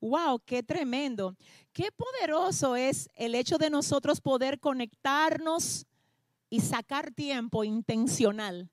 Wow, 0.00 0.40
qué 0.44 0.62
tremendo. 0.62 1.36
Qué 1.72 1.90
poderoso 1.92 2.76
es 2.76 3.08
el 3.14 3.34
hecho 3.34 3.58
de 3.58 3.70
nosotros 3.70 4.20
poder 4.20 4.60
conectarnos 4.60 5.86
y 6.48 6.60
sacar 6.60 7.12
tiempo 7.12 7.64
intencional 7.64 8.70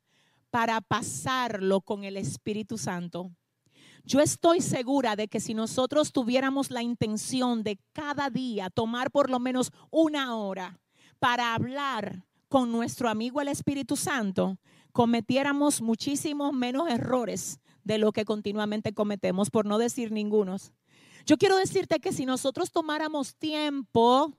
para 0.52 0.82
pasarlo 0.82 1.82
con 1.82 2.04
el 2.04 2.18
Espíritu 2.18 2.78
Santo. 2.78 3.32
Yo 4.06 4.20
estoy 4.20 4.62
segura 4.62 5.16
de 5.16 5.28
que 5.28 5.40
si 5.40 5.54
nosotros 5.54 6.12
tuviéramos 6.12 6.70
la 6.70 6.84
intención 6.84 7.64
de 7.64 7.80
cada 7.94 8.30
día 8.30 8.70
tomar 8.70 9.12
por 9.12 9.30
lo 9.30 9.40
menos 9.40 9.72
una 9.90 10.36
hora 10.36 10.80
para 11.20 11.54
hablar 11.54 12.26
con 12.50 12.72
nuestro 12.72 13.10
amigo 13.10 13.42
el 13.42 13.48
Espíritu 13.48 13.96
Santo, 13.96 14.58
cometiéramos 14.94 15.82
muchísimos 15.82 16.54
menos 16.54 16.90
errores 16.90 17.60
de 17.84 17.98
lo 17.98 18.14
que 18.14 18.24
continuamente 18.24 18.94
cometemos, 18.94 19.50
por 19.50 19.66
no 19.66 19.78
decir 19.78 20.12
ningunos. 20.12 20.72
Yo 21.26 21.38
quiero 21.38 21.58
decirte 21.58 22.00
que 22.00 22.14
si 22.14 22.26
nosotros 22.26 22.72
tomáramos 22.72 23.36
tiempo 23.36 24.34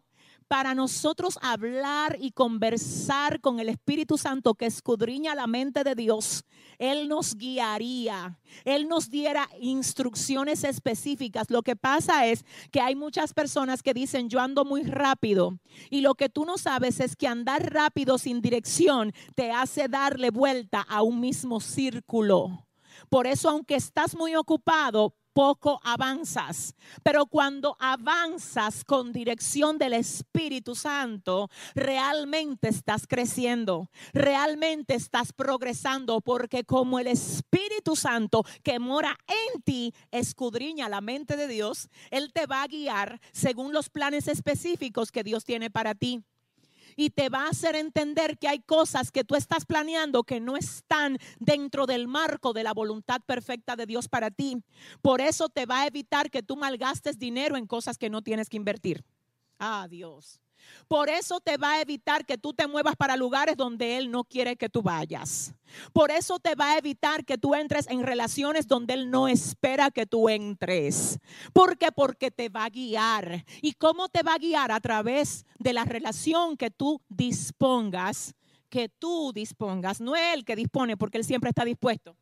para 0.48 0.74
nosotros 0.74 1.38
hablar 1.42 2.16
y 2.20 2.32
conversar 2.32 3.40
con 3.40 3.60
el 3.60 3.68
Espíritu 3.68 4.18
Santo 4.18 4.54
que 4.54 4.66
escudriña 4.66 5.34
la 5.34 5.46
mente 5.46 5.84
de 5.84 5.94
Dios, 5.94 6.44
Él 6.78 7.08
nos 7.08 7.34
guiaría, 7.34 8.38
Él 8.64 8.88
nos 8.88 9.10
diera 9.10 9.48
instrucciones 9.60 10.64
específicas. 10.64 11.50
Lo 11.50 11.62
que 11.62 11.76
pasa 11.76 12.26
es 12.26 12.44
que 12.70 12.80
hay 12.80 12.94
muchas 12.94 13.32
personas 13.32 13.82
que 13.82 13.94
dicen, 13.94 14.28
yo 14.28 14.40
ando 14.40 14.64
muy 14.64 14.82
rápido 14.82 15.58
y 15.90 16.00
lo 16.00 16.14
que 16.14 16.28
tú 16.28 16.44
no 16.44 16.58
sabes 16.58 17.00
es 17.00 17.16
que 17.16 17.26
andar 17.26 17.72
rápido 17.72 18.18
sin 18.18 18.40
dirección 18.40 19.12
te 19.34 19.50
hace 19.50 19.88
darle 19.88 20.30
vuelta 20.30 20.80
a 20.82 21.02
un 21.02 21.20
mismo 21.20 21.60
círculo. 21.60 22.66
Por 23.08 23.26
eso, 23.26 23.48
aunque 23.48 23.74
estás 23.74 24.16
muy 24.16 24.34
ocupado, 24.34 25.14
poco 25.34 25.80
avanzas. 25.82 26.74
Pero 27.02 27.26
cuando 27.26 27.76
avanzas 27.78 28.84
con 28.84 29.12
dirección 29.12 29.76
del 29.76 29.92
Espíritu 29.92 30.74
Santo, 30.74 31.50
realmente 31.74 32.68
estás 32.68 33.06
creciendo, 33.06 33.90
realmente 34.14 34.94
estás 34.94 35.32
progresando, 35.32 36.22
porque 36.22 36.64
como 36.64 36.98
el 36.98 37.08
Espíritu 37.08 37.96
Santo 37.96 38.44
que 38.62 38.78
mora 38.78 39.18
en 39.26 39.60
ti 39.62 39.92
escudriña 40.10 40.88
la 40.88 41.02
mente 41.02 41.36
de 41.36 41.48
Dios, 41.48 41.90
Él 42.10 42.32
te 42.32 42.46
va 42.46 42.62
a 42.62 42.68
guiar 42.68 43.20
según 43.32 43.72
los 43.72 43.90
planes 43.90 44.28
específicos 44.28 45.10
que 45.10 45.24
Dios 45.24 45.44
tiene 45.44 45.70
para 45.70 45.94
ti. 45.94 46.24
Y 46.96 47.10
te 47.10 47.28
va 47.28 47.44
a 47.44 47.50
hacer 47.50 47.76
entender 47.76 48.38
que 48.38 48.48
hay 48.48 48.60
cosas 48.60 49.10
que 49.10 49.24
tú 49.24 49.34
estás 49.36 49.64
planeando 49.64 50.24
que 50.24 50.40
no 50.40 50.56
están 50.56 51.18
dentro 51.38 51.86
del 51.86 52.08
marco 52.08 52.52
de 52.52 52.64
la 52.64 52.72
voluntad 52.72 53.20
perfecta 53.26 53.76
de 53.76 53.86
Dios 53.86 54.08
para 54.08 54.30
ti. 54.30 54.58
Por 55.02 55.20
eso 55.20 55.48
te 55.48 55.66
va 55.66 55.82
a 55.82 55.86
evitar 55.86 56.30
que 56.30 56.42
tú 56.42 56.56
malgastes 56.56 57.18
dinero 57.18 57.56
en 57.56 57.66
cosas 57.66 57.98
que 57.98 58.10
no 58.10 58.22
tienes 58.22 58.48
que 58.48 58.56
invertir. 58.56 59.04
Ah, 59.58 59.86
Dios. 59.88 60.40
Por 60.88 61.08
eso 61.08 61.40
te 61.40 61.56
va 61.56 61.74
a 61.74 61.80
evitar 61.80 62.26
que 62.26 62.38
tú 62.38 62.52
te 62.52 62.66
muevas 62.66 62.96
para 62.96 63.16
lugares 63.16 63.56
donde 63.56 63.96
Él 63.96 64.10
no 64.10 64.24
quiere 64.24 64.56
que 64.56 64.68
tú 64.68 64.82
vayas. 64.82 65.54
Por 65.92 66.10
eso 66.10 66.38
te 66.38 66.54
va 66.54 66.72
a 66.72 66.78
evitar 66.78 67.24
que 67.24 67.38
tú 67.38 67.54
entres 67.54 67.88
en 67.88 68.02
relaciones 68.02 68.66
donde 68.66 68.94
Él 68.94 69.10
no 69.10 69.28
espera 69.28 69.90
que 69.90 70.06
tú 70.06 70.28
entres. 70.28 71.18
¿Por 71.52 71.78
qué? 71.78 71.90
Porque 71.92 72.30
te 72.30 72.48
va 72.48 72.64
a 72.64 72.70
guiar. 72.70 73.44
¿Y 73.62 73.72
cómo 73.72 74.08
te 74.08 74.22
va 74.22 74.34
a 74.34 74.38
guiar? 74.38 74.72
A 74.72 74.80
través 74.80 75.46
de 75.58 75.72
la 75.72 75.84
relación 75.84 76.56
que 76.56 76.70
tú 76.70 77.00
dispongas, 77.08 78.34
que 78.68 78.88
tú 78.88 79.32
dispongas. 79.34 80.00
No 80.00 80.16
es 80.16 80.34
Él 80.34 80.44
que 80.44 80.56
dispone, 80.56 80.96
porque 80.96 81.18
Él 81.18 81.24
siempre 81.24 81.50
está 81.50 81.64
dispuesto. 81.64 82.16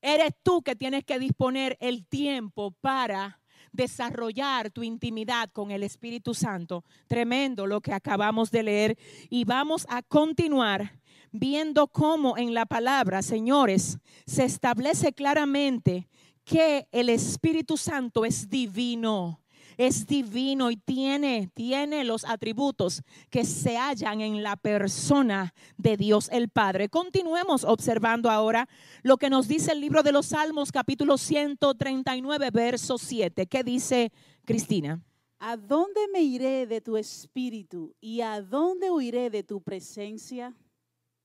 Eres 0.00 0.32
tú 0.42 0.62
que 0.62 0.76
tienes 0.76 1.04
que 1.04 1.18
disponer 1.18 1.78
el 1.80 2.06
tiempo 2.06 2.72
para 2.72 3.40
desarrollar 3.74 4.70
tu 4.70 4.82
intimidad 4.82 5.50
con 5.52 5.70
el 5.70 5.82
Espíritu 5.82 6.32
Santo. 6.32 6.84
Tremendo 7.06 7.66
lo 7.66 7.80
que 7.80 7.92
acabamos 7.92 8.50
de 8.50 8.62
leer. 8.62 8.98
Y 9.28 9.44
vamos 9.44 9.86
a 9.90 10.02
continuar 10.02 11.00
viendo 11.32 11.88
cómo 11.88 12.38
en 12.38 12.54
la 12.54 12.64
palabra, 12.64 13.20
señores, 13.20 13.98
se 14.24 14.44
establece 14.44 15.12
claramente 15.12 16.08
que 16.44 16.88
el 16.92 17.08
Espíritu 17.08 17.76
Santo 17.76 18.24
es 18.24 18.48
divino 18.48 19.43
es 19.76 20.06
divino 20.06 20.70
y 20.70 20.76
tiene, 20.76 21.50
tiene 21.54 22.04
los 22.04 22.24
atributos 22.24 23.02
que 23.30 23.44
se 23.44 23.76
hallan 23.76 24.20
en 24.20 24.42
la 24.42 24.56
persona 24.56 25.54
de 25.76 25.96
Dios 25.96 26.28
el 26.32 26.48
Padre. 26.48 26.88
Continuemos 26.88 27.64
observando 27.64 28.30
ahora 28.30 28.68
lo 29.02 29.16
que 29.16 29.30
nos 29.30 29.48
dice 29.48 29.72
el 29.72 29.80
libro 29.80 30.02
de 30.02 30.12
los 30.12 30.26
Salmos 30.26 30.72
capítulo 30.72 31.18
139, 31.18 32.50
verso 32.52 32.98
7. 32.98 33.46
¿Qué 33.46 33.64
dice 33.64 34.12
Cristina? 34.44 35.02
¿A 35.38 35.56
dónde 35.56 36.00
me 36.12 36.22
iré 36.22 36.66
de 36.66 36.80
tu 36.80 36.96
espíritu 36.96 37.94
y 38.00 38.20
a 38.22 38.40
dónde 38.40 38.90
huiré 38.90 39.30
de 39.30 39.42
tu 39.42 39.60
presencia? 39.60 40.54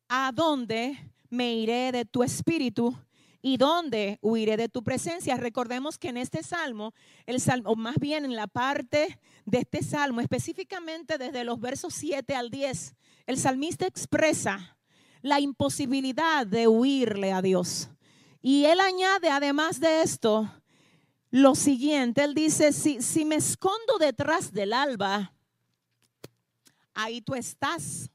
¿A 0.09 0.31
dónde 0.33 0.97
me 1.29 1.53
iré 1.53 1.91
de 1.91 2.05
tu 2.05 2.23
espíritu 2.23 2.95
¿Y 3.41 3.57
dónde 3.57 4.19
huiré 4.21 4.57
de 4.57 4.67
tu 4.67 4.83
presencia? 4.83 5.37
Recordemos 5.37 5.97
que 5.97 6.09
en 6.09 6.17
este 6.17 6.43
salmo, 6.43 6.93
el 7.25 7.39
salmo, 7.39 7.69
o 7.69 7.75
más 7.75 7.95
bien 7.97 8.25
en 8.25 8.35
la 8.35 8.47
parte 8.47 9.17
de 9.45 9.59
este 9.59 9.81
salmo, 9.81 10.19
específicamente 10.19 11.17
desde 11.17 11.45
los 11.45 11.59
versos 11.59 11.93
7 11.93 12.35
al 12.35 12.49
10, 12.49 12.95
el 13.27 13.37
salmista 13.37 13.87
expresa 13.87 14.77
la 15.21 15.39
imposibilidad 15.39 16.45
de 16.45 16.67
huirle 16.67 17.31
a 17.31 17.41
Dios. 17.41 17.89
Y 18.41 18.65
él 18.65 18.79
añade, 18.79 19.29
además 19.29 19.79
de 19.79 20.01
esto, 20.01 20.51
lo 21.31 21.55
siguiente, 21.55 22.23
él 22.23 22.33
dice, 22.33 22.73
si, 22.73 23.01
si 23.01 23.23
me 23.23 23.35
escondo 23.35 23.97
detrás 23.99 24.51
del 24.51 24.73
alba, 24.73 25.33
ahí 26.93 27.21
tú 27.21 27.35
estás. 27.35 28.09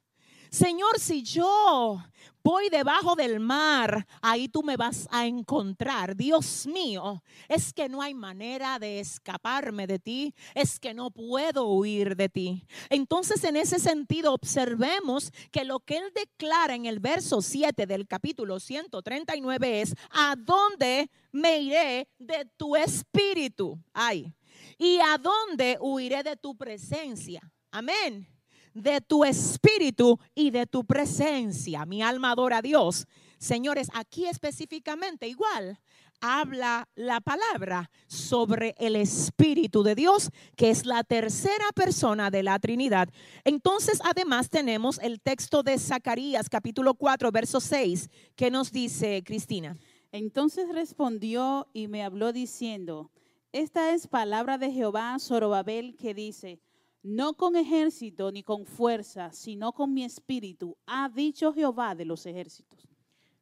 Señor, 0.51 0.99
si 0.99 1.23
yo 1.23 2.03
voy 2.45 2.69
debajo 2.69 3.17
del 3.17 3.41
mar, 3.41 4.07
ahí 4.21 4.49
tú 4.49 4.63
me 4.63 4.77
vas 4.77 5.09
a 5.11 5.27
encontrar. 5.27 6.15
Dios 6.15 6.67
mío, 6.67 7.23
es 7.49 7.73
que 7.73 7.89
no 7.89 8.03
hay 8.03 8.13
manera 8.13 8.79
de 8.79 9.01
escaparme 9.01 9.87
de 9.87 9.99
ti, 9.99 10.35
es 10.55 10.79
que 10.79 10.93
no 10.93 11.11
puedo 11.11 11.67
huir 11.69 12.15
de 12.15 12.29
ti. 12.29 12.67
Entonces, 12.91 13.43
en 13.45 13.57
ese 13.57 13.79
sentido, 13.79 14.35
observemos 14.35 15.33
que 15.51 15.65
lo 15.65 15.81
que 15.81 15.97
él 15.97 16.13
declara 16.15 16.75
en 16.75 16.85
el 16.85 17.01
verso 17.01 17.41
7 17.41 17.87
del 17.87 18.07
capítulo 18.07 18.61
139 18.61 19.81
es, 19.81 19.95
¿a 20.11 20.37
dónde 20.37 21.11
me 21.33 21.61
iré 21.61 22.09
de 22.19 22.45
tu 22.59 22.77
espíritu? 22.77 23.79
Ay, 23.95 24.35
¿y 24.77 24.99
a 24.99 25.17
dónde 25.17 25.79
huiré 25.81 26.23
de 26.23 26.37
tu 26.37 26.55
presencia? 26.55 27.41
Amén 27.71 28.34
de 28.75 29.01
tu 29.01 29.25
espíritu 29.25 30.19
y 30.35 30.51
de 30.51 30.67
tu 30.67 30.85
presencia. 30.85 31.87
Mi 31.87 32.03
alma 32.03 32.33
adora 32.33 32.59
a 32.59 32.63
Dios. 32.63 33.07
Señores, 33.39 33.89
aquí 33.95 34.27
específicamente 34.27 35.29
igual 35.29 35.79
habla 36.21 36.89
la 36.95 37.21
palabra 37.21 37.91
sobre 38.07 38.75
el 38.79 38.97
Espíritu 38.97 39.83
de 39.83 39.95
Dios, 39.95 40.31
que 40.57 40.71
es 40.71 40.87
la 40.87 41.05
tercera 41.05 41.67
persona 41.75 42.31
de 42.31 42.43
la 42.43 42.59
Trinidad. 42.59 43.09
Entonces, 43.45 44.01
además 44.05 44.49
tenemos 44.49 44.99
el 45.01 45.21
texto 45.21 45.63
de 45.63 45.79
Zacarías, 45.79 46.49
capítulo 46.49 46.95
4, 46.95 47.31
verso 47.31 47.61
6, 47.61 48.09
que 48.37 48.51
nos 48.51 48.73
dice 48.73 49.23
Cristina. 49.25 49.77
Entonces 50.13 50.69
respondió 50.73 51.67
y 51.73 51.89
me 51.89 52.05
habló 52.05 52.33
diciendo, 52.33 53.11
esta 53.53 53.93
es 53.93 54.07
palabra 54.07 54.59
de 54.59 54.71
Jehová 54.71 55.17
Zorobabel 55.19 55.97
que 55.97 56.15
dice, 56.15 56.61
no 57.05 57.35
con 57.35 57.55
ejército 57.55 58.33
ni 58.33 58.43
con 58.43 58.65
fuerza, 58.65 59.31
sino 59.31 59.73
con 59.73 59.93
mi 59.93 60.05
espíritu, 60.05 60.79
ha 60.87 61.11
dicho 61.11 61.53
Jehová 61.53 61.95
de 61.95 62.07
los 62.07 62.25
ejércitos. 62.25 62.89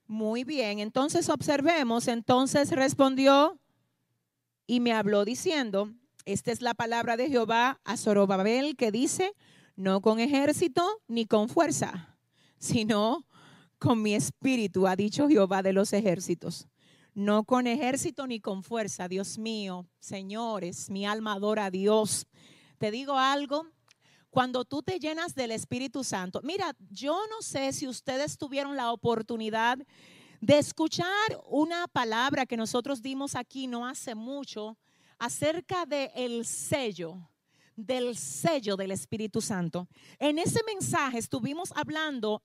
Muy 0.09 0.43
bien, 0.43 0.81
entonces 0.81 1.29
observemos, 1.29 2.09
entonces 2.09 2.73
respondió 2.73 3.61
y 4.67 4.81
me 4.81 4.93
habló 4.93 5.25
diciendo, 5.25 5.93
esta 6.25 6.51
es 6.51 6.61
la 6.61 6.75
palabra 6.75 7.17
de 7.17 7.29
Jehová 7.29 7.81
a 7.85 7.97
Zorobabel 7.97 8.77
que 8.77 8.91
dice, 8.91 9.33
no 9.77 10.01
con 10.01 10.19
ejército 10.19 10.85
ni 11.07 11.27
con 11.27 11.49
fuerza, 11.49 12.19
sino 12.59 13.29
con 13.79 14.03
mi 14.03 14.17
espíritu, 14.17 14.89
ha 14.89 14.97
dicho 14.97 15.29
Jehová 15.29 15.63
de 15.63 15.73
los 15.73 15.93
ejércitos. 15.93 16.67
No 17.15 17.45
con 17.45 17.69
ejército 17.69 18.27
ni 18.27 18.41
con 18.41 18.65
fuerza, 18.65 19.07
Dios 19.07 19.39
mío, 19.39 19.87
señores, 20.01 20.91
mi 20.91 21.07
alma 21.07 21.35
adora 21.35 21.67
a 21.67 21.71
Dios 21.71 22.27
te 22.83 22.91
digo 22.91 23.17
algo, 23.17 23.65
cuando 24.29 24.65
tú 24.65 24.83
te 24.83 24.99
llenas 24.99 25.37
del 25.37 25.53
Espíritu 25.53 26.03
Santo, 26.03 26.41
mira, 26.43 26.75
yo 26.91 27.17
no 27.31 27.41
sé 27.41 27.73
si 27.73 27.87
ustedes 27.87 28.37
tuvieron 28.37 28.77
la 28.77 28.91
oportunidad 28.91 29.79
de 30.41 30.59
escuchar 30.59 31.07
una 31.47 31.87
palabra 31.87 32.45
que 32.45 32.57
nosotros 32.57 33.01
dimos 33.01 33.37
aquí 33.37 33.69
no 33.69 33.87
hace 33.87 34.17
mucho 34.17 34.77
acerca 35.17 35.87
del 35.87 36.11
el 36.17 36.45
sello, 36.45 37.31
del 37.77 38.17
sello 38.17 38.75
del 38.75 38.91
Espíritu 38.91 39.41
Santo. 39.41 39.87
En 40.19 40.41
ese 40.41 40.65
mensaje 40.67 41.19
estuvimos 41.19 41.73
hablando 41.77 42.43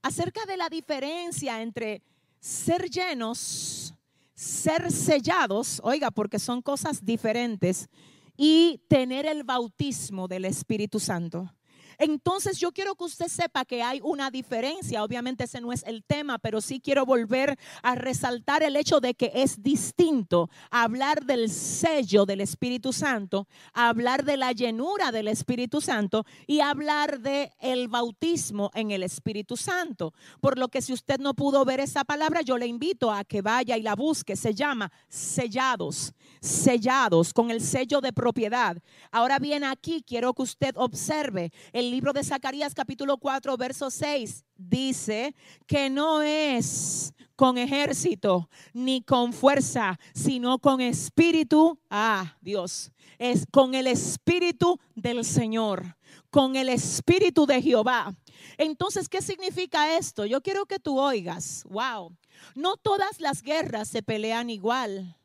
acerca 0.00 0.46
de 0.46 0.56
la 0.56 0.70
diferencia 0.70 1.60
entre 1.60 2.02
ser 2.40 2.88
llenos, 2.88 3.92
ser 4.34 4.90
sellados, 4.90 5.78
oiga, 5.84 6.10
porque 6.10 6.38
son 6.38 6.62
cosas 6.62 7.04
diferentes 7.04 7.90
y 8.36 8.82
tener 8.88 9.26
el 9.26 9.44
bautismo 9.44 10.28
del 10.28 10.44
Espíritu 10.44 11.00
Santo. 11.00 11.52
Entonces 11.98 12.58
yo 12.58 12.72
quiero 12.72 12.94
que 12.94 13.04
usted 13.04 13.28
sepa 13.28 13.64
que 13.64 13.82
hay 13.82 14.00
una 14.02 14.30
diferencia. 14.30 15.02
Obviamente 15.02 15.44
ese 15.44 15.60
no 15.60 15.72
es 15.72 15.82
el 15.84 16.04
tema, 16.04 16.38
pero 16.38 16.60
sí 16.60 16.80
quiero 16.80 17.06
volver 17.06 17.58
a 17.82 17.94
resaltar 17.94 18.62
el 18.62 18.76
hecho 18.76 19.00
de 19.00 19.14
que 19.14 19.32
es 19.34 19.62
distinto 19.62 20.50
hablar 20.70 21.24
del 21.24 21.50
sello 21.50 22.26
del 22.26 22.40
Espíritu 22.40 22.92
Santo, 22.92 23.46
hablar 23.72 24.24
de 24.24 24.36
la 24.36 24.52
llenura 24.52 25.12
del 25.12 25.28
Espíritu 25.28 25.80
Santo 25.80 26.24
y 26.46 26.60
hablar 26.60 27.20
de 27.20 27.52
el 27.60 27.88
bautismo 27.88 28.70
en 28.74 28.90
el 28.90 29.02
Espíritu 29.02 29.56
Santo. 29.56 30.12
Por 30.40 30.58
lo 30.58 30.68
que 30.68 30.82
si 30.82 30.92
usted 30.92 31.18
no 31.18 31.34
pudo 31.34 31.64
ver 31.64 31.80
esa 31.80 32.04
palabra, 32.04 32.42
yo 32.42 32.58
le 32.58 32.66
invito 32.66 33.10
a 33.12 33.24
que 33.24 33.42
vaya 33.42 33.76
y 33.76 33.82
la 33.82 33.94
busque. 33.94 34.36
Se 34.36 34.54
llama 34.54 34.92
sellados, 35.08 36.14
sellados 36.40 37.32
con 37.32 37.50
el 37.50 37.60
sello 37.60 38.00
de 38.00 38.12
propiedad. 38.12 38.76
Ahora 39.10 39.38
bien, 39.38 39.64
aquí 39.64 40.02
quiero 40.06 40.34
que 40.34 40.42
usted 40.42 40.74
observe 40.76 41.52
el 41.72 41.83
el 41.84 41.90
libro 41.90 42.14
de 42.14 42.24
Zacarías 42.24 42.72
capítulo 42.74 43.18
4, 43.18 43.58
verso 43.58 43.90
6 43.90 44.42
dice 44.56 45.34
que 45.66 45.90
no 45.90 46.22
es 46.22 47.12
con 47.36 47.58
ejército 47.58 48.48
ni 48.72 49.02
con 49.02 49.34
fuerza, 49.34 49.98
sino 50.14 50.58
con 50.58 50.80
espíritu, 50.80 51.78
ah, 51.90 52.38
Dios, 52.40 52.90
es 53.18 53.44
con 53.50 53.74
el 53.74 53.86
espíritu 53.86 54.80
del 54.94 55.26
Señor, 55.26 55.98
con 56.30 56.56
el 56.56 56.70
espíritu 56.70 57.44
de 57.44 57.60
Jehová. 57.60 58.14
Entonces, 58.56 59.06
¿qué 59.06 59.20
significa 59.20 59.98
esto? 59.98 60.24
Yo 60.24 60.40
quiero 60.40 60.64
que 60.64 60.78
tú 60.78 60.98
oigas, 60.98 61.64
wow, 61.68 62.16
no 62.54 62.78
todas 62.78 63.20
las 63.20 63.42
guerras 63.42 63.88
se 63.88 64.02
pelean 64.02 64.48
igual. 64.48 65.18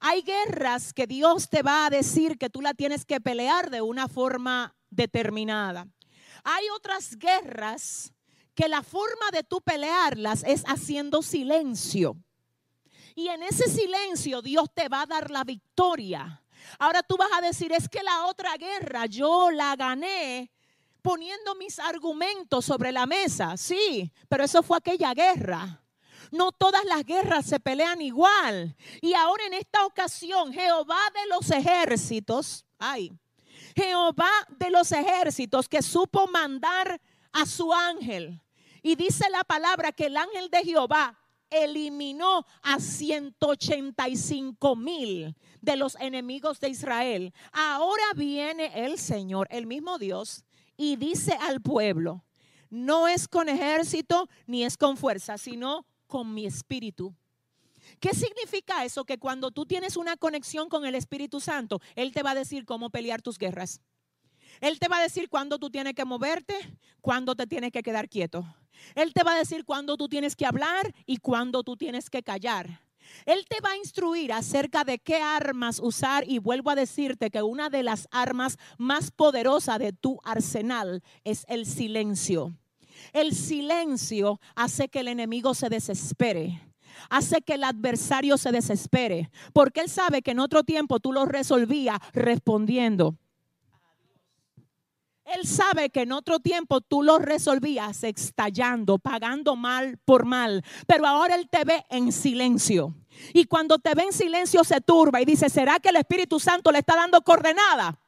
Hay 0.00 0.20
guerras 0.20 0.92
que 0.92 1.06
Dios 1.06 1.48
te 1.48 1.62
va 1.62 1.86
a 1.86 1.90
decir 1.90 2.36
que 2.36 2.50
tú 2.50 2.60
la 2.60 2.74
tienes 2.74 3.06
que 3.06 3.18
pelear 3.18 3.70
de 3.70 3.80
una 3.80 4.08
forma 4.08 4.76
determinada. 4.96 5.86
Hay 6.42 6.68
otras 6.70 7.16
guerras 7.16 8.12
que 8.54 8.68
la 8.68 8.82
forma 8.82 9.30
de 9.32 9.44
tú 9.44 9.60
pelearlas 9.60 10.42
es 10.44 10.64
haciendo 10.66 11.22
silencio. 11.22 12.16
Y 13.14 13.28
en 13.28 13.42
ese 13.42 13.68
silencio 13.68 14.42
Dios 14.42 14.68
te 14.74 14.88
va 14.88 15.02
a 15.02 15.06
dar 15.06 15.30
la 15.30 15.44
victoria. 15.44 16.42
Ahora 16.78 17.02
tú 17.02 17.16
vas 17.16 17.30
a 17.34 17.40
decir, 17.40 17.72
es 17.72 17.88
que 17.88 18.02
la 18.02 18.26
otra 18.26 18.56
guerra 18.56 19.06
yo 19.06 19.50
la 19.50 19.76
gané 19.76 20.50
poniendo 21.02 21.54
mis 21.54 21.78
argumentos 21.78 22.64
sobre 22.64 22.90
la 22.90 23.06
mesa, 23.06 23.56
sí, 23.56 24.12
pero 24.28 24.42
eso 24.42 24.62
fue 24.62 24.78
aquella 24.78 25.14
guerra. 25.14 25.82
No 26.32 26.50
todas 26.50 26.84
las 26.84 27.04
guerras 27.04 27.46
se 27.46 27.60
pelean 27.60 28.00
igual. 28.02 28.76
Y 29.00 29.14
ahora 29.14 29.46
en 29.46 29.54
esta 29.54 29.86
ocasión, 29.86 30.52
Jehová 30.52 30.98
de 31.14 31.28
los 31.28 31.50
ejércitos, 31.50 32.66
ay, 32.78 33.12
Jehová 33.76 34.30
de 34.58 34.70
los 34.70 34.90
ejércitos 34.90 35.68
que 35.68 35.82
supo 35.82 36.26
mandar 36.26 36.98
a 37.32 37.44
su 37.46 37.72
ángel. 37.72 38.42
Y 38.82 38.96
dice 38.96 39.28
la 39.30 39.44
palabra 39.44 39.92
que 39.92 40.06
el 40.06 40.16
ángel 40.16 40.48
de 40.50 40.64
Jehová 40.64 41.18
eliminó 41.50 42.46
a 42.62 42.80
185 42.80 44.76
mil 44.76 45.36
de 45.60 45.76
los 45.76 45.94
enemigos 45.96 46.58
de 46.60 46.70
Israel. 46.70 47.34
Ahora 47.52 48.02
viene 48.14 48.72
el 48.84 48.98
Señor, 48.98 49.46
el 49.50 49.66
mismo 49.66 49.98
Dios, 49.98 50.44
y 50.76 50.96
dice 50.96 51.36
al 51.40 51.60
pueblo, 51.60 52.24
no 52.70 53.06
es 53.08 53.28
con 53.28 53.48
ejército 53.48 54.28
ni 54.46 54.64
es 54.64 54.76
con 54.76 54.96
fuerza, 54.96 55.38
sino 55.38 55.86
con 56.06 56.34
mi 56.34 56.46
espíritu. 56.46 57.14
¿Qué 58.00 58.14
significa 58.14 58.84
eso? 58.84 59.04
Que 59.04 59.18
cuando 59.18 59.50
tú 59.50 59.64
tienes 59.66 59.96
una 59.96 60.16
conexión 60.16 60.68
con 60.68 60.84
el 60.84 60.94
Espíritu 60.94 61.40
Santo, 61.40 61.80
Él 61.94 62.12
te 62.12 62.22
va 62.22 62.32
a 62.32 62.34
decir 62.34 62.64
cómo 62.64 62.90
pelear 62.90 63.22
tus 63.22 63.38
guerras. 63.38 63.80
Él 64.60 64.78
te 64.78 64.88
va 64.88 64.98
a 64.98 65.02
decir 65.02 65.28
cuándo 65.28 65.58
tú 65.58 65.70
tienes 65.70 65.94
que 65.94 66.04
moverte, 66.04 66.54
cuándo 67.00 67.34
te 67.34 67.46
tienes 67.46 67.72
que 67.72 67.82
quedar 67.82 68.08
quieto. 68.08 68.46
Él 68.94 69.12
te 69.12 69.22
va 69.22 69.34
a 69.34 69.38
decir 69.38 69.64
cuándo 69.64 69.96
tú 69.96 70.08
tienes 70.08 70.36
que 70.36 70.46
hablar 70.46 70.94
y 71.06 71.18
cuándo 71.18 71.62
tú 71.62 71.76
tienes 71.76 72.10
que 72.10 72.22
callar. 72.22 72.80
Él 73.24 73.44
te 73.48 73.60
va 73.60 73.70
a 73.70 73.76
instruir 73.76 74.32
acerca 74.32 74.84
de 74.84 74.98
qué 74.98 75.16
armas 75.16 75.78
usar 75.80 76.24
y 76.28 76.38
vuelvo 76.38 76.70
a 76.70 76.74
decirte 76.74 77.30
que 77.30 77.42
una 77.42 77.70
de 77.70 77.82
las 77.82 78.08
armas 78.10 78.58
más 78.78 79.10
poderosas 79.10 79.78
de 79.78 79.92
tu 79.92 80.20
arsenal 80.24 81.02
es 81.24 81.44
el 81.48 81.66
silencio. 81.66 82.56
El 83.12 83.34
silencio 83.34 84.40
hace 84.54 84.88
que 84.88 85.00
el 85.00 85.08
enemigo 85.08 85.54
se 85.54 85.68
desespere 85.68 86.65
hace 87.10 87.42
que 87.42 87.54
el 87.54 87.64
adversario 87.64 88.38
se 88.38 88.52
desespere, 88.52 89.30
porque 89.52 89.80
él 89.80 89.88
sabe 89.88 90.22
que 90.22 90.32
en 90.32 90.40
otro 90.40 90.62
tiempo 90.62 91.00
tú 91.00 91.12
lo 91.12 91.26
resolvías 91.26 91.98
respondiendo. 92.12 93.16
Él 95.26 95.44
sabe 95.44 95.90
que 95.90 96.02
en 96.02 96.12
otro 96.12 96.38
tiempo 96.38 96.80
tú 96.80 97.02
lo 97.02 97.18
resolvías 97.18 98.04
estallando, 98.04 98.98
pagando 98.98 99.56
mal 99.56 99.98
por 100.04 100.24
mal, 100.24 100.64
pero 100.86 101.04
ahora 101.04 101.34
Él 101.34 101.48
te 101.50 101.64
ve 101.64 101.84
en 101.90 102.12
silencio. 102.12 102.94
Y 103.34 103.46
cuando 103.46 103.78
te 103.78 103.94
ve 103.94 104.04
en 104.04 104.12
silencio 104.12 104.62
se 104.62 104.80
turba 104.80 105.20
y 105.20 105.24
dice, 105.24 105.50
¿será 105.50 105.80
que 105.80 105.88
el 105.88 105.96
Espíritu 105.96 106.38
Santo 106.38 106.70
le 106.70 106.78
está 106.78 106.94
dando 106.94 107.22
coordenada? 107.22 107.98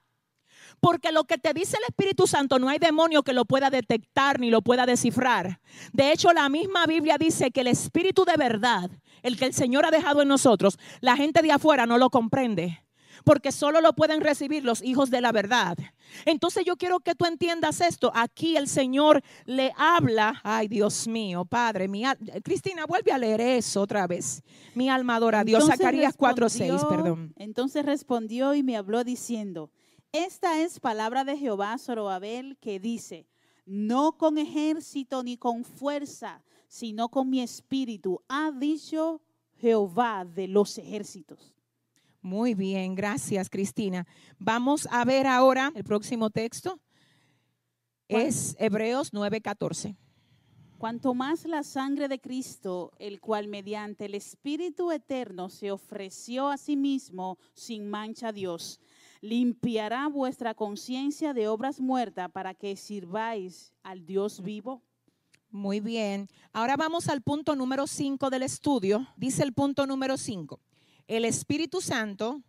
Porque 0.80 1.12
lo 1.12 1.24
que 1.24 1.38
te 1.38 1.52
dice 1.52 1.76
el 1.76 1.84
Espíritu 1.88 2.26
Santo 2.26 2.58
no 2.58 2.68
hay 2.68 2.78
demonio 2.78 3.22
que 3.22 3.32
lo 3.32 3.44
pueda 3.44 3.70
detectar 3.70 4.40
ni 4.40 4.50
lo 4.50 4.62
pueda 4.62 4.86
descifrar. 4.86 5.60
De 5.92 6.12
hecho, 6.12 6.32
la 6.32 6.48
misma 6.48 6.86
Biblia 6.86 7.16
dice 7.18 7.50
que 7.50 7.62
el 7.62 7.66
Espíritu 7.68 8.24
de 8.24 8.36
verdad, 8.36 8.90
el 9.22 9.36
que 9.36 9.46
el 9.46 9.54
Señor 9.54 9.86
ha 9.86 9.90
dejado 9.90 10.22
en 10.22 10.28
nosotros, 10.28 10.78
la 11.00 11.16
gente 11.16 11.42
de 11.42 11.52
afuera 11.52 11.86
no 11.86 11.98
lo 11.98 12.10
comprende 12.10 12.82
porque 13.24 13.52
solo 13.52 13.80
lo 13.80 13.92
pueden 13.92 14.20
recibir 14.20 14.64
los 14.64 14.82
hijos 14.82 15.10
de 15.10 15.20
la 15.20 15.32
verdad. 15.32 15.76
Entonces 16.24 16.64
yo 16.64 16.76
quiero 16.76 17.00
que 17.00 17.14
tú 17.14 17.26
entiendas 17.26 17.80
esto. 17.80 18.10
Aquí 18.14 18.56
el 18.56 18.68
Señor 18.68 19.22
le 19.44 19.72
habla, 19.76 20.40
ay 20.44 20.68
Dios 20.68 21.06
mío, 21.06 21.44
Padre, 21.44 21.88
mi 21.88 22.04
Cristina, 22.42 22.86
vuelve 22.86 23.12
a 23.12 23.18
leer 23.18 23.40
eso 23.40 23.82
otra 23.82 24.06
vez. 24.06 24.42
Mi 24.74 24.88
alma 24.88 25.16
adora 25.16 25.40
a 25.40 25.44
Dios. 25.44 25.66
Zacarías 25.66 26.16
4:6, 26.16 26.88
perdón. 26.88 27.34
Entonces 27.36 27.84
respondió 27.84 28.54
y 28.54 28.62
me 28.62 28.76
habló 28.76 29.04
diciendo, 29.04 29.70
esta 30.12 30.60
es 30.60 30.80
palabra 30.80 31.24
de 31.24 31.36
Jehová 31.36 31.76
Zorobabel 31.78 32.56
que 32.58 32.80
dice, 32.80 33.26
no 33.66 34.16
con 34.16 34.38
ejército 34.38 35.22
ni 35.22 35.36
con 35.36 35.64
fuerza, 35.64 36.42
sino 36.68 37.08
con 37.08 37.28
mi 37.28 37.40
espíritu, 37.40 38.20
ha 38.28 38.50
dicho 38.50 39.20
Jehová 39.56 40.24
de 40.24 40.48
los 40.48 40.78
ejércitos. 40.78 41.54
Muy 42.20 42.54
bien, 42.54 42.94
gracias 42.94 43.48
Cristina. 43.48 44.06
Vamos 44.38 44.88
a 44.90 45.04
ver 45.04 45.26
ahora 45.26 45.72
el 45.74 45.84
próximo 45.84 46.30
texto. 46.30 46.80
Es 48.08 48.56
Hebreos 48.58 49.12
9:14. 49.12 49.96
Cuanto 50.78 51.12
más 51.12 51.44
la 51.44 51.64
sangre 51.64 52.06
de 52.06 52.20
Cristo, 52.20 52.92
el 52.98 53.20
cual 53.20 53.48
mediante 53.48 54.04
el 54.04 54.14
Espíritu 54.14 54.92
Eterno 54.92 55.48
se 55.48 55.72
ofreció 55.72 56.48
a 56.48 56.56
sí 56.56 56.76
mismo 56.76 57.36
sin 57.52 57.90
mancha 57.90 58.28
a 58.28 58.32
Dios, 58.32 58.80
limpiará 59.20 60.08
vuestra 60.08 60.54
conciencia 60.54 61.34
de 61.34 61.48
obras 61.48 61.80
muertas 61.80 62.30
para 62.30 62.54
que 62.54 62.76
sirváis 62.76 63.72
al 63.82 64.06
Dios 64.06 64.42
vivo. 64.42 64.82
Muy 65.50 65.80
bien. 65.80 66.28
Ahora 66.52 66.76
vamos 66.76 67.08
al 67.08 67.22
punto 67.22 67.56
número 67.56 67.86
5 67.86 68.30
del 68.30 68.42
estudio. 68.42 69.06
Dice 69.16 69.42
el 69.42 69.52
punto 69.52 69.86
número 69.86 70.16
5 70.16 70.60
el 71.08 71.24
Espíritu 71.24 71.80
Santo 71.80 72.42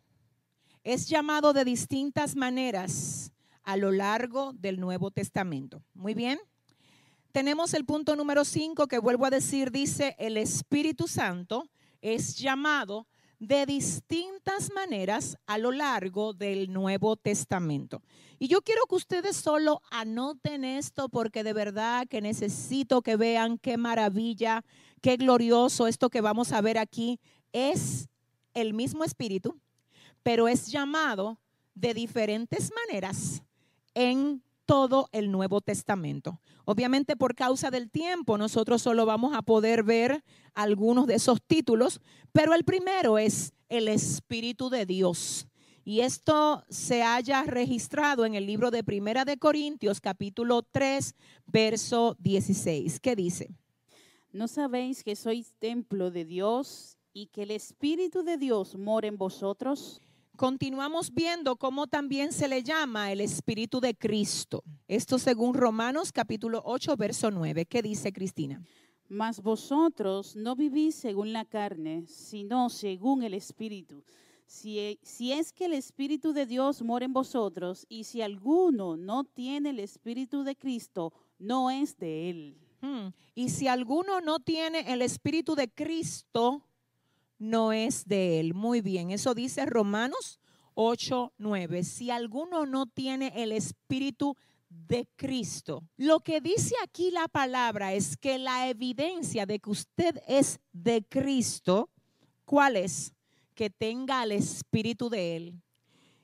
es 0.83 1.07
llamado 1.07 1.53
de 1.53 1.63
distintas 1.63 2.35
maneras 2.35 3.31
a 3.63 3.77
lo 3.77 3.91
largo 3.91 4.51
del 4.53 4.81
Nuevo 4.81 5.11
Testamento. 5.11 5.81
Muy 5.93 6.13
bien. 6.13 6.39
Tenemos 7.31 7.73
el 7.73 7.85
punto 7.85 8.17
número 8.17 8.43
5 8.43 8.87
que 8.87 8.99
vuelvo 8.99 9.25
a 9.25 9.29
decir, 9.29 9.71
dice, 9.71 10.15
el 10.19 10.35
Espíritu 10.35 11.07
Santo 11.07 11.69
es 12.01 12.35
llamado 12.37 13.07
de 13.39 13.65
distintas 13.65 14.71
maneras 14.73 15.37
a 15.47 15.57
lo 15.57 15.71
largo 15.71 16.33
del 16.33 16.71
Nuevo 16.71 17.15
Testamento. 17.15 18.03
Y 18.37 18.47
yo 18.47 18.61
quiero 18.61 18.83
que 18.87 18.95
ustedes 18.95 19.37
solo 19.37 19.81
anoten 19.89 20.65
esto 20.65 21.09
porque 21.09 21.43
de 21.43 21.53
verdad 21.53 22.05
que 22.07 22.21
necesito 22.21 23.01
que 23.01 23.15
vean 23.15 23.57
qué 23.57 23.77
maravilla, 23.77 24.63
qué 25.01 25.15
glorioso 25.15 25.87
esto 25.87 26.09
que 26.09 26.21
vamos 26.21 26.51
a 26.51 26.61
ver 26.61 26.77
aquí 26.77 27.19
es 27.53 28.09
el 28.53 28.73
mismo 28.73 29.03
espíritu, 29.03 29.59
pero 30.21 30.47
es 30.47 30.67
llamado 30.67 31.39
de 31.75 31.93
diferentes 31.93 32.71
maneras 32.87 33.41
en 33.93 34.43
todo 34.69 35.09
el 35.13 35.31
Nuevo 35.31 35.61
Testamento. 35.61 36.39
Obviamente 36.63 37.15
por 37.15 37.33
causa 37.33 37.71
del 37.71 37.89
tiempo 37.89 38.37
nosotros 38.37 38.83
solo 38.83 39.07
vamos 39.07 39.35
a 39.35 39.41
poder 39.41 39.81
ver 39.81 40.23
algunos 40.53 41.07
de 41.07 41.15
esos 41.15 41.41
títulos, 41.41 42.01
pero 42.31 42.53
el 42.53 42.63
primero 42.63 43.17
es 43.17 43.51
el 43.67 43.87
Espíritu 43.87 44.69
de 44.69 44.85
Dios. 44.85 45.47
Y 45.83 46.01
esto 46.01 46.63
se 46.69 47.01
haya 47.01 47.41
registrado 47.45 48.27
en 48.27 48.35
el 48.35 48.45
libro 48.45 48.69
de 48.69 48.83
Primera 48.83 49.25
de 49.25 49.39
Corintios, 49.39 49.99
capítulo 49.99 50.61
3, 50.61 51.15
verso 51.47 52.15
16. 52.19 52.99
¿Qué 52.99 53.15
dice? 53.15 53.49
¿No 54.31 54.47
sabéis 54.47 55.03
que 55.03 55.15
sois 55.15 55.55
templo 55.57 56.11
de 56.11 56.25
Dios 56.25 56.99
y 57.11 57.27
que 57.27 57.43
el 57.43 57.51
Espíritu 57.51 58.23
de 58.23 58.37
Dios 58.37 58.77
more 58.77 59.07
en 59.07 59.17
vosotros. 59.17 60.01
Continuamos 60.39 61.13
viendo 61.13 61.57
cómo 61.57 61.85
también 61.85 62.31
se 62.31 62.47
le 62.47 62.63
llama 62.63 63.11
el 63.11 63.19
Espíritu 63.19 63.81
de 63.81 63.93
Cristo. 63.93 64.63
Esto 64.87 65.19
según 65.19 65.53
Romanos 65.53 66.13
capítulo 66.13 66.61
8, 66.63 66.95
verso 66.95 67.29
9. 67.29 67.65
¿Qué 67.65 67.81
dice 67.81 68.13
Cristina? 68.13 68.63
Mas 69.09 69.41
vosotros 69.41 70.37
no 70.37 70.55
vivís 70.55 70.95
según 70.95 71.33
la 71.33 71.43
carne, 71.43 72.05
sino 72.07 72.69
según 72.69 73.23
el 73.23 73.33
Espíritu. 73.33 74.01
Si, 74.45 74.97
si, 75.03 75.33
es 75.33 75.51
que 75.51 75.65
el 75.65 75.73
Espíritu 75.73 76.31
de 76.31 76.45
Dios 76.45 76.81
mora 76.83 77.03
en 77.03 77.11
vosotros, 77.11 77.85
y 77.89 78.05
si 78.05 78.21
alguno 78.21 78.95
no 78.95 79.25
tiene 79.25 79.71
el 79.71 79.79
Espíritu 79.79 80.45
de 80.45 80.55
Cristo, 80.55 81.11
no 81.37 81.69
es 81.69 81.97
de 81.97 82.29
él. 82.29 82.57
Hmm. 82.79 83.09
Y 83.35 83.49
si 83.49 83.67
alguno 83.67 84.21
no 84.21 84.39
tiene 84.39 84.85
el 84.87 85.01
Espíritu 85.01 85.55
de 85.55 85.67
Cristo, 85.69 86.63
no 87.39 87.73
es 87.73 88.05
de 88.05 88.39
él. 88.39 88.53
Muy 88.53 88.81
bien, 88.81 89.09
eso 89.09 89.33
dice 89.33 89.65
Romanos 89.65 90.39
8, 90.75 91.33
9. 91.37 91.83
Si 91.83 92.11
alguno 92.11 92.65
no 92.65 92.85
tiene 92.85 93.33
el 93.35 93.51
Espíritu 93.51 94.35
de 94.69 95.07
Cristo. 95.15 95.83
Lo 95.97 96.19
que 96.19 96.41
dice 96.41 96.75
aquí 96.83 97.09
la 97.09 97.27
palabra 97.27 97.93
es 97.93 98.15
que 98.17 98.37
la 98.37 98.69
evidencia 98.69 99.45
de 99.45 99.59
que 99.59 99.69
usted 99.71 100.21
es 100.27 100.59
de 100.71 101.03
Cristo, 101.09 101.89
¿cuál 102.45 102.75
es? 102.75 103.13
Que 103.55 103.69
tenga 103.69 104.23
el 104.23 104.31
Espíritu 104.31 105.09
de 105.09 105.35
Él. 105.35 105.61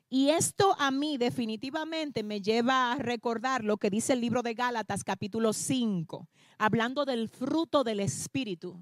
Y 0.10 0.30
esto 0.30 0.76
a 0.78 0.92
mí 0.92 1.18
definitivamente 1.18 2.22
me 2.22 2.40
lleva 2.40 2.92
a 2.92 2.98
recordar 2.98 3.64
lo 3.64 3.78
que 3.78 3.90
dice 3.90 4.14
el 4.14 4.22
libro 4.22 4.44
de 4.44 4.54
Gálatas 4.54 5.04
capítulo 5.04 5.52
5, 5.52 6.30
hablando 6.60 7.04
del 7.04 7.28
fruto 7.28 7.84
del 7.84 8.00
Espíritu 8.00 8.80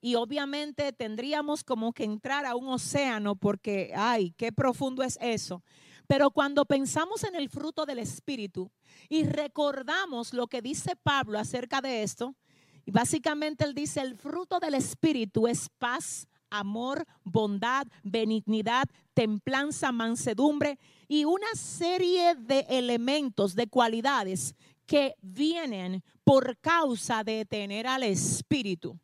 y 0.00 0.14
obviamente 0.14 0.92
tendríamos 0.92 1.64
como 1.64 1.92
que 1.92 2.04
entrar 2.04 2.46
a 2.46 2.56
un 2.56 2.68
océano 2.68 3.36
porque, 3.36 3.92
ay, 3.94 4.32
qué 4.36 4.52
profundo 4.52 5.02
es 5.02 5.18
eso. 5.20 5.62
Pero 6.06 6.30
cuando 6.30 6.64
pensamos 6.64 7.24
en 7.24 7.34
el 7.34 7.48
fruto 7.48 7.84
del 7.84 7.98
Espíritu 7.98 8.70
y 9.08 9.24
recordamos 9.24 10.32
lo 10.32 10.46
que 10.46 10.62
dice 10.62 10.94
Pablo 10.96 11.38
acerca 11.38 11.80
de 11.80 12.02
esto, 12.02 12.34
y 12.84 12.92
básicamente 12.92 13.64
él 13.64 13.74
dice, 13.74 14.00
el 14.00 14.16
fruto 14.16 14.60
del 14.60 14.74
Espíritu 14.74 15.48
es 15.48 15.68
paz, 15.78 16.28
amor, 16.50 17.04
bondad, 17.24 17.86
benignidad, 18.04 18.84
templanza, 19.14 19.90
mansedumbre 19.90 20.78
y 21.08 21.24
una 21.24 21.52
serie 21.54 22.36
de 22.36 22.60
elementos, 22.68 23.56
de 23.56 23.66
cualidades 23.66 24.54
que 24.86 25.16
vienen 25.20 26.04
por 26.22 26.56
causa 26.58 27.24
de 27.24 27.44
tener 27.44 27.88
al 27.88 28.04
Espíritu, 28.04 28.98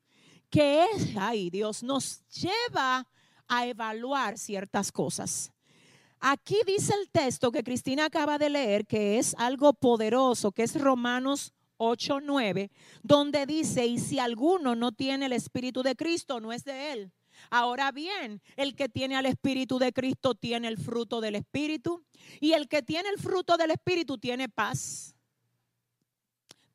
que 0.52 0.84
es, 0.84 1.16
ay 1.16 1.48
Dios, 1.48 1.82
nos 1.82 2.22
lleva 2.28 3.08
a 3.48 3.66
evaluar 3.66 4.36
ciertas 4.36 4.92
cosas. 4.92 5.50
Aquí 6.20 6.58
dice 6.66 6.94
el 7.00 7.08
texto 7.08 7.50
que 7.50 7.64
Cristina 7.64 8.04
acaba 8.04 8.36
de 8.36 8.50
leer, 8.50 8.86
que 8.86 9.18
es 9.18 9.34
algo 9.38 9.72
poderoso, 9.72 10.52
que 10.52 10.62
es 10.62 10.78
Romanos 10.78 11.54
8, 11.78 12.20
9, 12.20 12.70
donde 13.02 13.46
dice, 13.46 13.86
y 13.86 13.98
si 13.98 14.18
alguno 14.18 14.76
no 14.76 14.92
tiene 14.92 15.26
el 15.26 15.32
Espíritu 15.32 15.82
de 15.82 15.96
Cristo, 15.96 16.38
no 16.38 16.52
es 16.52 16.64
de 16.64 16.92
él. 16.92 17.12
Ahora 17.48 17.90
bien, 17.90 18.42
el 18.56 18.76
que 18.76 18.90
tiene 18.90 19.16
al 19.16 19.24
Espíritu 19.26 19.78
de 19.78 19.92
Cristo 19.94 20.34
tiene 20.34 20.68
el 20.68 20.76
fruto 20.76 21.22
del 21.22 21.34
Espíritu, 21.34 22.04
y 22.40 22.52
el 22.52 22.68
que 22.68 22.82
tiene 22.82 23.08
el 23.08 23.18
fruto 23.18 23.56
del 23.56 23.70
Espíritu 23.70 24.18
tiene 24.18 24.50
paz, 24.50 25.16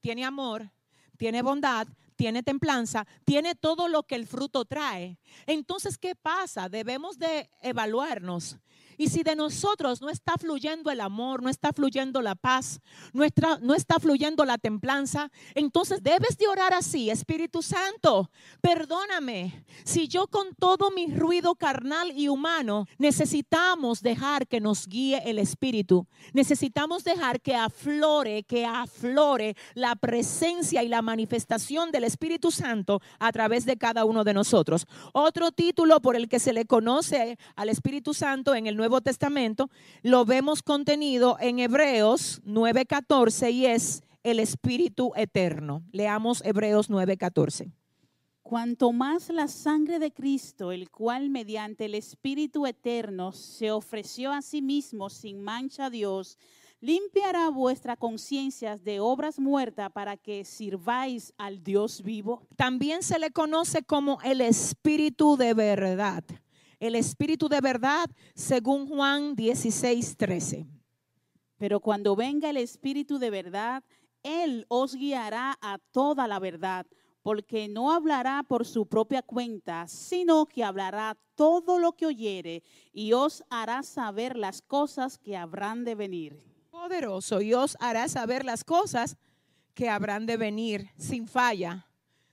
tiene 0.01 0.25
amor, 0.25 0.71
tiene 1.15 1.43
bondad, 1.43 1.87
tiene 2.17 2.43
templanza, 2.43 3.07
tiene 3.23 3.55
todo 3.55 3.87
lo 3.87 4.03
que 4.03 4.15
el 4.15 4.27
fruto 4.27 4.65
trae. 4.65 5.17
Entonces, 5.45 5.97
¿qué 5.97 6.15
pasa? 6.15 6.67
Debemos 6.67 7.17
de 7.17 7.49
evaluarnos 7.61 8.57
y 8.97 9.09
si 9.09 9.23
de 9.23 9.35
nosotros 9.35 10.01
no 10.01 10.09
está 10.09 10.33
fluyendo 10.37 10.89
el 10.89 11.01
amor, 11.01 11.43
no 11.43 11.49
está 11.49 11.71
fluyendo 11.71 12.21
la 12.21 12.35
paz, 12.35 12.81
no 13.13 13.23
está, 13.23 13.59
no 13.61 13.75
está 13.75 13.99
fluyendo 13.99 14.43
la 14.43 14.57
templanza, 14.57 15.31
entonces 15.53 16.01
debes 16.01 16.37
de 16.37 16.47
orar 16.47 16.73
así, 16.73 17.09
Espíritu 17.09 17.61
Santo, 17.61 18.31
perdóname. 18.61 19.65
Si 19.83 20.07
yo 20.07 20.27
con 20.27 20.55
todo 20.55 20.89
mi 20.91 21.13
ruido 21.13 21.55
carnal 21.55 22.11
y 22.11 22.27
humano 22.27 22.87
necesitamos 22.97 24.01
dejar 24.01 24.47
que 24.47 24.59
nos 24.59 24.87
guíe 24.87 25.21
el 25.25 25.37
Espíritu, 25.39 26.07
necesitamos 26.33 27.03
dejar 27.03 27.41
que 27.41 27.55
aflore, 27.55 28.43
que 28.43 28.65
aflore 28.65 29.55
la 29.75 29.95
presencia 29.95 30.83
y 30.83 30.87
la 30.87 31.01
manifestación 31.01 31.91
del 31.91 32.03
Espíritu 32.03 32.51
Santo 32.51 33.01
a 33.19 33.31
través 33.31 33.65
de 33.65 33.77
cada 33.77 34.05
uno 34.05 34.23
de 34.23 34.33
nosotros. 34.33 34.87
Otro 35.13 35.51
título 35.51 36.01
por 36.01 36.15
el 36.15 36.27
que 36.27 36.39
se 36.39 36.53
le 36.53 36.65
conoce 36.65 37.37
al 37.55 37.69
Espíritu 37.69 38.13
Santo 38.13 38.55
en 38.55 38.65
el 38.67 38.75
Nuevo 38.75 38.86
Nuevo 38.87 39.01
Testamento, 39.01 39.69
lo 40.01 40.23
vemos 40.23 40.63
contenido 40.63 41.35
en 41.41 41.59
Hebreos 41.59 42.41
9:14 42.45 43.51
y 43.51 43.65
es 43.65 44.01
el 44.23 44.39
Espíritu 44.39 45.11
Eterno. 45.17 45.83
Leamos 45.91 46.41
Hebreos 46.45 46.89
9:14. 46.89 47.73
Cuanto 48.43 48.93
más 48.93 49.27
la 49.27 49.49
sangre 49.49 49.99
de 49.99 50.13
Cristo, 50.13 50.71
el 50.71 50.89
cual 50.89 51.29
mediante 51.29 51.83
el 51.83 51.95
Espíritu 51.95 52.65
Eterno 52.65 53.33
se 53.33 53.71
ofreció 53.71 54.31
a 54.31 54.41
sí 54.41 54.61
mismo 54.61 55.09
sin 55.09 55.41
mancha 55.41 55.87
a 55.87 55.89
Dios, 55.89 56.37
limpiará 56.79 57.49
vuestra 57.49 57.97
conciencia 57.97 58.77
de 58.77 59.01
obras 59.01 59.37
muertas 59.37 59.91
para 59.91 60.15
que 60.15 60.45
sirváis 60.45 61.33
al 61.37 61.61
Dios 61.61 62.03
vivo. 62.03 62.47
También 62.55 63.03
se 63.03 63.19
le 63.19 63.31
conoce 63.31 63.83
como 63.83 64.21
el 64.21 64.39
Espíritu 64.39 65.35
de 65.35 65.53
verdad 65.53 66.23
el 66.79 66.95
Espíritu 66.95 67.49
de 67.49 67.61
verdad, 67.61 68.09
según 68.35 68.87
Juan 68.87 69.35
16, 69.35 70.17
13. 70.17 70.67
Pero 71.57 71.79
cuando 71.79 72.15
venga 72.15 72.49
el 72.49 72.57
Espíritu 72.57 73.17
de 73.17 73.29
verdad, 73.29 73.83
Él 74.23 74.65
os 74.69 74.95
guiará 74.95 75.57
a 75.61 75.79
toda 75.91 76.27
la 76.27 76.39
verdad, 76.39 76.85
porque 77.23 77.67
no 77.67 77.91
hablará 77.91 78.43
por 78.43 78.65
su 78.65 78.85
propia 78.85 79.21
cuenta, 79.21 79.87
sino 79.87 80.45
que 80.45 80.63
hablará 80.63 81.17
todo 81.35 81.79
lo 81.79 81.93
que 81.93 82.05
oyere 82.05 82.63
y 82.93 83.13
os 83.13 83.43
hará 83.49 83.83
saber 83.83 84.37
las 84.37 84.61
cosas 84.61 85.17
que 85.17 85.35
habrán 85.35 85.83
de 85.83 85.95
venir. 85.95 86.41
Poderoso, 86.69 87.41
y 87.41 87.53
os 87.53 87.75
hará 87.79 88.07
saber 88.07 88.45
las 88.45 88.63
cosas 88.63 89.17
que 89.73 89.89
habrán 89.89 90.25
de 90.25 90.37
venir 90.37 90.89
sin 90.97 91.27
falla, 91.27 91.87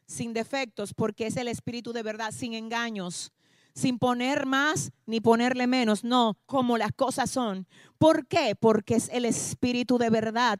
sin 0.07 0.32
defectos, 0.34 0.92
porque 0.92 1.26
es 1.26 1.36
el 1.36 1.49
Espíritu 1.49 1.92
de 1.92 2.03
verdad, 2.03 2.30
sin 2.30 2.53
engaños 2.53 3.34
sin 3.75 3.99
poner 3.99 4.47
más 4.47 4.93
ni 5.07 5.20
ponerle 5.20 5.66
menos, 5.66 6.05
no, 6.05 6.39
como 6.47 6.79
las 6.79 6.93
cosas 6.93 7.31
son. 7.31 7.66
¿Por 7.99 8.27
qué? 8.27 8.57
Porque 8.59 8.95
es 8.95 9.09
el 9.11 9.25
Espíritu 9.25 9.99
de 9.99 10.11
verdad. 10.11 10.59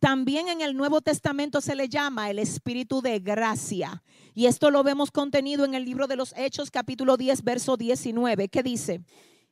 También 0.00 0.48
en 0.48 0.60
el 0.60 0.76
Nuevo 0.76 1.00
Testamento 1.00 1.60
se 1.60 1.74
le 1.74 1.88
llama 1.88 2.30
el 2.30 2.38
Espíritu 2.38 3.02
de 3.02 3.20
gracia. 3.20 4.02
Y 4.34 4.46
esto 4.46 4.70
lo 4.70 4.82
vemos 4.82 5.10
contenido 5.10 5.64
en 5.64 5.74
el 5.74 5.84
libro 5.84 6.06
de 6.06 6.16
los 6.16 6.34
Hechos 6.36 6.70
capítulo 6.70 7.16
10, 7.16 7.44
verso 7.44 7.76
19. 7.76 8.48
¿Qué 8.48 8.62
dice? 8.62 9.02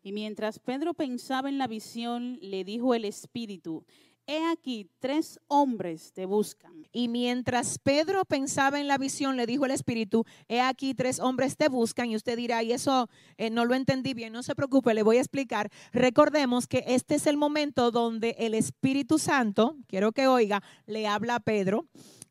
Y 0.02 0.12
mientras 0.12 0.58
Pedro 0.58 0.94
pensaba 0.94 1.48
en 1.48 1.58
la 1.58 1.68
visión, 1.68 2.38
le 2.40 2.64
dijo 2.64 2.94
el 2.94 3.04
Espíritu, 3.04 3.84
he 4.26 4.44
aquí, 4.50 4.88
tres 4.98 5.40
hombres 5.48 6.12
te 6.12 6.26
buscan. 6.26 6.86
Y 6.92 7.08
mientras 7.08 7.78
Pedro 7.78 8.24
pensaba 8.24 8.80
en 8.80 8.88
la 8.88 8.98
visión, 8.98 9.36
le 9.36 9.46
dijo 9.46 9.64
el 9.64 9.70
Espíritu, 9.70 10.24
he 10.48 10.60
aquí, 10.60 10.94
tres 10.94 11.20
hombres 11.20 11.56
te 11.56 11.68
buscan. 11.68 12.10
Y 12.10 12.16
usted 12.16 12.36
dirá, 12.36 12.62
y 12.62 12.72
eso 12.72 13.08
eh, 13.36 13.50
no 13.50 13.64
lo 13.64 13.74
entendí 13.74 14.14
bien, 14.14 14.32
no 14.32 14.42
se 14.42 14.54
preocupe, 14.54 14.94
le 14.94 15.02
voy 15.02 15.16
a 15.16 15.20
explicar. 15.20 15.70
Recordemos 15.92 16.66
que 16.66 16.84
este 16.86 17.16
es 17.16 17.26
el 17.26 17.36
momento 17.36 17.90
donde 17.90 18.36
el 18.38 18.54
Espíritu 18.54 19.18
Santo, 19.18 19.76
quiero 19.86 20.12
que 20.12 20.26
oiga, 20.26 20.62
le 20.86 21.06
habla 21.06 21.36
a 21.36 21.40
Pedro 21.40 21.86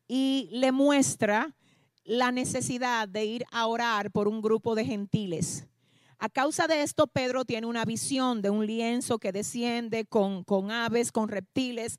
y 0.06 0.48
le 0.52 0.72
muestra 0.72 1.54
la 2.04 2.32
necesidad 2.32 3.08
de 3.08 3.24
ir 3.24 3.44
a 3.52 3.66
orar 3.66 4.10
por 4.10 4.28
un 4.28 4.42
grupo 4.42 4.74
de 4.74 4.84
gentiles. 4.84 5.66
A 6.22 6.28
causa 6.28 6.68
de 6.68 6.82
esto, 6.82 7.08
Pedro 7.08 7.44
tiene 7.44 7.66
una 7.66 7.84
visión 7.84 8.42
de 8.42 8.50
un 8.50 8.64
lienzo 8.64 9.18
que 9.18 9.32
desciende 9.32 10.04
con, 10.04 10.44
con 10.44 10.70
aves, 10.70 11.10
con 11.10 11.28
reptiles. 11.28 11.98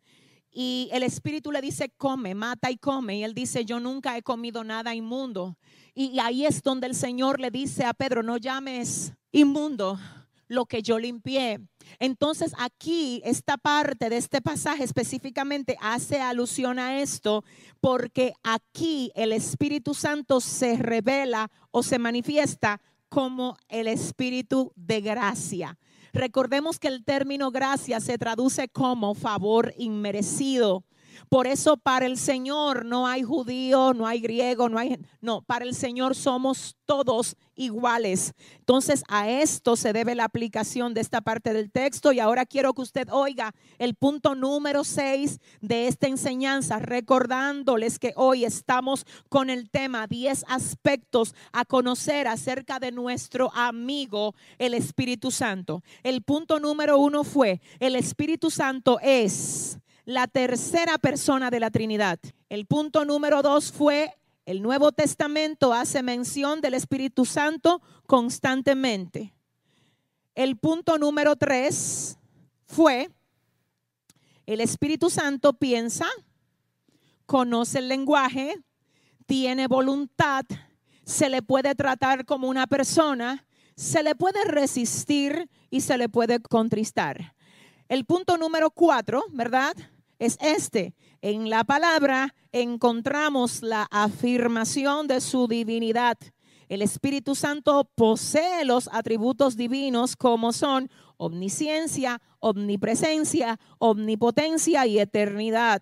Y 0.49 0.87
el 0.93 1.03
Espíritu 1.03 1.51
le 1.51 1.59
dice, 1.59 1.89
come, 1.97 2.33
mata 2.33 2.71
y 2.71 2.77
come. 2.77 3.17
Y 3.17 3.25
él 3.25 3.33
dice, 3.33 3.65
yo 3.65 3.81
nunca 3.81 4.15
he 4.15 4.21
comido 4.21 4.63
nada 4.63 4.95
inmundo. 4.95 5.57
Y, 5.93 6.17
ahí 6.19 6.45
es 6.45 6.63
donde 6.63 6.87
el 6.87 6.95
Señor 6.95 7.41
le 7.41 7.51
dice 7.51 7.83
a 7.83 7.93
Pedro, 7.93 8.23
no 8.23 8.37
llames 8.37 9.11
inmundo 9.33 9.99
lo 10.47 10.67
que 10.67 10.81
yo 10.81 10.99
limpié. 10.99 11.59
Entonces 11.99 12.53
aquí 12.57 13.21
esta 13.25 13.57
parte 13.57 14.09
de 14.09 14.15
este 14.15 14.41
pasaje 14.41 14.85
específicamente 14.85 15.75
hace 15.81 16.21
alusión 16.21 16.79
a 16.79 17.01
esto 17.01 17.43
porque 17.81 18.33
aquí 18.41 19.11
el 19.15 19.33
Espíritu 19.33 19.93
Santo 19.93 20.39
se 20.39 20.77
revela 20.77 21.51
o 21.71 21.83
se 21.83 21.99
manifiesta 21.99 22.79
como 23.13 23.55
el 23.69 23.87
espíritu 23.87 24.73
de 24.75 24.99
gracia. 24.99 25.77
Recordemos 26.13 26.79
que 26.79 26.87
el 26.87 27.03
término 27.03 27.51
gracia 27.51 27.99
se 27.99 28.17
traduce 28.17 28.69
como 28.69 29.13
favor 29.13 29.71
inmerecido. 29.77 30.83
Por 31.29 31.47
eso 31.47 31.77
para 31.77 32.05
el 32.05 32.17
Señor 32.17 32.85
no 32.85 33.07
hay 33.07 33.23
judío, 33.23 33.93
no 33.93 34.07
hay 34.07 34.19
griego, 34.21 34.69
no 34.69 34.77
hay... 34.77 34.99
No, 35.21 35.41
para 35.41 35.65
el 35.65 35.73
Señor 35.73 36.15
somos 36.15 36.75
todos 36.85 37.35
iguales. 37.55 38.33
Entonces 38.59 39.03
a 39.07 39.29
esto 39.29 39.75
se 39.75 39.93
debe 39.93 40.15
la 40.15 40.25
aplicación 40.25 40.93
de 40.93 41.01
esta 41.01 41.21
parte 41.21 41.53
del 41.53 41.71
texto 41.71 42.11
y 42.11 42.19
ahora 42.19 42.45
quiero 42.45 42.73
que 42.73 42.81
usted 42.81 43.07
oiga 43.11 43.53
el 43.77 43.95
punto 43.95 44.35
número 44.35 44.83
6 44.83 45.39
de 45.61 45.87
esta 45.87 46.07
enseñanza, 46.07 46.79
recordándoles 46.79 47.99
que 47.99 48.13
hoy 48.15 48.45
estamos 48.45 49.05
con 49.29 49.49
el 49.49 49.69
tema 49.69 50.07
10 50.07 50.45
aspectos 50.47 51.35
a 51.51 51.65
conocer 51.65 52.27
acerca 52.27 52.79
de 52.79 52.91
nuestro 52.91 53.53
amigo 53.53 54.35
el 54.57 54.73
Espíritu 54.73 55.31
Santo. 55.31 55.83
El 56.03 56.23
punto 56.23 56.59
número 56.59 56.97
uno 56.97 57.23
fue, 57.23 57.61
el 57.79 57.95
Espíritu 57.95 58.49
Santo 58.49 58.99
es 59.01 59.79
la 60.05 60.27
tercera 60.27 60.97
persona 60.97 61.49
de 61.49 61.59
la 61.59 61.71
Trinidad. 61.71 62.19
El 62.49 62.65
punto 62.65 63.05
número 63.05 63.41
dos 63.41 63.71
fue, 63.71 64.13
el 64.45 64.61
Nuevo 64.61 64.91
Testamento 64.91 65.73
hace 65.73 66.03
mención 66.03 66.59
del 66.61 66.73
Espíritu 66.73 67.25
Santo 67.25 67.81
constantemente. 68.05 69.33
El 70.35 70.57
punto 70.57 70.97
número 70.97 71.35
tres 71.35 72.17
fue, 72.65 73.09
el 74.45 74.59
Espíritu 74.59 75.09
Santo 75.09 75.53
piensa, 75.53 76.07
conoce 77.25 77.79
el 77.79 77.87
lenguaje, 77.87 78.57
tiene 79.25 79.67
voluntad, 79.67 80.43
se 81.05 81.29
le 81.29 81.41
puede 81.41 81.75
tratar 81.75 82.25
como 82.25 82.49
una 82.49 82.67
persona, 82.67 83.45
se 83.75 84.03
le 84.03 84.15
puede 84.15 84.43
resistir 84.43 85.49
y 85.69 85.81
se 85.81 85.97
le 85.97 86.09
puede 86.09 86.41
contristar. 86.41 87.35
El 87.87 88.05
punto 88.05 88.37
número 88.37 88.71
cuatro, 88.71 89.23
¿verdad? 89.31 89.75
Es 90.25 90.37
este. 90.41 90.95
En 91.21 91.49
la 91.49 91.63
palabra 91.63 92.33
encontramos 92.51 93.61
la 93.61 93.87
afirmación 93.91 95.07
de 95.07 95.21
su 95.21 95.47
divinidad. 95.47 96.17
El 96.69 96.81
Espíritu 96.81 97.35
Santo 97.35 97.89
posee 97.95 98.65
los 98.65 98.89
atributos 98.91 99.57
divinos 99.57 100.15
como 100.15 100.53
son 100.53 100.89
omnisciencia, 101.17 102.21
omnipresencia, 102.39 103.59
omnipotencia 103.79 104.85
y 104.87 104.99
eternidad. 104.99 105.81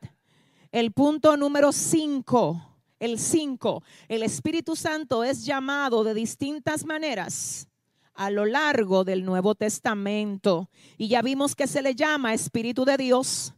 El 0.72 0.92
punto 0.92 1.38
número 1.38 1.72
cinco, 1.72 2.80
El 3.00 3.20
5. 3.20 3.84
El 4.08 4.24
Espíritu 4.24 4.76
Santo 4.76 5.24
es 5.24 5.46
llamado 5.46 6.04
de 6.04 6.14
distintas 6.14 6.86
maneras 6.86 7.68
a 8.14 8.30
lo 8.30 8.46
largo 8.46 9.04
del 9.04 9.26
Nuevo 9.26 9.56
Testamento. 9.56 10.70
Y 10.98 11.08
ya 11.08 11.22
vimos 11.22 11.56
que 11.56 11.68
se 11.68 11.82
le 11.82 11.96
llama 11.96 12.34
Espíritu 12.34 12.86
de 12.86 12.98
Dios, 12.98 13.56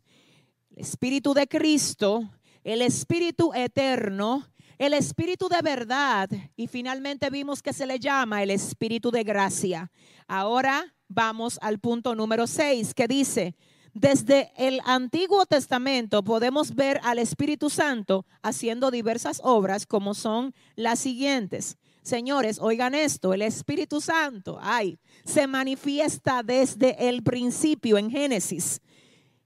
el 0.76 0.82
Espíritu 0.82 1.34
de 1.34 1.48
Cristo, 1.48 2.30
el 2.64 2.82
Espíritu 2.82 3.54
eterno, 3.54 4.48
el 4.80 4.94
Espíritu 4.94 5.48
de 5.48 5.62
verdad 5.62 6.30
y 6.56 6.68
finalmente 6.68 7.30
vimos 7.30 7.62
que 7.62 7.74
se 7.74 7.86
le 7.86 8.00
llama 8.00 8.42
el 8.42 8.50
Espíritu 8.50 9.12
de 9.12 9.24
gracia. 9.24 9.92
Ahora 10.28 10.96
vamos 11.08 11.60
al 11.62 11.80
punto 11.80 12.16
número 12.16 12.48
6 12.48 12.94
que 12.96 13.08
dice, 13.08 13.56
desde 13.94 14.52
el 14.58 14.82
Antiguo 14.86 15.46
Testamento 15.46 16.24
podemos 16.24 16.74
ver 16.74 17.00
al 17.04 17.20
Espíritu 17.20 17.70
Santo 17.70 18.26
haciendo 18.42 18.90
diversas 18.90 19.42
obras 19.44 19.86
como 19.86 20.16
son 20.16 20.56
las 20.76 21.00
siguientes. 21.00 21.78
Señores, 22.02 22.58
oigan 22.60 22.96
esto, 22.96 23.34
el 23.34 23.44
Espíritu 23.44 24.02
Santo, 24.02 24.58
ay, 24.62 24.98
se 25.24 25.48
manifiesta 25.48 26.44
desde 26.44 27.08
el 27.08 27.24
principio 27.24 27.98
en 27.98 28.10
Génesis, 28.10 28.82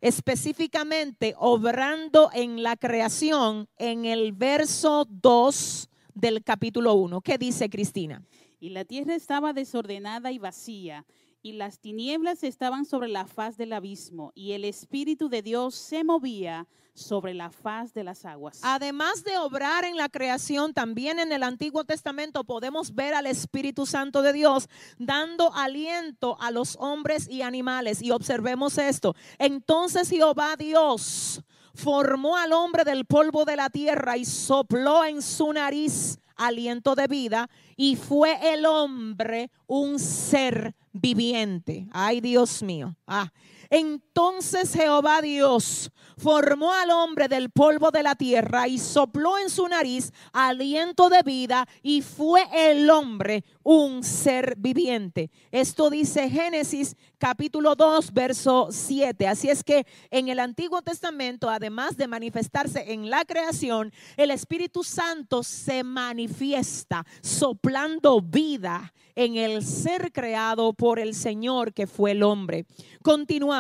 específicamente 0.08 1.36
obrando 1.38 2.30
en 2.34 2.64
la 2.64 2.78
creación 2.78 3.68
en 3.78 4.06
el 4.06 4.32
verso 4.32 5.06
2 5.10 5.90
del 6.14 6.44
capítulo 6.44 6.94
1. 6.94 7.20
¿Qué 7.20 7.38
dice 7.38 7.70
Cristina? 7.70 8.24
Y 8.60 8.70
la 8.70 8.86
tierra 8.86 9.16
estaba 9.16 9.52
desordenada 9.52 10.32
y 10.32 10.40
vacía, 10.40 11.06
y 11.42 11.54
las 11.54 11.80
tinieblas 11.80 12.44
estaban 12.44 12.86
sobre 12.86 13.08
la 13.08 13.26
faz 13.26 13.58
del 13.58 13.74
abismo, 13.74 14.32
y 14.36 14.54
el 14.54 14.66
Espíritu 14.66 15.30
de 15.30 15.42
Dios 15.42 15.76
se 15.76 16.04
movía 16.04 16.68
sobre 16.98 17.34
la 17.34 17.52
faz 17.52 17.94
de 17.94 18.04
las 18.04 18.26
aguas. 18.26 18.60
Además 18.64 19.24
de 19.24 19.38
obrar 19.38 19.86
en 19.86 19.98
la 19.98 20.10
creación, 20.10 20.74
también 20.74 21.20
en 21.20 21.32
el 21.32 21.44
Antiguo 21.44 21.86
Testamento 21.86 22.44
podemos 22.44 22.96
ver 22.96 23.14
al 23.14 23.28
Espíritu 23.28 23.86
Santo 23.86 24.24
de 24.24 24.34
Dios 24.34 24.68
dando 24.98 25.54
aliento 25.54 26.38
a 26.42 26.50
los 26.50 26.76
hombres 26.80 27.30
y 27.30 27.44
animales. 27.44 28.02
Y 28.02 28.12
observemos 28.12 28.80
esto. 28.80 29.16
Entonces 29.38 30.10
Jehová 30.10 30.56
Dios 30.58 31.44
formó 31.76 32.36
al 32.36 32.52
hombre 32.54 32.84
del 32.84 33.06
polvo 33.06 33.46
de 33.46 33.56
la 33.56 33.70
tierra 33.70 34.18
y 34.18 34.26
sopló 34.26 35.06
en 35.06 35.22
su 35.22 35.54
nariz 35.54 36.20
aliento 36.38 36.96
de 36.96 37.08
vida 37.08 37.50
y 37.76 37.96
fue 37.96 38.54
el 38.54 38.66
hombre 38.66 39.52
un 39.68 40.00
ser 40.00 40.76
viviente. 40.94 41.88
Ay, 41.92 42.22
Dios 42.22 42.64
mío. 42.64 42.96
Ah. 43.06 43.32
Entonces 43.70 44.74
Jehová 44.74 45.22
Dios 45.22 45.92
formó 46.18 46.74
al 46.74 46.90
hombre 46.90 47.28
del 47.28 47.52
polvo 47.52 47.92
de 47.92 48.04
la 48.04 48.16
tierra 48.16 48.68
y 48.68 48.80
sopló 48.80 49.38
en 49.38 49.50
su 49.50 49.68
nariz 49.68 50.12
aliento 50.34 51.10
de 51.10 51.22
vida 51.22 51.68
y 51.84 52.02
fue 52.02 52.44
el 52.54 52.90
hombre 52.90 53.44
un 53.64 54.04
ser 54.04 54.56
viviente. 54.58 55.30
Esto 55.52 55.90
dice 55.90 56.30
Génesis 56.30 56.96
capítulo 57.18 57.76
2, 57.76 58.14
verso 58.14 58.70
7. 58.72 59.28
Así 59.28 59.50
es 59.50 59.64
que 59.64 59.86
en 60.10 60.30
el 60.30 60.40
Antiguo 60.40 60.82
Testamento, 60.82 61.50
además 61.50 61.98
de 61.98 62.08
manifestarse 62.08 62.94
en 62.94 63.10
la 63.10 63.26
creación, 63.26 63.92
el 64.16 64.32
Espíritu 64.32 64.84
Santo 64.84 65.44
se 65.44 65.84
manifiesta 65.84 67.06
soplando 67.22 68.22
vida 68.22 68.94
en 69.16 69.36
el 69.36 69.66
ser 69.66 70.12
creado 70.12 70.74
por 70.74 71.00
el 71.00 71.16
Señor 71.16 71.74
que 71.74 71.88
fue 71.88 72.12
el 72.12 72.24
hombre. 72.24 72.66
Continuamos. 73.02 73.57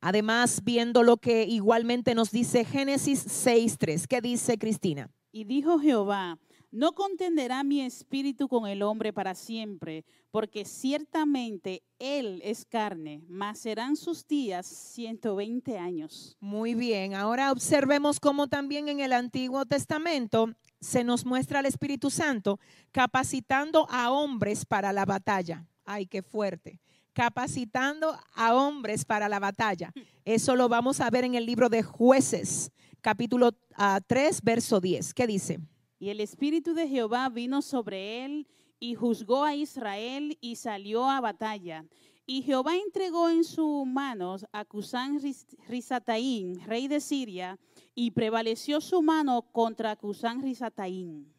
Además, 0.00 0.62
viendo 0.64 1.02
lo 1.02 1.16
que 1.18 1.44
igualmente 1.44 2.14
nos 2.14 2.30
dice 2.30 2.64
Génesis 2.64 3.26
6.3. 3.26 4.06
¿Qué 4.06 4.20
dice 4.20 4.58
Cristina? 4.58 5.10
Y 5.30 5.44
dijo 5.44 5.78
Jehová, 5.78 6.38
no 6.70 6.92
contenderá 6.92 7.62
mi 7.64 7.80
espíritu 7.80 8.48
con 8.48 8.66
el 8.66 8.82
hombre 8.82 9.12
para 9.12 9.34
siempre, 9.34 10.04
porque 10.30 10.64
ciertamente 10.64 11.82
él 11.98 12.40
es 12.44 12.64
carne, 12.64 13.22
mas 13.28 13.60
serán 13.60 13.96
sus 13.96 14.26
días 14.26 14.66
120 14.66 15.78
años. 15.78 16.36
Muy 16.40 16.74
bien, 16.74 17.14
ahora 17.14 17.52
observemos 17.52 18.18
cómo 18.20 18.48
también 18.48 18.88
en 18.88 19.00
el 19.00 19.12
Antiguo 19.12 19.64
Testamento 19.64 20.48
se 20.80 21.04
nos 21.04 21.24
muestra 21.24 21.60
el 21.60 21.66
Espíritu 21.66 22.10
Santo 22.10 22.58
capacitando 22.92 23.86
a 23.90 24.10
hombres 24.10 24.66
para 24.66 24.92
la 24.92 25.04
batalla. 25.04 25.66
Ay, 25.84 26.06
qué 26.06 26.22
fuerte 26.22 26.80
capacitando 27.18 28.16
a 28.36 28.54
hombres 28.54 29.04
para 29.04 29.28
la 29.28 29.40
batalla. 29.40 29.92
Eso 30.24 30.54
lo 30.54 30.68
vamos 30.68 31.00
a 31.00 31.10
ver 31.10 31.24
en 31.24 31.34
el 31.34 31.46
libro 31.46 31.68
de 31.68 31.82
jueces, 31.82 32.70
capítulo 33.00 33.50
3, 33.50 33.58
ah, 33.76 34.40
verso 34.44 34.80
10. 34.80 35.14
¿Qué 35.14 35.26
dice? 35.26 35.58
Y 35.98 36.10
el 36.10 36.20
Espíritu 36.20 36.74
de 36.74 36.86
Jehová 36.86 37.28
vino 37.28 37.60
sobre 37.60 38.24
él 38.24 38.46
y 38.78 38.94
juzgó 38.94 39.42
a 39.42 39.56
Israel 39.56 40.38
y 40.40 40.54
salió 40.54 41.10
a 41.10 41.20
batalla. 41.20 41.84
Y 42.24 42.42
Jehová 42.42 42.76
entregó 42.76 43.28
en 43.28 43.42
sus 43.42 43.84
manos 43.84 44.46
a 44.52 44.64
Cusán 44.64 45.18
Risataín, 45.66 46.64
rey 46.66 46.86
de 46.86 47.00
Siria, 47.00 47.58
y 47.96 48.12
prevaleció 48.12 48.80
su 48.80 49.02
mano 49.02 49.42
contra 49.50 49.96
Cusán 49.96 50.40
Risataín. 50.40 51.34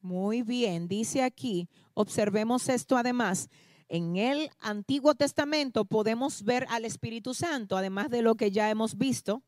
Muy 0.00 0.42
bien, 0.42 0.88
dice 0.88 1.22
aquí, 1.22 1.68
observemos 1.94 2.68
esto 2.68 2.96
además. 2.96 3.48
En 3.92 4.14
el 4.14 4.50
Antiguo 4.60 5.16
Testamento 5.16 5.84
podemos 5.84 6.44
ver 6.44 6.64
al 6.70 6.84
Espíritu 6.84 7.34
Santo, 7.34 7.76
además 7.76 8.08
de 8.08 8.22
lo 8.22 8.36
que 8.36 8.52
ya 8.52 8.70
hemos 8.70 8.96
visto, 8.96 9.42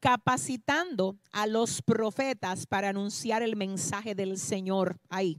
capacitando 0.00 1.16
a 1.32 1.46
los 1.46 1.80
profetas 1.80 2.66
para 2.66 2.90
anunciar 2.90 3.42
el 3.42 3.56
mensaje 3.56 4.14
del 4.14 4.36
Señor 4.36 4.98
ahí. 5.08 5.38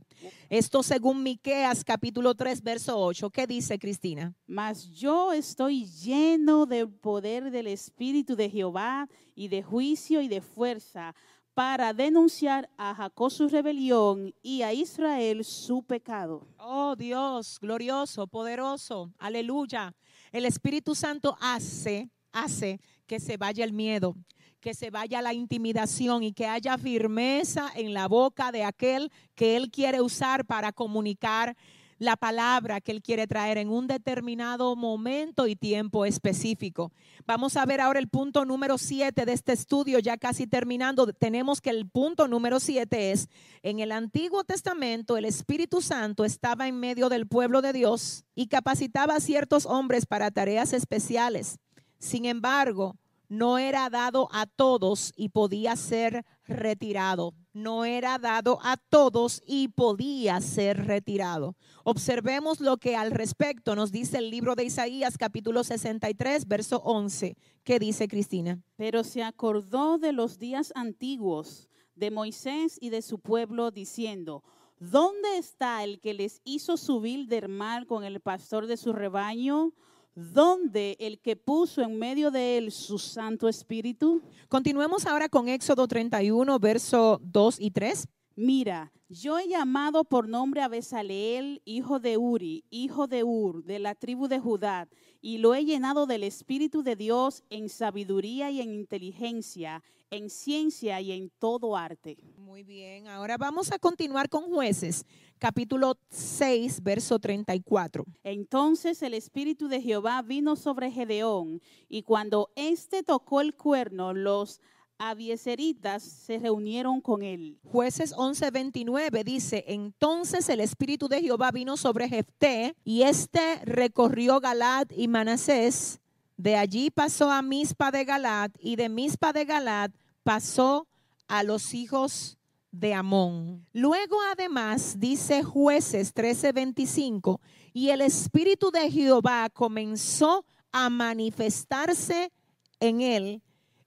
Esto 0.49 0.81
según 0.81 1.21
Miqueas 1.21 1.83
capítulo 1.83 2.33
3 2.33 2.63
verso 2.63 2.97
8. 2.97 3.29
¿Qué 3.29 3.45
dice 3.45 3.77
Cristina? 3.77 4.33
Mas 4.47 4.89
yo 4.89 5.33
estoy 5.33 5.85
lleno 5.85 6.65
del 6.65 6.89
poder 6.89 7.51
del 7.51 7.67
espíritu 7.67 8.35
de 8.35 8.49
Jehová 8.49 9.07
y 9.35 9.49
de 9.49 9.61
juicio 9.61 10.19
y 10.19 10.27
de 10.27 10.41
fuerza 10.41 11.13
para 11.57 11.91
denunciar 11.91 12.69
a 12.77 12.93
Jacob 12.93 13.31
su 13.31 13.47
rebelión 13.49 14.31
y 14.43 14.61
a 14.61 14.73
Israel 14.73 15.43
su 15.43 15.81
pecado. 15.81 16.45
Oh 16.59 16.95
Dios, 16.95 17.57
glorioso, 17.59 18.27
poderoso, 18.27 19.11
aleluya. 19.17 19.95
El 20.31 20.45
Espíritu 20.45 20.93
Santo 20.93 21.35
hace, 21.41 22.11
hace 22.31 22.79
que 23.07 23.19
se 23.19 23.37
vaya 23.37 23.65
el 23.65 23.73
miedo, 23.73 24.15
que 24.59 24.75
se 24.75 24.91
vaya 24.91 25.19
la 25.23 25.33
intimidación 25.33 26.21
y 26.21 26.31
que 26.31 26.45
haya 26.45 26.77
firmeza 26.77 27.71
en 27.73 27.91
la 27.91 28.07
boca 28.07 28.51
de 28.51 28.63
aquel 28.63 29.11
que 29.33 29.55
Él 29.55 29.71
quiere 29.71 29.99
usar 29.99 30.45
para 30.45 30.71
comunicar 30.71 31.57
la 31.99 32.15
palabra 32.15 32.81
que 32.81 32.91
Él 32.91 33.01
quiere 33.01 33.27
traer 33.27 33.57
en 33.57 33.69
un 33.69 33.87
determinado 33.87 34.75
momento 34.75 35.47
y 35.47 35.55
tiempo 35.55 36.05
específico. 36.05 36.91
Vamos 37.25 37.57
a 37.57 37.65
ver 37.65 37.81
ahora 37.81 37.99
el 37.99 38.07
punto 38.07 38.45
número 38.45 38.77
siete 38.77 39.25
de 39.25 39.33
este 39.33 39.53
estudio, 39.53 39.99
ya 39.99 40.17
casi 40.17 40.47
terminando. 40.47 41.07
Tenemos 41.13 41.61
que 41.61 41.69
el 41.69 41.87
punto 41.87 42.27
número 42.27 42.59
siete 42.59 43.11
es, 43.11 43.29
en 43.63 43.79
el 43.79 43.91
Antiguo 43.91 44.43
Testamento 44.43 45.17
el 45.17 45.25
Espíritu 45.25 45.81
Santo 45.81 46.25
estaba 46.25 46.67
en 46.67 46.79
medio 46.79 47.09
del 47.09 47.27
pueblo 47.27 47.61
de 47.61 47.73
Dios 47.73 48.25
y 48.35 48.47
capacitaba 48.47 49.15
a 49.15 49.19
ciertos 49.19 49.65
hombres 49.65 50.05
para 50.05 50.31
tareas 50.31 50.73
especiales. 50.73 51.59
Sin 51.99 52.25
embargo, 52.25 52.95
no 53.29 53.57
era 53.57 53.89
dado 53.89 54.29
a 54.31 54.45
todos 54.45 55.11
y 55.15 55.29
podía 55.29 55.75
ser 55.75 56.25
retirado. 56.45 57.33
No 57.57 57.85
era 57.85 58.19
dado 58.19 58.59
a 58.61 58.77
todos 58.77 59.41
y 59.47 59.69
podía 59.69 60.39
ser 60.41 60.85
retirado. 60.85 61.55
Observemos 61.83 62.61
lo 62.61 62.77
que 62.77 62.95
al 62.95 63.09
respecto 63.09 63.75
nos 63.75 63.91
dice 63.91 64.19
el 64.19 64.29
libro 64.29 64.53
de 64.53 64.65
Isaías 64.65 65.17
capítulo 65.17 65.63
63, 65.63 66.47
verso 66.47 66.83
11. 66.85 67.35
¿Qué 67.63 67.79
dice 67.79 68.07
Cristina? 68.07 68.61
Pero 68.75 69.03
se 69.03 69.23
acordó 69.23 69.97
de 69.97 70.11
los 70.11 70.37
días 70.37 70.71
antiguos 70.75 71.67
de 71.95 72.11
Moisés 72.11 72.77
y 72.79 72.91
de 72.91 73.01
su 73.01 73.17
pueblo 73.17 73.71
diciendo, 73.71 74.43
¿dónde 74.79 75.39
está 75.39 75.83
el 75.83 75.99
que 75.99 76.13
les 76.13 76.41
hizo 76.43 76.77
subir 76.77 77.25
del 77.25 77.49
mar 77.49 77.87
con 77.87 78.03
el 78.03 78.19
pastor 78.19 78.67
de 78.67 78.77
su 78.77 78.93
rebaño? 78.93 79.73
Donde 80.17 80.97
el 80.99 81.19
que 81.19 81.35
puso 81.35 81.83
en 81.83 81.99
medio 81.99 82.31
de 82.31 82.57
él 82.57 82.71
su 82.71 82.97
Santo 82.97 83.47
Espíritu. 83.47 84.23
Continuemos 84.49 85.05
ahora 85.05 85.29
con 85.29 85.47
Éxodo 85.47 85.87
31, 85.87 86.57
verso 86.57 87.21
2 87.23 87.59
y 87.59 87.69
3. 87.69 88.07
Mira, 88.35 88.91
yo 89.09 89.37
he 89.37 89.47
llamado 89.47 90.03
por 90.05 90.27
nombre 90.27 90.61
a 90.61 90.69
Besaleel, 90.69 91.61
hijo 91.65 91.99
de 91.99 92.17
Uri, 92.17 92.65
hijo 92.71 93.05
de 93.05 93.23
Ur, 93.23 93.63
de 93.63 93.77
la 93.77 93.93
tribu 93.93 94.27
de 94.27 94.39
Judá, 94.39 94.89
y 95.21 95.37
lo 95.37 95.53
he 95.53 95.65
llenado 95.65 96.07
del 96.07 96.23
Espíritu 96.23 96.81
de 96.81 96.95
Dios 96.95 97.43
en 97.51 97.69
sabiduría 97.69 98.49
y 98.49 98.59
en 98.59 98.73
inteligencia, 98.73 99.83
en 100.09 100.31
ciencia 100.31 100.99
y 100.99 101.11
en 101.11 101.29
todo 101.37 101.77
arte. 101.77 102.17
Muy 102.37 102.63
bien, 102.63 103.07
ahora 103.07 103.37
vamos 103.37 103.71
a 103.71 103.77
continuar 103.77 104.29
con 104.29 104.51
jueces, 104.51 105.05
capítulo 105.37 105.97
6, 106.09 106.81
verso 106.83 107.19
34. 107.19 108.05
Entonces 108.23 109.01
el 109.01 109.13
Espíritu 109.13 109.67
de 109.67 109.81
Jehová 109.81 110.21
vino 110.21 110.55
sobre 110.55 110.91
Gedeón, 110.91 111.61
y 111.89 112.03
cuando 112.03 112.49
éste 112.55 113.03
tocó 113.03 113.41
el 113.41 113.55
cuerno, 113.55 114.13
los 114.13 114.61
abieseritas 114.97 116.03
se 116.03 116.39
reunieron 116.39 117.01
con 117.01 117.21
él. 117.21 117.59
Jueces 117.63 118.13
11:29 118.15 119.23
dice, 119.23 119.63
entonces 119.67 120.49
el 120.49 120.59
Espíritu 120.59 121.07
de 121.07 121.21
Jehová 121.21 121.51
vino 121.51 121.77
sobre 121.77 122.09
Jefté 122.09 122.75
y 122.83 123.03
éste 123.03 123.61
recorrió 123.63 124.39
Galad 124.39 124.87
y 124.95 125.07
Manasés. 125.07 125.99
De 126.35 126.55
allí 126.55 126.91
pasó 126.91 127.31
a 127.31 127.41
Mispa 127.41 127.91
de 127.91 128.05
Galad 128.05 128.51
y 128.59 128.75
de 128.75 128.89
Mispa 128.89 129.33
de 129.33 129.45
Galad 129.45 129.91
pasó 130.23 130.87
a 131.27 131.43
los 131.43 131.73
hijos 131.73 132.37
de 132.71 132.93
Amón. 132.93 133.65
Luego 133.73 134.17
además 134.31 134.99
dice 134.99 135.43
jueces 135.43 136.13
13:25, 136.13 137.39
y 137.73 137.89
el 137.89 138.01
Espíritu 138.01 138.71
de 138.71 138.91
Jehová 138.91 139.49
comenzó 139.49 140.45
a 140.71 140.89
manifestarse 140.89 142.31
en 142.79 143.01
él 143.01 143.41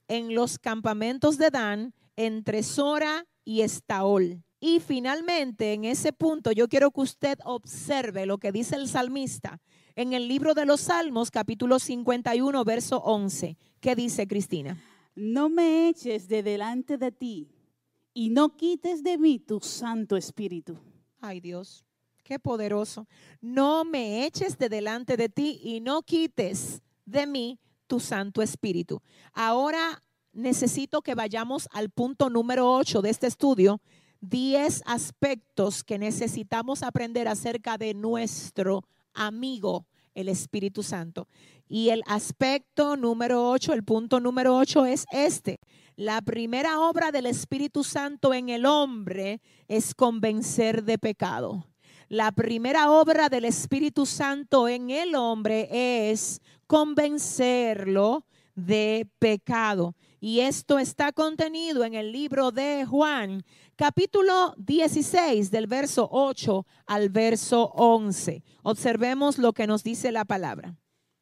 en 0.07 0.35
los 0.35 0.59
campamentos 0.59 1.37
de 1.37 1.49
Dan 1.49 1.93
entre 2.15 2.63
Sora 2.63 3.25
y 3.45 3.61
Estaol. 3.61 4.43
Y 4.59 4.79
finalmente, 4.79 5.73
en 5.73 5.85
ese 5.85 6.13
punto, 6.13 6.51
yo 6.51 6.67
quiero 6.67 6.91
que 6.91 7.01
usted 7.01 7.39
observe 7.45 8.25
lo 8.25 8.37
que 8.37 8.51
dice 8.51 8.75
el 8.75 8.87
salmista 8.87 9.59
en 9.95 10.13
el 10.13 10.27
libro 10.27 10.53
de 10.53 10.65
los 10.65 10.81
Salmos, 10.81 11.31
capítulo 11.31 11.79
51, 11.79 12.63
verso 12.63 12.97
11. 12.97 13.57
¿Qué 13.79 13.95
dice 13.95 14.27
Cristina? 14.27 14.77
No 15.15 15.49
me 15.49 15.89
eches 15.89 16.27
de 16.27 16.43
delante 16.43 16.97
de 16.97 17.11
ti 17.11 17.49
y 18.13 18.29
no 18.29 18.55
quites 18.55 19.03
de 19.03 19.17
mí 19.17 19.39
tu 19.39 19.59
Santo 19.59 20.17
Espíritu. 20.17 20.77
Ay 21.19 21.39
Dios, 21.39 21.85
qué 22.23 22.39
poderoso. 22.39 23.07
No 23.39 23.85
me 23.85 24.25
eches 24.25 24.57
de 24.57 24.69
delante 24.69 25.17
de 25.17 25.29
ti 25.29 25.59
y 25.63 25.79
no 25.79 26.01
quites 26.01 26.81
de 27.05 27.27
mí 27.27 27.59
tu 27.87 27.99
Santo 27.99 28.41
Espíritu. 28.41 29.01
Ahora 29.33 30.01
necesito 30.33 31.01
que 31.01 31.15
vayamos 31.15 31.67
al 31.71 31.89
punto 31.89 32.29
número 32.29 32.73
8 32.73 33.01
de 33.01 33.09
este 33.09 33.27
estudio. 33.27 33.81
10 34.21 34.83
aspectos 34.85 35.83
que 35.83 35.97
necesitamos 35.97 36.83
aprender 36.83 37.27
acerca 37.27 37.77
de 37.77 37.93
nuestro 37.93 38.83
amigo, 39.13 39.87
el 40.15 40.29
Espíritu 40.29 40.83
Santo. 40.83 41.27
Y 41.67 41.89
el 41.89 42.03
aspecto 42.05 42.97
número 42.97 43.49
8, 43.49 43.73
el 43.73 43.83
punto 43.83 44.19
número 44.19 44.57
8 44.57 44.85
es 44.85 45.05
este. 45.11 45.59
La 45.95 46.21
primera 46.21 46.79
obra 46.79 47.11
del 47.11 47.25
Espíritu 47.25 47.83
Santo 47.83 48.33
en 48.33 48.49
el 48.49 48.65
hombre 48.65 49.41
es 49.67 49.93
convencer 49.93 50.83
de 50.83 50.97
pecado. 50.97 51.67
La 52.09 52.31
primera 52.33 52.91
obra 52.91 53.29
del 53.29 53.45
Espíritu 53.45 54.05
Santo 54.05 54.67
en 54.67 54.89
el 54.89 55.15
hombre 55.15 55.69
es 56.11 56.41
convencerlo 56.67 58.25
de 58.53 59.07
pecado. 59.17 59.95
Y 60.23 60.41
esto 60.41 60.77
está 60.77 61.11
contenido 61.11 61.83
en 61.83 61.95
el 61.95 62.11
libro 62.11 62.51
de 62.51 62.85
Juan, 62.85 63.43
capítulo 63.75 64.53
16, 64.57 65.49
del 65.49 65.65
verso 65.65 66.07
8 66.11 66.63
al 66.85 67.09
verso 67.09 67.71
11. 67.73 68.43
Observemos 68.61 69.39
lo 69.39 69.51
que 69.51 69.65
nos 69.65 69.83
dice 69.83 70.11
la 70.11 70.23
palabra. 70.23 70.77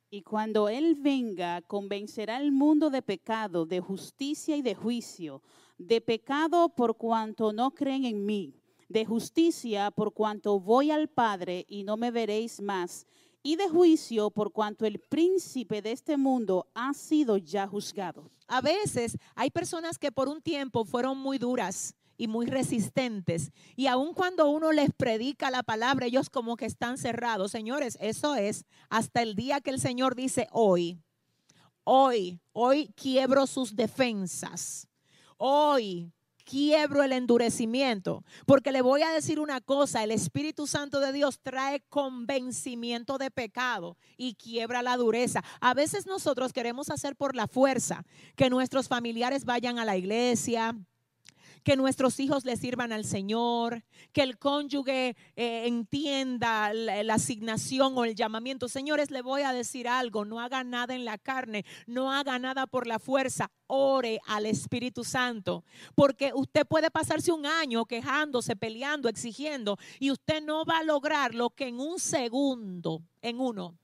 Y 0.10 0.24
cuando 0.24 0.68
Él 0.68 0.98
venga, 1.00 1.62
convencerá 1.62 2.36
al 2.36 2.52
mundo 2.52 2.90
de 2.90 3.02
pecado, 3.02 3.66
de 3.66 3.80
justicia 3.80 4.58
y 4.58 4.62
de 4.62 4.76
juicio. 4.76 5.44
De 5.78 6.02
pecado 6.02 6.68
por 6.68 6.98
cuanto 6.98 7.54
no 7.54 7.72
creen 7.72 8.04
en 8.04 8.26
mí. 8.26 8.54
De 8.90 9.06
justicia 9.06 9.92
por 9.92 10.14
cuanto 10.14 10.60
voy 10.60 10.92
al 10.92 11.08
Padre 11.08 11.66
y 11.70 11.86
no 11.86 11.96
me 11.96 12.12
veréis 12.12 12.62
más 12.62 13.08
y 13.42 13.56
de 13.56 13.70
juicio 13.70 14.32
por 14.32 14.52
cuanto 14.52 14.86
el 14.86 15.00
príncipe 15.00 15.82
de 15.82 15.92
este 15.92 16.18
mundo 16.18 16.68
ha 16.74 16.94
sido 16.94 17.38
ya 17.38 17.68
juzgado. 17.68 18.30
A 18.48 18.62
veces 18.62 19.18
hay 19.36 19.50
personas 19.52 19.98
que 19.98 20.12
por 20.12 20.28
un 20.28 20.42
tiempo 20.42 20.86
fueron 20.86 21.18
muy 21.18 21.38
duras 21.38 21.96
y 22.18 22.28
muy 22.28 22.48
resistentes. 22.48 23.52
Y 23.76 23.88
aun 23.88 24.14
cuando 24.14 24.50
uno 24.50 24.72
les 24.72 24.92
predica 24.92 25.50
la 25.50 25.64
palabra, 25.64 26.06
ellos 26.06 26.30
como 26.30 26.58
que 26.58 26.66
están 26.66 26.98
cerrados. 26.98 27.52
Señores, 27.52 27.98
eso 28.02 28.36
es 28.36 28.66
hasta 28.90 29.22
el 29.22 29.36
día 29.36 29.62
que 29.62 29.70
el 29.70 29.80
Señor 29.80 30.16
dice 30.16 30.48
hoy, 30.52 31.00
hoy, 31.86 32.40
hoy 32.52 32.92
quiebro 32.96 33.48
sus 33.48 33.76
defensas. 33.76 34.88
Hoy 35.38 36.12
quiebro 36.50 37.04
el 37.04 37.14
endurecimiento. 37.14 38.24
Porque 38.46 38.72
le 38.72 38.82
voy 38.82 39.04
a 39.04 39.12
decir 39.12 39.40
una 39.40 39.62
cosa, 39.62 40.04
el 40.04 40.12
Espíritu 40.12 40.66
Santo 40.66 41.00
de 41.00 41.14
Dios 41.14 41.40
trae 41.42 41.82
convencimiento 41.90 43.18
de 43.18 43.30
pecado 43.30 43.98
y 44.18 44.34
quiebra 44.34 44.82
la 44.82 44.98
dureza. 44.98 45.44
A 45.62 45.74
veces 45.74 46.08
nosotros 46.08 46.52
queremos 46.52 46.90
hacer 46.90 47.16
por 47.16 47.36
la 47.36 47.48
fuerza 47.48 48.04
que 48.36 48.50
nuestros 48.50 48.88
familiares 48.88 49.46
vayan 49.46 49.78
a 49.78 49.86
la 49.86 49.96
iglesia, 49.96 50.76
que 51.64 51.76
nuestros 51.76 52.20
hijos 52.20 52.46
le 52.46 52.58
sirvan 52.58 52.92
al 52.92 53.06
Señor, 53.06 53.84
que 54.12 54.22
el 54.22 54.38
cónyuge 54.38 55.16
eh, 55.36 55.68
entienda 55.68 56.74
la, 56.74 57.04
la, 57.04 57.14
asignación 57.16 57.98
o 57.98 58.06
el 58.06 58.16
llamamiento. 58.16 58.68
Señores, 58.68 59.12
le 59.12 59.22
voy 59.22 59.42
a 59.42 59.54
decir 59.54 59.88
algo, 59.88 60.26
no 60.26 60.40
haga 60.40 60.64
nada 60.64 60.96
en 60.96 61.06
la 61.06 61.18
carne, 61.18 61.66
no 61.88 62.12
haga 62.12 62.40
nada 62.40 62.68
por 62.68 62.88
la 62.88 63.00
fuerza, 63.00 63.52
ore 63.68 64.20
al 64.26 64.46
Espíritu 64.46 65.04
Santo, 65.04 65.64
porque 65.96 66.32
usted 66.34 66.66
puede 66.66 66.90
pasarse 66.90 67.32
un 67.32 67.46
año 67.46 67.86
quejándose, 67.86 68.56
peleando, 68.56 69.10
exigiendo, 69.10 69.78
y 70.00 70.12
usted 70.12 70.42
no 70.42 70.66
va 70.66 70.80
a 70.80 70.84
lograr 70.84 71.36
lo 71.36 71.52
que 71.52 71.68
en 71.68 71.80
un 71.80 72.00
segundo, 72.00 73.04
en 73.22 73.40
uno, 73.40 73.78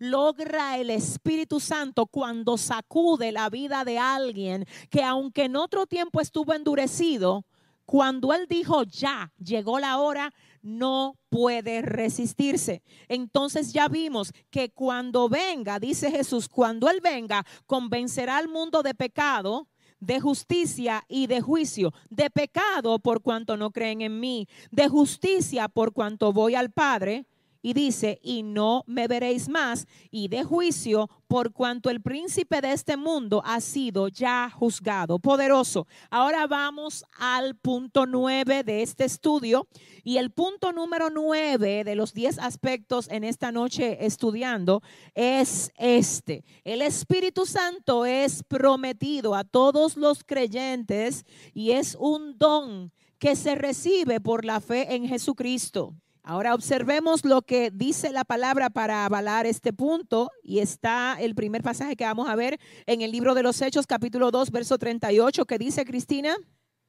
logra 0.00 0.78
el 0.78 0.90
Espíritu 0.90 1.60
Santo 1.60 2.06
cuando 2.06 2.58
sacude 2.58 3.30
la 3.30 3.48
vida 3.50 3.84
de 3.84 3.98
alguien 3.98 4.66
que 4.88 5.04
aunque 5.04 5.44
en 5.44 5.56
otro 5.56 5.86
tiempo 5.86 6.20
estuvo 6.20 6.54
endurecido, 6.54 7.44
cuando 7.84 8.32
él 8.32 8.46
dijo 8.48 8.82
ya, 8.84 9.32
llegó 9.38 9.78
la 9.78 9.98
hora, 9.98 10.32
no 10.62 11.18
puede 11.28 11.82
resistirse. 11.82 12.82
Entonces 13.08 13.72
ya 13.72 13.88
vimos 13.88 14.32
que 14.48 14.70
cuando 14.70 15.28
venga, 15.28 15.78
dice 15.78 16.10
Jesús, 16.10 16.48
cuando 16.48 16.88
él 16.88 17.00
venga, 17.02 17.44
convencerá 17.66 18.38
al 18.38 18.48
mundo 18.48 18.82
de 18.82 18.94
pecado, 18.94 19.68
de 19.98 20.18
justicia 20.18 21.04
y 21.08 21.26
de 21.26 21.42
juicio, 21.42 21.92
de 22.08 22.30
pecado 22.30 23.00
por 23.00 23.20
cuanto 23.20 23.58
no 23.58 23.70
creen 23.70 24.00
en 24.00 24.18
mí, 24.18 24.48
de 24.70 24.88
justicia 24.88 25.68
por 25.68 25.92
cuanto 25.92 26.32
voy 26.32 26.54
al 26.54 26.70
Padre 26.70 27.26
y 27.62 27.72
dice, 27.74 28.18
y 28.22 28.42
no 28.42 28.84
me 28.86 29.08
veréis 29.08 29.48
más, 29.48 29.86
y 30.10 30.28
de 30.28 30.44
juicio 30.44 31.10
por 31.26 31.52
cuanto 31.52 31.90
el 31.90 32.00
príncipe 32.00 32.60
de 32.60 32.72
este 32.72 32.96
mundo 32.96 33.42
ha 33.44 33.60
sido 33.60 34.08
ya 34.08 34.50
juzgado. 34.50 35.18
Poderoso. 35.18 35.86
Ahora 36.10 36.46
vamos 36.46 37.04
al 37.18 37.54
punto 37.56 38.06
nueve 38.06 38.64
de 38.64 38.82
este 38.82 39.04
estudio, 39.04 39.68
y 40.02 40.16
el 40.16 40.30
punto 40.30 40.72
número 40.72 41.10
nueve 41.10 41.84
de 41.84 41.94
los 41.94 42.14
diez 42.14 42.38
aspectos 42.38 43.08
en 43.10 43.24
esta 43.24 43.52
noche 43.52 44.04
estudiando 44.04 44.82
es 45.14 45.70
este. 45.76 46.44
El 46.64 46.82
Espíritu 46.82 47.46
Santo 47.46 48.06
es 48.06 48.42
prometido 48.42 49.34
a 49.34 49.44
todos 49.44 49.96
los 49.96 50.24
creyentes 50.24 51.24
y 51.52 51.72
es 51.72 51.96
un 51.98 52.38
don 52.38 52.92
que 53.18 53.36
se 53.36 53.54
recibe 53.54 54.20
por 54.20 54.44
la 54.44 54.60
fe 54.60 54.94
en 54.94 55.06
Jesucristo. 55.06 55.94
Ahora 56.22 56.54
observemos 56.54 57.24
lo 57.24 57.42
que 57.42 57.70
dice 57.70 58.12
la 58.12 58.24
palabra 58.24 58.68
para 58.68 59.06
avalar 59.06 59.46
este 59.46 59.72
punto 59.72 60.30
y 60.42 60.58
está 60.58 61.16
el 61.18 61.34
primer 61.34 61.62
pasaje 61.62 61.96
que 61.96 62.04
vamos 62.04 62.28
a 62.28 62.36
ver 62.36 62.60
en 62.86 63.00
el 63.00 63.10
libro 63.10 63.34
de 63.34 63.42
los 63.42 63.60
Hechos 63.62 63.86
capítulo 63.86 64.30
2 64.30 64.50
verso 64.50 64.76
38 64.76 65.46
que 65.46 65.58
dice 65.58 65.84
Cristina. 65.86 66.36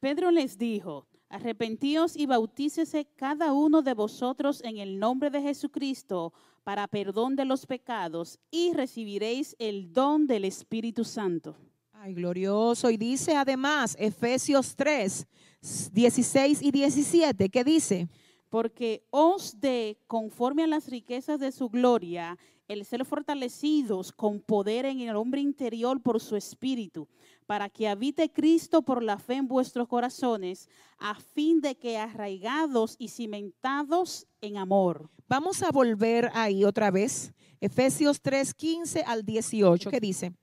Pedro 0.02 0.32
les 0.32 0.58
dijo, 0.58 1.08
arrepentíos 1.30 2.18
y 2.18 2.26
bautícese 2.26 3.08
cada 3.16 3.54
uno 3.54 3.82
de 3.82 3.94
vosotros 3.94 4.62
en 4.64 4.78
el 4.78 5.00
nombre 5.00 5.30
de 5.30 5.42
Jesucristo 5.42 6.34
para 6.64 6.88
perdón 6.88 7.38
de 7.38 7.46
los 7.46 7.66
pecados 7.66 8.38
y 8.52 8.74
recibiréis 8.74 9.56
el 9.60 9.94
don 9.94 10.28
del 10.28 10.44
Espíritu 10.44 11.06
Santo. 11.06 11.56
Ay, 11.94 12.14
glorioso. 12.16 12.90
Y 12.90 12.98
dice 12.98 13.36
además 13.36 13.96
Efesios 13.98 14.76
3, 14.76 15.26
16 15.94 16.62
y 16.62 16.72
17, 16.72 17.50
¿qué 17.50 17.64
dice? 17.64 18.10
Porque 18.52 19.08
os 19.12 19.62
de, 19.62 19.98
conforme 20.08 20.64
a 20.64 20.68
las 20.68 20.90
riquezas 20.90 21.40
de 21.40 21.54
su 21.54 21.70
gloria, 21.70 22.38
el 22.68 22.84
ser 22.84 23.06
fortalecidos 23.06 24.12
con 24.12 24.42
poder 24.42 24.86
en 24.86 25.00
el 25.00 25.16
hombre 25.16 25.40
interior 25.40 26.02
por 26.02 26.20
su 26.20 26.36
espíritu, 26.36 27.08
para 27.46 27.70
que 27.70 27.88
habite 27.88 28.30
Cristo 28.30 28.82
por 28.82 29.02
la 29.02 29.18
fe 29.18 29.36
en 29.36 29.48
vuestros 29.48 29.88
corazones, 29.88 30.68
a 31.00 31.16
fin 31.16 31.62
de 31.62 31.76
que 31.76 31.98
arraigados 31.98 32.98
y 33.00 33.08
cimentados 33.08 34.28
en 34.42 34.58
amor. 34.58 35.10
Vamos 35.30 35.64
a 35.64 35.72
volver 35.72 36.30
ahí 36.34 36.66
otra 36.66 36.92
vez. 36.92 37.34
Efesios 37.62 38.22
3, 38.22 38.54
15 38.54 39.04
al 39.04 39.24
18. 39.24 39.90
¿Qué 39.90 40.00
dice? 40.02 40.34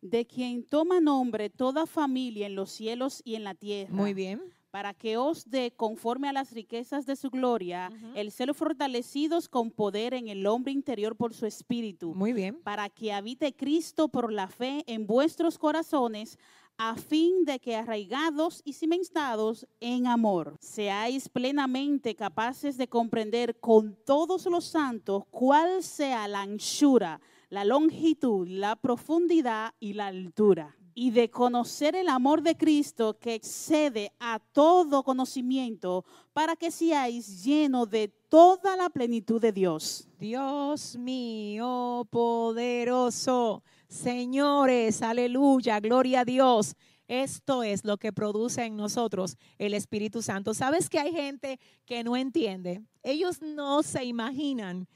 De 0.00 0.26
quien 0.26 0.66
toma 0.66 1.00
nombre 1.00 1.50
toda 1.50 1.86
familia 1.86 2.46
en 2.46 2.56
los 2.56 2.72
cielos 2.72 3.22
y 3.24 3.36
en 3.36 3.44
la 3.44 3.54
tierra. 3.54 3.94
Muy 3.94 4.12
bien 4.12 4.42
para 4.74 4.92
que 4.92 5.16
os 5.16 5.48
dé, 5.48 5.70
conforme 5.70 6.28
a 6.28 6.32
las 6.32 6.50
riquezas 6.50 7.06
de 7.06 7.14
su 7.14 7.30
gloria, 7.30 7.92
uh 7.92 7.94
-huh. 7.94 8.12
el 8.16 8.32
ser 8.32 8.52
fortalecidos 8.54 9.48
con 9.48 9.70
poder 9.70 10.14
en 10.14 10.26
el 10.26 10.44
hombre 10.48 10.72
interior 10.72 11.14
por 11.14 11.32
su 11.32 11.46
espíritu. 11.46 12.12
Muy 12.12 12.32
bien. 12.32 12.60
Para 12.64 12.88
que 12.88 13.12
habite 13.12 13.54
Cristo 13.54 14.08
por 14.08 14.32
la 14.32 14.48
fe 14.48 14.82
en 14.88 15.06
vuestros 15.06 15.58
corazones, 15.58 16.38
a 16.76 16.96
fin 16.96 17.44
de 17.44 17.60
que 17.60 17.76
arraigados 17.76 18.62
y 18.64 18.72
cimentados 18.72 19.64
en 19.78 20.08
amor, 20.08 20.56
seáis 20.58 21.28
plenamente 21.28 22.16
capaces 22.16 22.76
de 22.76 22.88
comprender 22.88 23.60
con 23.60 23.96
todos 24.04 24.44
los 24.46 24.64
santos 24.64 25.22
cuál 25.30 25.84
sea 25.84 26.26
la 26.26 26.42
anchura, 26.42 27.20
la 27.48 27.64
longitud, 27.64 28.48
la 28.48 28.74
profundidad 28.74 29.72
y 29.78 29.92
la 29.92 30.08
altura 30.08 30.76
y 30.94 31.10
de 31.10 31.28
conocer 31.28 31.96
el 31.96 32.08
amor 32.08 32.42
de 32.42 32.56
Cristo 32.56 33.18
que 33.18 33.34
excede 33.34 34.12
a 34.20 34.38
todo 34.38 35.02
conocimiento, 35.02 36.04
para 36.32 36.54
que 36.56 36.70
seáis 36.70 37.42
llenos 37.42 37.90
de 37.90 38.08
toda 38.08 38.76
la 38.76 38.88
plenitud 38.88 39.40
de 39.40 39.52
Dios. 39.52 40.08
Dios 40.18 40.96
mío, 40.96 42.06
poderoso. 42.10 43.62
Señores, 43.88 45.02
aleluya, 45.02 45.80
gloria 45.80 46.20
a 46.20 46.24
Dios. 46.24 46.74
Esto 47.06 47.62
es 47.62 47.84
lo 47.84 47.98
que 47.98 48.12
produce 48.12 48.64
en 48.64 48.76
nosotros 48.76 49.36
el 49.58 49.74
Espíritu 49.74 50.22
Santo. 50.22 50.54
¿Sabes 50.54 50.88
que 50.88 50.98
hay 50.98 51.12
gente 51.12 51.60
que 51.84 52.02
no 52.02 52.16
entiende? 52.16 52.82
Ellos 53.02 53.42
no 53.42 53.82
se 53.82 54.04
imaginan 54.04 54.88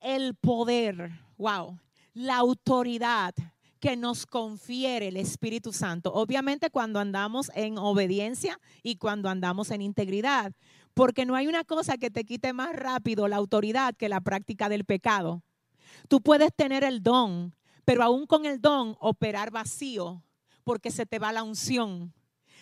el 0.00 0.34
poder, 0.34 1.10
wow, 1.36 1.78
la 2.14 2.36
autoridad 2.36 3.34
que 3.84 3.96
nos 3.98 4.24
confiere 4.24 5.08
el 5.08 5.18
Espíritu 5.18 5.70
Santo. 5.70 6.10
Obviamente 6.14 6.70
cuando 6.70 7.00
andamos 7.00 7.52
en 7.54 7.76
obediencia 7.76 8.58
y 8.82 8.96
cuando 8.96 9.28
andamos 9.28 9.70
en 9.70 9.82
integridad, 9.82 10.54
porque 10.94 11.26
no 11.26 11.34
hay 11.34 11.48
una 11.48 11.64
cosa 11.64 11.98
que 11.98 12.10
te 12.10 12.24
quite 12.24 12.54
más 12.54 12.74
rápido 12.74 13.28
la 13.28 13.36
autoridad 13.36 13.94
que 13.94 14.08
la 14.08 14.22
práctica 14.22 14.70
del 14.70 14.86
pecado. 14.86 15.42
Tú 16.08 16.22
puedes 16.22 16.48
tener 16.56 16.82
el 16.82 17.02
don, 17.02 17.54
pero 17.84 18.02
aún 18.02 18.26
con 18.26 18.46
el 18.46 18.62
don 18.62 18.96
operar 19.00 19.50
vacío, 19.50 20.22
porque 20.64 20.90
se 20.90 21.04
te 21.04 21.18
va 21.18 21.34
la 21.34 21.42
unción. 21.42 22.14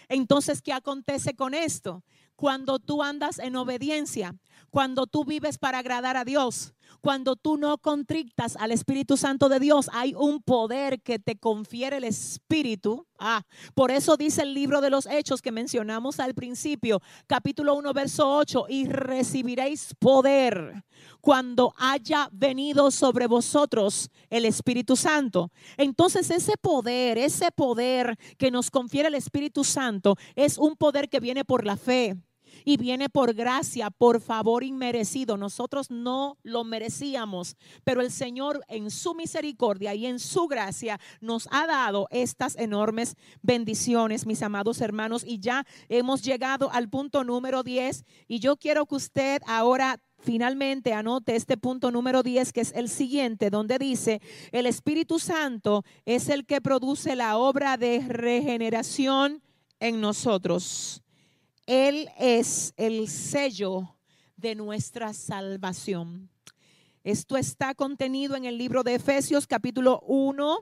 Entonces, 0.09 0.61
¿qué 0.61 0.73
acontece 0.73 1.37
con 1.37 1.55
esto? 1.55 2.03
Cuando 2.35 2.81
tú 2.81 3.01
andas 3.01 3.39
en 3.39 3.55
obediencia, 3.55 4.35
cuando 4.73 5.07
tú 5.07 5.27
vives 5.27 5.59
para 5.59 5.79
agradar 5.79 6.17
a 6.17 6.25
Dios, 6.25 6.73
cuando 7.03 7.37
tú 7.37 7.59
no 7.59 7.77
contrictas 7.77 8.57
al 8.57 8.73
Espíritu 8.73 9.19
Santo 9.19 9.51
de 9.51 9.61
Dios, 9.61 9.91
hay 9.93 10.15
un 10.15 10.43
poder 10.43 11.03
que 11.03 11.19
te 11.19 11.37
confiere 11.37 11.99
el 11.99 12.05
Espíritu. 12.05 13.07
Ah, 13.19 13.43
por 13.75 13.91
eso 13.91 14.17
dice 14.17 14.41
el 14.41 14.55
libro 14.55 14.81
de 14.81 14.89
los 14.89 15.05
Hechos 15.05 15.43
que 15.43 15.53
mencionamos 15.53 16.21
al 16.21 16.33
principio, 16.33 17.03
capítulo 17.27 17.75
1, 17.75 17.93
verso 17.93 18.35
8, 18.35 18.65
y 18.71 18.87
recibiréis 18.87 19.95
poder 19.99 20.85
cuando 21.21 21.75
haya 21.77 22.31
venido 22.33 22.91
sobre 22.91 23.27
vosotros 23.27 24.09
el 24.31 24.47
Espíritu 24.47 24.97
Santo. 24.97 25.51
Entonces 25.77 26.31
ese 26.31 26.57
poder, 26.57 27.19
ese 27.19 27.51
poder 27.53 28.17
que 28.39 28.51
nos 28.51 28.71
confiere 28.71 29.09
el 29.09 29.17
Espíritu 29.17 29.65
Santo 29.65 30.17
es 30.35 30.57
un 30.57 30.77
poder 30.77 31.11
que 31.11 31.21
viene 31.21 31.45
por 31.45 31.67
la 31.67 31.77
fe 31.77 32.17
y 32.65 32.77
viene 32.77 33.09
por 33.09 33.35
gracia, 33.35 33.91
por 33.91 34.21
favor 34.21 34.65
inmerecido. 34.65 35.37
Nosotros 35.37 35.91
no 35.91 36.39
lo 36.43 36.65
merecíamos, 36.65 37.57
pero 37.85 38.01
el 38.01 38.11
Señor 38.11 38.65
en 38.69 38.91
su 38.91 39.15
misericordia 39.15 39.95
y 39.95 40.07
en 40.07 40.19
su 40.19 40.47
gracia 40.49 41.01
nos 41.21 41.49
ha 41.51 41.67
dado 41.67 42.09
estas 42.11 42.57
enormes 42.57 43.17
bendiciones, 43.43 44.27
mis 44.27 44.43
amados 44.43 44.81
hermanos, 44.81 45.25
y 45.27 45.39
ya 45.39 45.67
hemos 45.89 46.23
llegado 46.23 46.71
al 46.73 46.89
punto 46.89 47.25
número 47.25 47.63
10 47.63 48.05
y 48.29 48.39
yo 48.39 48.57
quiero 48.57 48.87
que 48.87 48.97
usted 48.97 49.43
ahora 49.47 50.01
finalmente 50.23 50.93
anote 50.93 51.37
este 51.37 51.57
punto 51.57 51.91
número 51.91 52.23
10, 52.23 52.53
que 52.53 52.61
es 52.61 52.73
el 52.75 52.89
siguiente, 52.89 53.51
donde 53.51 53.79
dice, 53.79 54.21
el 54.53 54.67
Espíritu 54.67 55.19
Santo 55.19 55.85
es 56.07 56.29
el 56.29 56.47
que 56.47 56.61
produce 56.61 57.17
la 57.17 57.37
obra 57.37 57.77
de 57.77 58.01
regeneración 58.09 59.43
en 59.81 60.01
nosotros. 60.01 61.02
Él 61.67 62.09
es 62.19 62.75
el 62.77 63.09
sello 63.09 63.97
de 64.37 64.57
nuestra 64.57 65.13
salvación. 65.15 66.29
Esto 67.05 67.37
está 67.37 67.75
contenido 67.75 68.35
en 68.35 68.45
el 68.45 68.59
libro 68.59 68.83
de 68.83 68.97
Efesios 68.97 69.47
capítulo 69.47 70.01
1, 70.07 70.59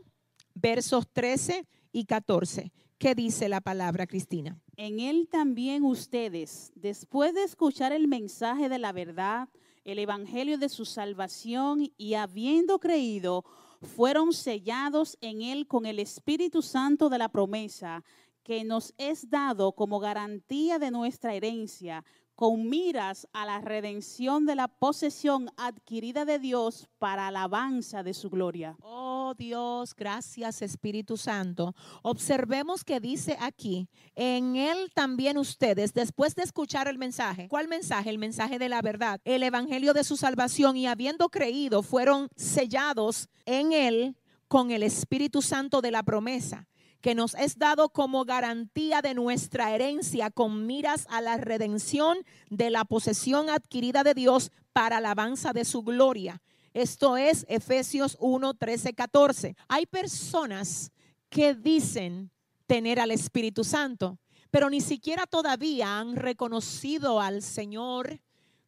versos 0.54 1.06
13 1.10 1.66
y 1.92 2.04
14. 2.04 2.70
¿Qué 2.98 3.14
dice 3.14 3.48
la 3.48 3.62
palabra, 3.62 4.06
Cristina? 4.06 4.60
En 4.76 5.00
él 5.00 5.26
también 5.30 5.84
ustedes, 5.84 6.70
después 6.74 7.32
de 7.34 7.44
escuchar 7.44 7.92
el 7.92 8.06
mensaje 8.06 8.68
de 8.68 8.78
la 8.78 8.92
verdad, 8.92 9.48
el 9.84 9.98
evangelio 9.98 10.58
de 10.58 10.68
su 10.68 10.84
salvación 10.84 11.90
y 11.96 12.14
habiendo 12.14 12.78
creído, 12.78 13.44
fueron 13.80 14.34
sellados 14.34 15.16
en 15.22 15.40
él 15.40 15.66
con 15.66 15.86
el 15.86 15.98
Espíritu 15.98 16.60
Santo 16.60 17.08
de 17.08 17.16
la 17.16 17.30
promesa 17.30 18.04
que 18.42 18.64
nos 18.64 18.94
es 18.98 19.30
dado 19.30 19.72
como 19.72 20.00
garantía 20.00 20.78
de 20.78 20.90
nuestra 20.90 21.34
herencia, 21.34 22.04
con 22.40 22.70
miras 22.70 23.28
a 23.34 23.44
la 23.44 23.60
redención 23.60 24.46
de 24.46 24.54
la 24.54 24.66
posesión 24.66 25.50
adquirida 25.58 26.24
de 26.24 26.38
Dios 26.38 26.88
para 26.98 27.26
alabanza 27.26 28.02
de 28.02 28.14
su 28.14 28.30
gloria. 28.30 28.78
Oh 28.80 29.34
Dios, 29.36 29.94
gracias 29.94 30.62
Espíritu 30.62 31.18
Santo. 31.18 31.74
Observemos 32.02 32.82
que 32.82 32.98
dice 32.98 33.36
aquí, 33.40 33.88
en 34.14 34.56
él 34.56 34.90
también 34.94 35.36
ustedes, 35.36 35.92
después 35.92 36.34
de 36.34 36.42
escuchar 36.44 36.88
el 36.88 36.96
mensaje, 36.96 37.46
¿cuál 37.46 37.68
mensaje? 37.68 38.08
El 38.08 38.16
mensaje 38.16 38.58
de 38.58 38.70
la 38.70 38.80
verdad, 38.80 39.20
el 39.24 39.42
evangelio 39.42 39.92
de 39.92 40.02
su 40.02 40.16
salvación 40.16 40.78
y 40.78 40.86
habiendo 40.86 41.28
creído, 41.28 41.82
fueron 41.82 42.28
sellados 42.36 43.28
en 43.44 43.74
él 43.74 44.16
con 44.48 44.70
el 44.70 44.82
Espíritu 44.82 45.42
Santo 45.42 45.82
de 45.82 45.90
la 45.90 46.02
promesa 46.02 46.66
que 47.00 47.14
nos 47.14 47.34
es 47.34 47.58
dado 47.58 47.88
como 47.88 48.24
garantía 48.24 49.02
de 49.02 49.14
nuestra 49.14 49.74
herencia 49.74 50.30
con 50.30 50.66
miras 50.66 51.06
a 51.10 51.20
la 51.20 51.36
redención 51.36 52.18
de 52.50 52.70
la 52.70 52.84
posesión 52.84 53.48
adquirida 53.48 54.02
de 54.04 54.14
Dios 54.14 54.52
para 54.72 54.98
alabanza 54.98 55.52
de 55.52 55.64
su 55.64 55.82
gloria. 55.82 56.42
Esto 56.72 57.16
es 57.16 57.46
Efesios 57.48 58.16
1, 58.20 58.54
13, 58.54 58.94
14. 58.94 59.56
Hay 59.68 59.86
personas 59.86 60.92
que 61.28 61.54
dicen 61.54 62.30
tener 62.66 63.00
al 63.00 63.10
Espíritu 63.10 63.64
Santo, 63.64 64.18
pero 64.50 64.70
ni 64.70 64.80
siquiera 64.80 65.26
todavía 65.26 65.98
han 65.98 66.16
reconocido 66.16 67.20
al 67.20 67.42
Señor 67.42 68.20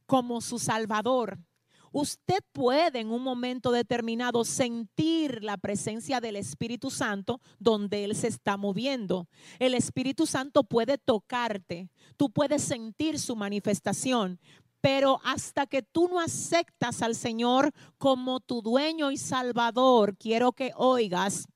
como 0.07 0.41
su 0.41 0.59
Salvador. 0.59 1.39
Usted 1.93 2.39
puede 2.53 3.01
en 3.01 3.11
un 3.11 3.23
momento 3.23 3.71
determinado 3.71 4.45
sentir 4.45 5.45
la 5.45 5.59
presencia 5.59 6.21
del 6.21 6.37
Espíritu 6.37 6.91
Santo 6.91 7.41
donde 7.59 8.05
Él 8.05 8.17
se 8.17 8.29
está 8.29 8.57
moviendo. 8.57 9.29
El 9.59 9.75
Espíritu 9.75 10.27
Santo 10.27 10.65
puede 10.65 10.97
tocarte, 10.97 11.91
tú 12.17 12.31
puedes 12.31 12.63
sentir 12.63 13.19
su 13.19 13.37
manifestación, 13.37 14.41
pero 14.81 15.21
hasta 15.23 15.67
que 15.67 15.83
tú 15.83 16.09
no 16.09 16.19
aceptas 16.19 17.03
al 17.03 17.15
Señor 17.15 17.73
como 17.99 18.41
tu 18.41 18.63
dueño 18.63 19.11
y 19.11 19.19
salvador, 19.19 20.17
quiero 20.17 20.53
que 20.53 20.73
oigas, 20.75 21.47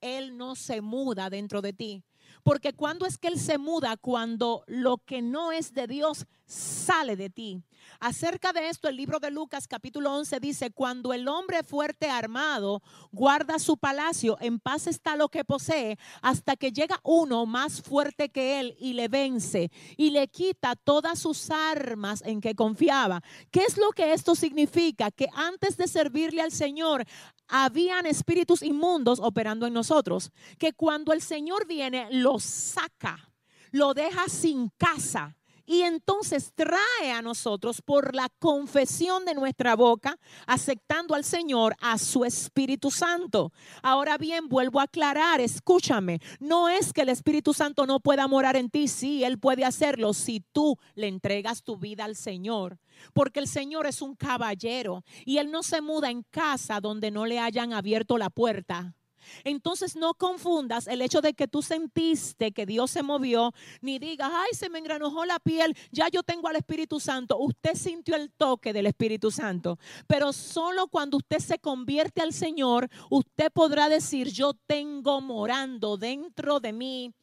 Él 0.00 0.36
no 0.36 0.54
se 0.54 0.82
muda 0.82 1.30
dentro 1.30 1.62
de 1.62 1.72
ti. 1.72 2.04
Porque 2.42 2.72
cuando 2.72 3.06
es 3.06 3.18
que 3.18 3.28
Él 3.28 3.38
se 3.38 3.58
muda, 3.58 3.96
cuando 3.96 4.64
lo 4.66 4.98
que 4.98 5.22
no 5.22 5.52
es 5.52 5.72
de 5.72 5.86
Dios 5.86 6.26
sale 6.44 7.16
de 7.16 7.30
ti. 7.30 7.62
Acerca 8.00 8.52
de 8.52 8.68
esto, 8.68 8.88
el 8.88 8.96
libro 8.96 9.18
de 9.18 9.30
Lucas 9.30 9.68
capítulo 9.68 10.12
11 10.14 10.40
dice, 10.40 10.70
cuando 10.70 11.12
el 11.12 11.28
hombre 11.28 11.62
fuerte 11.62 12.08
armado 12.08 12.82
guarda 13.10 13.58
su 13.58 13.76
palacio, 13.76 14.36
en 14.40 14.58
paz 14.58 14.86
está 14.86 15.16
lo 15.16 15.28
que 15.28 15.44
posee, 15.44 15.98
hasta 16.20 16.56
que 16.56 16.72
llega 16.72 17.00
uno 17.02 17.46
más 17.46 17.80
fuerte 17.80 18.30
que 18.30 18.60
él 18.60 18.76
y 18.78 18.92
le 18.94 19.08
vence 19.08 19.70
y 19.96 20.10
le 20.10 20.28
quita 20.28 20.76
todas 20.76 21.18
sus 21.18 21.50
armas 21.50 22.22
en 22.26 22.40
que 22.40 22.54
confiaba. 22.54 23.22
¿Qué 23.50 23.64
es 23.64 23.76
lo 23.76 23.90
que 23.90 24.12
esto 24.12 24.34
significa? 24.34 25.10
Que 25.10 25.28
antes 25.34 25.76
de 25.76 25.86
servirle 25.86 26.42
al 26.42 26.52
Señor, 26.52 27.04
habían 27.48 28.06
espíritus 28.06 28.62
inmundos 28.62 29.20
operando 29.20 29.66
en 29.66 29.74
nosotros, 29.74 30.30
que 30.58 30.72
cuando 30.72 31.12
el 31.12 31.20
Señor 31.20 31.66
viene, 31.66 32.08
lo 32.10 32.38
saca, 32.38 33.30
lo 33.70 33.94
deja 33.94 34.28
sin 34.28 34.70
casa 34.78 35.36
y 35.66 35.82
entonces 35.82 36.52
trae 36.54 37.12
a 37.12 37.22
nosotros 37.22 37.82
por 37.82 38.14
la 38.14 38.28
confesión 38.38 39.24
de 39.24 39.34
nuestra 39.34 39.76
boca, 39.76 40.18
aceptando 40.46 41.14
al 41.14 41.24
Señor, 41.24 41.74
a 41.80 41.98
su 41.98 42.24
Espíritu 42.24 42.90
Santo. 42.90 43.52
Ahora 43.82 44.18
bien, 44.18 44.48
vuelvo 44.48 44.80
a 44.80 44.84
aclarar, 44.84 45.40
escúchame, 45.40 46.20
no 46.40 46.68
es 46.68 46.92
que 46.92 47.02
el 47.02 47.08
Espíritu 47.08 47.54
Santo 47.54 47.86
no 47.86 48.00
pueda 48.00 48.28
morar 48.28 48.56
en 48.56 48.70
ti, 48.70 48.88
sí, 48.88 49.24
Él 49.24 49.38
puede 49.38 49.64
hacerlo 49.64 50.14
si 50.14 50.40
tú 50.52 50.78
le 50.94 51.08
entregas 51.08 51.62
tu 51.62 51.76
vida 51.76 52.04
al 52.04 52.16
Señor. 52.16 52.78
Porque 53.14 53.40
el 53.40 53.48
Señor 53.48 53.86
es 53.86 54.02
un 54.02 54.14
caballero 54.14 55.04
y 55.24 55.38
Él 55.38 55.50
no 55.50 55.62
se 55.62 55.80
muda 55.80 56.10
en 56.10 56.22
casa 56.22 56.80
donde 56.80 57.10
no 57.10 57.26
le 57.26 57.38
hayan 57.38 57.72
abierto 57.72 58.18
la 58.18 58.30
puerta. 58.30 58.94
Entonces 59.44 59.96
no 59.96 60.14
confundas 60.14 60.86
el 60.86 61.02
hecho 61.02 61.20
de 61.20 61.34
que 61.34 61.48
tú 61.48 61.62
sentiste 61.62 62.52
que 62.52 62.66
Dios 62.66 62.90
se 62.90 63.02
movió, 63.02 63.52
ni 63.80 63.98
digas, 63.98 64.30
ay, 64.32 64.56
se 64.56 64.68
me 64.68 64.78
engranojó 64.78 65.24
la 65.24 65.38
piel, 65.38 65.76
ya 65.90 66.08
yo 66.08 66.22
tengo 66.22 66.48
al 66.48 66.56
Espíritu 66.56 67.00
Santo. 67.00 67.38
Usted 67.38 67.74
sintió 67.74 68.16
el 68.16 68.30
toque 68.30 68.72
del 68.72 68.86
Espíritu 68.86 69.30
Santo, 69.30 69.78
pero 70.06 70.32
solo 70.32 70.88
cuando 70.88 71.18
usted 71.18 71.38
se 71.38 71.58
convierte 71.58 72.22
al 72.22 72.32
Señor, 72.32 72.88
usted 73.10 73.50
podrá 73.52 73.88
decir, 73.88 74.28
yo 74.28 74.54
tengo 74.54 75.20
morando 75.20 75.96
dentro 75.96 76.60
de 76.60 76.72
mí 76.72 77.14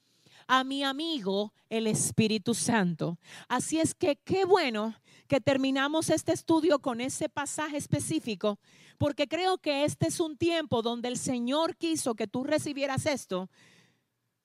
a 0.48 0.64
mi 0.64 0.84
amigo 0.84 1.54
el 1.70 1.86
Espíritu 1.88 2.56
Santo. 2.56 3.20
Así 3.48 3.80
es 3.80 3.94
que 3.94 4.16
qué 4.16 4.46
bueno 4.46 4.96
que 5.30 5.40
terminamos 5.40 6.10
este 6.10 6.34
estudio 6.34 6.80
con 6.80 7.00
ese 7.00 7.30
pasaje 7.30 7.78
específico, 7.78 8.60
porque 8.98 9.28
creo 9.28 9.60
que 9.60 9.86
este 9.86 10.08
es 10.08 10.20
un 10.20 10.36
tiempo 10.36 10.82
donde 10.82 11.08
el 11.08 11.18
Señor 11.18 11.78
quiso 11.78 12.16
que 12.16 12.28
tú 12.28 12.44
recibieras 12.44 13.06
esto, 13.06 13.48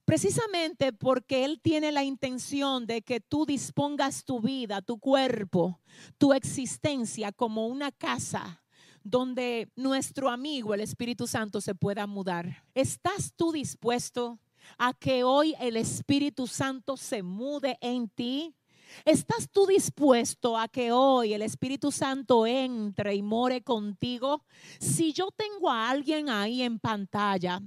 precisamente 0.04 0.92
porque 0.92 1.46
Él 1.46 1.58
tiene 1.62 1.90
la 1.90 2.04
intención 2.04 2.86
de 2.86 3.00
que 3.00 3.18
tú 3.18 3.46
dispongas 3.46 4.26
tu 4.26 4.40
vida, 4.40 4.82
tu 4.82 4.98
cuerpo, 4.98 5.80
tu 6.18 6.34
existencia 6.34 7.32
como 7.32 7.66
una 7.66 7.90
casa 7.90 8.62
donde 9.02 9.70
nuestro 9.76 10.28
amigo, 10.28 10.74
el 10.74 10.82
Espíritu 10.82 11.26
Santo, 11.26 11.62
se 11.62 11.74
pueda 11.74 12.06
mudar. 12.06 12.62
¿Estás 12.74 13.32
tú 13.34 13.52
dispuesto 13.52 14.38
a 14.76 14.92
que 14.92 15.24
hoy 15.24 15.54
el 15.60 15.78
Espíritu 15.78 16.46
Santo 16.46 16.98
se 16.98 17.22
mude 17.22 17.78
en 17.80 18.10
ti? 18.10 18.54
¿Estás 19.04 19.50
tú 19.50 19.66
dispuesto 19.66 20.58
a 20.58 20.68
que 20.68 20.92
hoy 20.92 21.34
el 21.34 21.42
Espíritu 21.42 21.92
Santo 21.92 22.46
entre 22.46 23.14
y 23.14 23.22
more 23.22 23.62
contigo? 23.62 24.44
Si 24.78 25.12
yo 25.12 25.28
tengo 25.36 25.70
a 25.70 25.90
alguien 25.90 26.28
ahí 26.28 26.62
en 26.62 26.78
pantalla, 26.78 27.60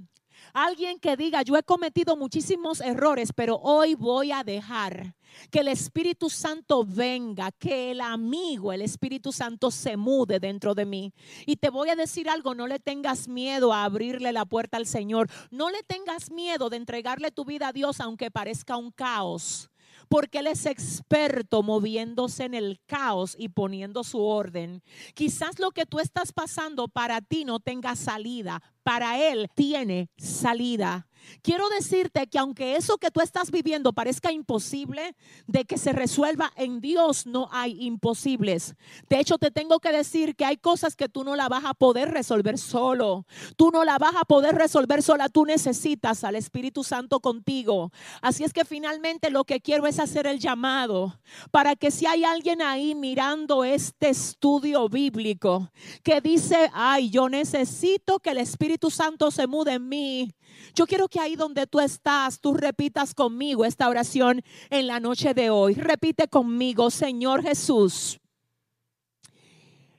alguien 0.52 0.98
que 0.98 1.16
diga, 1.16 1.42
yo 1.42 1.56
he 1.56 1.62
cometido 1.62 2.16
muchísimos 2.16 2.80
errores, 2.80 3.32
pero 3.34 3.56
hoy 3.56 3.94
voy 3.94 4.32
a 4.32 4.42
dejar 4.42 5.14
que 5.50 5.60
el 5.60 5.68
Espíritu 5.68 6.30
Santo 6.30 6.84
venga, 6.84 7.52
que 7.52 7.90
el 7.92 8.00
amigo, 8.00 8.72
el 8.72 8.82
Espíritu 8.82 9.30
Santo 9.30 9.70
se 9.70 9.96
mude 9.96 10.40
dentro 10.40 10.74
de 10.74 10.86
mí. 10.86 11.12
Y 11.46 11.56
te 11.56 11.70
voy 11.70 11.90
a 11.90 11.96
decir 11.96 12.28
algo, 12.28 12.54
no 12.54 12.66
le 12.66 12.80
tengas 12.80 13.28
miedo 13.28 13.72
a 13.72 13.84
abrirle 13.84 14.32
la 14.32 14.46
puerta 14.46 14.76
al 14.76 14.86
Señor. 14.86 15.28
No 15.50 15.70
le 15.70 15.82
tengas 15.82 16.30
miedo 16.30 16.70
de 16.70 16.78
entregarle 16.78 17.30
tu 17.30 17.44
vida 17.44 17.68
a 17.68 17.72
Dios 17.72 18.00
aunque 18.00 18.30
parezca 18.30 18.76
un 18.76 18.90
caos 18.90 19.70
porque 20.08 20.38
Él 20.38 20.46
es 20.46 20.66
experto 20.66 21.62
moviéndose 21.62 22.44
en 22.44 22.54
el 22.54 22.80
caos 22.86 23.34
y 23.38 23.48
poniendo 23.48 24.04
su 24.04 24.22
orden. 24.22 24.82
Quizás 25.14 25.58
lo 25.58 25.72
que 25.72 25.86
tú 25.86 25.98
estás 25.98 26.32
pasando 26.32 26.88
para 26.88 27.20
ti 27.20 27.44
no 27.44 27.58
tenga 27.60 27.96
salida, 27.96 28.62
para 28.82 29.18
Él 29.18 29.48
tiene 29.54 30.10
salida. 30.16 31.07
Quiero 31.42 31.68
decirte 31.70 32.26
que 32.26 32.38
aunque 32.38 32.76
eso 32.76 32.98
que 32.98 33.10
tú 33.10 33.20
estás 33.20 33.50
viviendo 33.50 33.92
parezca 33.92 34.32
imposible 34.32 35.14
de 35.46 35.64
que 35.64 35.78
se 35.78 35.92
resuelva 35.92 36.52
en 36.56 36.80
Dios, 36.80 37.26
no 37.26 37.48
hay 37.52 37.84
imposibles. 37.84 38.74
De 39.08 39.20
hecho, 39.20 39.38
te 39.38 39.50
tengo 39.50 39.78
que 39.80 39.92
decir 39.92 40.36
que 40.36 40.44
hay 40.44 40.56
cosas 40.56 40.96
que 40.96 41.08
tú 41.08 41.24
no 41.24 41.36
la 41.36 41.48
vas 41.48 41.64
a 41.64 41.74
poder 41.74 42.10
resolver 42.10 42.58
solo. 42.58 43.26
Tú 43.56 43.70
no 43.70 43.84
la 43.84 43.98
vas 43.98 44.14
a 44.16 44.24
poder 44.24 44.54
resolver 44.54 45.02
sola. 45.02 45.28
Tú 45.28 45.44
necesitas 45.44 46.24
al 46.24 46.36
Espíritu 46.36 46.84
Santo 46.84 47.20
contigo. 47.20 47.92
Así 48.22 48.44
es 48.44 48.52
que 48.52 48.64
finalmente 48.64 49.30
lo 49.30 49.44
que 49.44 49.60
quiero 49.60 49.86
es 49.86 49.98
hacer 49.98 50.26
el 50.26 50.38
llamado 50.38 51.18
para 51.50 51.76
que 51.76 51.90
si 51.90 52.06
hay 52.06 52.24
alguien 52.24 52.62
ahí 52.62 52.94
mirando 52.94 53.64
este 53.64 54.10
estudio 54.10 54.88
bíblico 54.88 55.70
que 56.02 56.20
dice, 56.20 56.70
ay, 56.72 57.10
yo 57.10 57.28
necesito 57.28 58.18
que 58.18 58.30
el 58.30 58.38
Espíritu 58.38 58.90
Santo 58.90 59.30
se 59.30 59.46
mude 59.46 59.74
en 59.74 59.88
mí. 59.88 60.34
Yo 60.74 60.86
quiero 60.86 61.07
que 61.08 61.20
ahí 61.20 61.36
donde 61.36 61.66
tú 61.66 61.80
estás, 61.80 62.40
tú 62.40 62.54
repitas 62.54 63.14
conmigo 63.14 63.64
esta 63.64 63.88
oración 63.88 64.42
en 64.70 64.86
la 64.86 65.00
noche 65.00 65.34
de 65.34 65.50
hoy. 65.50 65.74
Repite 65.74 66.28
conmigo, 66.28 66.90
Señor 66.90 67.42
Jesús, 67.42 68.20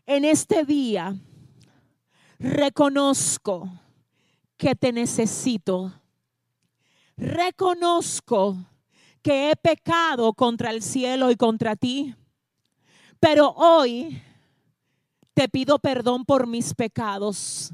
en 0.06 0.26
este 0.26 0.66
día 0.66 1.16
reconozco 2.40 3.70
que 4.58 4.76
te 4.76 4.92
necesito. 4.92 5.94
Reconozco 7.18 8.58
que 9.22 9.52
he 9.52 9.56
pecado 9.56 10.34
contra 10.34 10.72
el 10.72 10.82
cielo 10.82 11.32
y 11.32 11.36
contra 11.36 11.76
ti. 11.76 12.16
Pero 13.20 13.50
hoy 13.52 14.22
te 15.34 15.50
pido 15.50 15.80
perdón 15.80 16.26
por 16.26 16.48
mis 16.48 16.74
pecados 16.74 17.72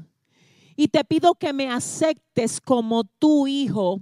y 0.76 0.88
te 0.88 1.02
pido 1.04 1.34
que 1.34 1.52
me 1.52 1.70
aceptes 1.70 2.60
como 2.60 3.04
tu 3.04 3.46
hijo. 3.46 4.00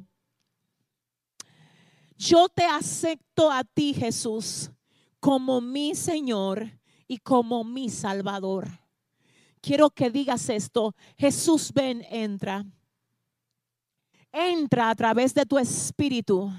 Yo 2.16 2.48
te 2.48 2.64
acepto 2.64 3.50
a 3.50 3.62
ti, 3.64 3.94
Jesús, 3.94 4.70
como 5.20 5.60
mi 5.60 5.94
Señor 5.94 6.80
y 7.06 7.18
como 7.18 7.62
mi 7.62 7.88
Salvador. 7.88 8.68
Quiero 9.60 9.90
que 9.90 10.10
digas 10.10 10.48
esto. 10.48 10.94
Jesús, 11.16 11.72
ven, 11.72 12.04
entra. 12.10 12.64
Entra 14.32 14.90
a 14.90 14.94
través 14.94 15.32
de 15.32 15.46
tu 15.46 15.58
espíritu 15.58 16.52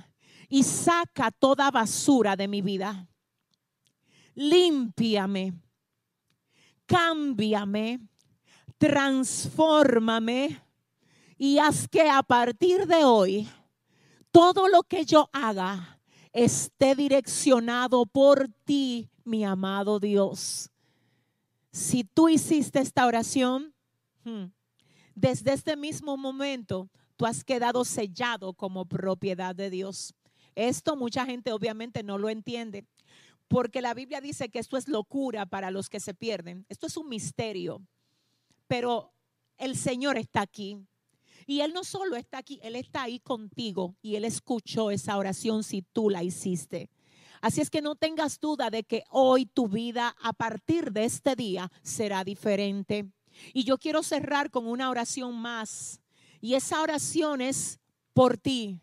y 0.48 0.64
saca 0.64 1.30
toda 1.30 1.70
basura 1.72 2.36
de 2.36 2.48
mi 2.48 2.62
vida. 2.62 3.08
Límpiame. 4.34 5.54
Cámbiame 6.86 8.00
transfórmame 8.78 10.62
y 11.38 11.58
haz 11.58 11.88
que 11.88 12.10
a 12.10 12.24
partir 12.24 12.86
de 12.88 13.04
hoy 13.04 13.50
todo 14.32 14.68
lo 14.68 14.84
que 14.84 15.06
yo 15.06 15.30
haga 15.32 16.00
esté 16.34 16.96
direccionado 16.96 18.06
por 18.06 18.50
ti, 18.66 19.10
mi 19.24 19.46
amado 19.46 20.00
Dios. 20.00 20.70
Si 21.72 22.04
tú 22.04 22.30
hiciste 22.30 22.80
esta 22.80 23.06
oración, 23.06 23.74
hmm, 24.24 24.46
desde 25.16 25.54
este 25.54 25.78
mismo 25.78 26.18
momento 26.18 26.90
tú 27.16 27.26
has 27.26 27.44
quedado 27.44 27.86
sellado 27.86 28.54
como 28.54 28.86
propiedad 28.86 29.56
de 29.56 29.70
Dios. 29.70 30.14
Esto 30.56 30.96
mucha 30.96 31.26
gente 31.26 31.54
obviamente 31.54 32.04
no 32.04 32.18
lo 32.18 32.30
entiende, 32.30 32.86
porque 33.48 33.82
la 33.82 33.94
Biblia 33.94 34.22
dice 34.22 34.50
que 34.50 34.60
esto 34.60 34.78
es 34.78 34.88
locura 34.88 35.46
para 35.46 35.72
los 35.72 35.90
que 35.90 36.00
se 36.00 36.14
pierden. 36.14 36.66
Esto 36.70 36.88
es 36.88 36.98
un 36.98 37.08
misterio 37.10 37.82
pero 38.68 39.14
el 39.58 39.76
Señor 39.76 40.18
está 40.18 40.42
aquí. 40.42 40.78
Y 41.48 41.62
Él 41.62 41.74
no 41.74 41.84
solo 41.84 42.16
está 42.16 42.40
aquí, 42.40 42.60
Él 42.64 42.76
está 42.76 43.04
ahí 43.04 43.20
contigo 43.20 43.96
y 44.02 44.16
Él 44.16 44.26
escuchó 44.26 44.90
esa 44.92 45.18
oración 45.18 45.64
si 45.64 45.84
tú 45.84 46.10
la 46.10 46.24
hiciste. 46.24 46.90
Así 47.42 47.62
es 47.62 47.70
que 47.70 47.82
no 47.82 47.96
tengas 47.96 48.40
duda 48.40 48.72
de 48.72 48.84
que 48.84 49.04
hoy 49.10 49.46
tu 49.46 49.68
vida 49.68 50.16
a 50.22 50.34
partir 50.34 50.92
de 50.92 51.06
este 51.06 51.36
día 51.36 51.72
será 51.84 52.24
diferente. 52.24 53.06
Y 53.54 53.64
yo 53.66 53.78
quiero 53.78 54.02
cerrar 54.02 54.50
con 54.50 54.66
una 54.68 54.90
oración 54.90 55.36
más. 55.36 56.02
Y 56.42 56.56
esa 56.56 56.82
oración 56.82 57.42
es 57.42 57.80
por 58.14 58.38
ti, 58.38 58.80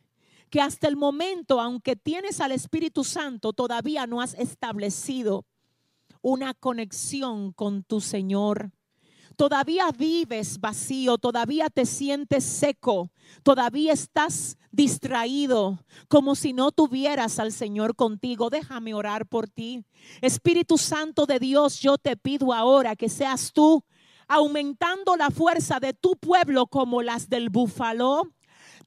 que 0.51 0.61
hasta 0.61 0.87
el 0.87 0.97
momento, 0.97 1.61
aunque 1.61 1.97
tienes 1.97 2.41
al 2.41 2.53
Espíritu 2.53 3.03
Santo, 3.03 3.53
todavía 3.53 4.07
no 4.07 4.21
has 4.21 4.35
establecido 4.35 5.47
una 6.21 6.55
conexión 6.55 7.53
con 7.53 7.83
tu 7.83 8.01
Señor 8.01 8.71
todavía 9.37 9.91
vives 9.91 10.61
vacío, 10.61 11.19
todavía 11.19 11.69
te 11.71 11.87
sientes 11.87 12.45
seco, 12.45 13.11
todavía 13.43 13.93
estás 13.93 14.57
distraído, 14.71 15.79
como 16.09 16.35
si 16.35 16.53
no 16.53 16.73
tuvieras 16.73 17.39
al 17.39 17.53
Señor 17.53 17.95
contigo. 17.95 18.51
Déjame 18.51 18.95
orar 18.95 19.27
por 19.27 19.49
ti. 19.49 19.85
Espíritu 20.21 20.79
Santo 20.79 21.27
de 21.27 21.39
Dios, 21.39 21.81
yo 21.81 21.99
te 21.99 22.17
pido 22.17 22.53
ahora 22.53 22.97
que 22.97 23.09
seas 23.09 23.53
tú 23.53 23.85
aumentando 24.29 25.17
la 25.17 25.31
fuerza 25.31 25.79
de 25.79 25.93
tu 25.93 26.17
pueblo 26.17 26.67
como 26.67 27.03
las 27.03 27.29
del 27.29 27.51
búfalo. 27.51 28.33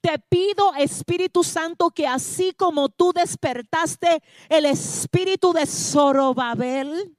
Te 0.02 0.20
pido, 0.20 0.74
Espíritu 0.76 1.44
Santo, 1.44 1.90
que 1.90 2.08
así 2.08 2.54
como 2.54 2.90
tú 2.90 3.12
despertaste 3.14 4.22
el 4.50 4.66
espíritu 4.66 5.54
de 5.54 5.66
Zorobabel, 5.66 7.15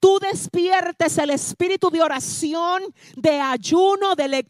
tú 0.00 0.18
despiertes 0.20 1.18
el 1.18 1.30
espíritu 1.30 1.90
de 1.90 2.02
oración, 2.02 2.82
de 3.16 3.40
ayuno, 3.40 4.14
de 4.14 4.46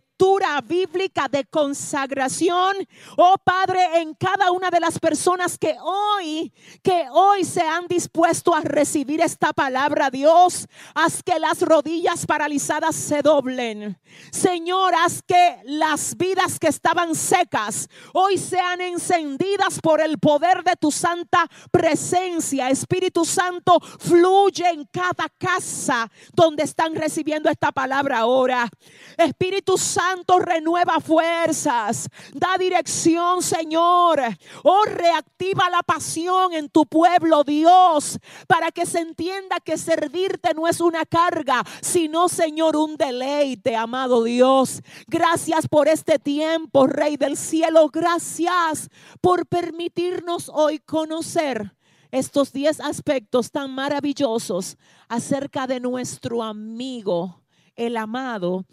bíblica 0.67 1.29
de 1.29 1.45
consagración, 1.45 2.75
oh 3.17 3.37
Padre, 3.43 4.01
en 4.01 4.15
cada 4.15 4.51
una 4.51 4.71
de 4.71 4.81
las 4.81 4.99
personas 4.99 5.59
que 5.59 5.77
hoy, 5.81 6.53
que 6.83 7.07
hoy 7.13 7.45
se 7.45 7.63
han 7.63 7.87
dispuesto 7.87 8.55
a 8.55 8.61
recibir 8.61 9.21
esta 9.21 9.53
palabra, 9.53 10.11
Dios, 10.11 10.67
haz 10.95 11.23
que 11.23 11.39
las 11.39 11.61
rodillas 11.63 12.27
paralizadas 12.27 12.97
se 12.97 13.23
doblen. 13.23 13.99
Señor, 14.31 14.95
haz 14.95 15.23
que 15.23 15.59
las 15.65 16.17
vidas 16.17 16.59
que 16.59 16.69
estaban 16.69 17.15
secas 17.15 17.89
hoy 18.13 18.39
sean 18.39 18.81
encendidas 18.81 19.81
por 19.81 20.01
el 20.01 20.19
poder 20.19 20.63
de 20.63 20.77
tu 20.77 20.91
santa 20.91 21.47
presencia. 21.71 22.71
Espíritu 22.71 23.25
Santo, 23.25 23.79
fluye 23.99 24.69
en 24.69 24.85
cada 24.87 25.29
casa 25.39 26.11
donde 26.33 26.63
están 26.63 26.95
recibiendo 26.95 27.51
esta 27.51 27.73
palabra 27.73 28.19
ahora. 28.19 28.69
Espíritu 29.17 29.77
Santo, 29.77 30.14
Santo, 30.15 30.39
renueva 30.39 31.01
fuerzas, 31.01 32.09
da 32.33 32.57
dirección, 32.57 33.43
Señor. 33.43 34.21
Oh, 34.63 34.85
reactiva 34.85 35.69
la 35.71 35.83
pasión 35.83 36.53
en 36.53 36.69
tu 36.69 36.87
pueblo, 36.87 37.43
Dios, 37.43 38.21
para 38.47 38.71
que 38.71 38.87
se 38.87 39.01
entienda 39.01 39.57
que 39.59 39.77
servirte 39.77 40.55
no 40.55 40.69
es 40.69 40.81
una 40.81 41.05
carga, 41.05 41.65
sino, 41.81 42.29
Señor, 42.29 42.77
un 42.77 42.97
deleite, 42.97 43.75
amado 43.75 44.23
Dios. 44.23 44.83
Gracias 45.09 45.67
por 45.67 45.89
este 45.89 46.21
tiempo, 46.21 46.87
Rey 46.87 47.17
del 47.17 47.37
cielo. 47.37 47.89
Gracias 47.89 48.91
por 49.21 49.47
permitirnos 49.47 50.49
hoy 50.49 50.79
conocer 50.79 51.75
estos 52.13 52.53
10 52.53 52.81
aspectos 52.83 53.51
tan 53.51 53.73
maravillosos 53.73 54.77
acerca 55.09 55.67
de 55.67 55.81
nuestro 55.81 56.45
amigo, 56.45 57.43
el 57.75 57.97
amado 57.97 58.65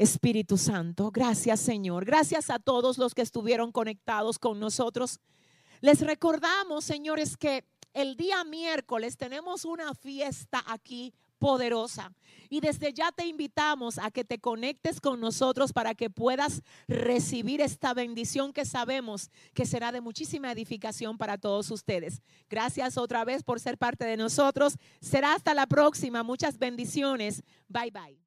Espíritu 0.00 0.56
Santo. 0.56 1.10
Gracias 1.10 1.60
Señor. 1.60 2.06
Gracias 2.06 2.48
a 2.48 2.58
todos 2.58 2.96
los 2.96 3.14
que 3.14 3.20
estuvieron 3.20 3.70
conectados 3.70 4.38
con 4.38 4.58
nosotros. 4.58 5.20
Les 5.82 6.00
recordamos, 6.00 6.84
señores, 6.84 7.36
que 7.36 7.64
el 7.92 8.16
día 8.16 8.42
miércoles 8.44 9.18
tenemos 9.18 9.66
una 9.66 9.94
fiesta 9.94 10.64
aquí 10.66 11.12
poderosa. 11.38 12.12
Y 12.48 12.60
desde 12.60 12.94
ya 12.94 13.12
te 13.12 13.26
invitamos 13.26 13.98
a 13.98 14.10
que 14.10 14.24
te 14.24 14.38
conectes 14.38 15.02
con 15.02 15.20
nosotros 15.20 15.72
para 15.72 15.94
que 15.94 16.08
puedas 16.08 16.62
recibir 16.88 17.60
esta 17.60 17.92
bendición 17.92 18.54
que 18.54 18.64
sabemos 18.64 19.30
que 19.52 19.66
será 19.66 19.92
de 19.92 20.00
muchísima 20.00 20.50
edificación 20.50 21.18
para 21.18 21.36
todos 21.36 21.70
ustedes. 21.70 22.22
Gracias 22.48 22.96
otra 22.96 23.24
vez 23.26 23.42
por 23.42 23.60
ser 23.60 23.76
parte 23.76 24.06
de 24.06 24.16
nosotros. 24.16 24.76
Será 25.00 25.34
hasta 25.34 25.52
la 25.52 25.66
próxima. 25.66 26.22
Muchas 26.22 26.58
bendiciones. 26.58 27.42
Bye 27.68 27.90
bye. 27.90 28.19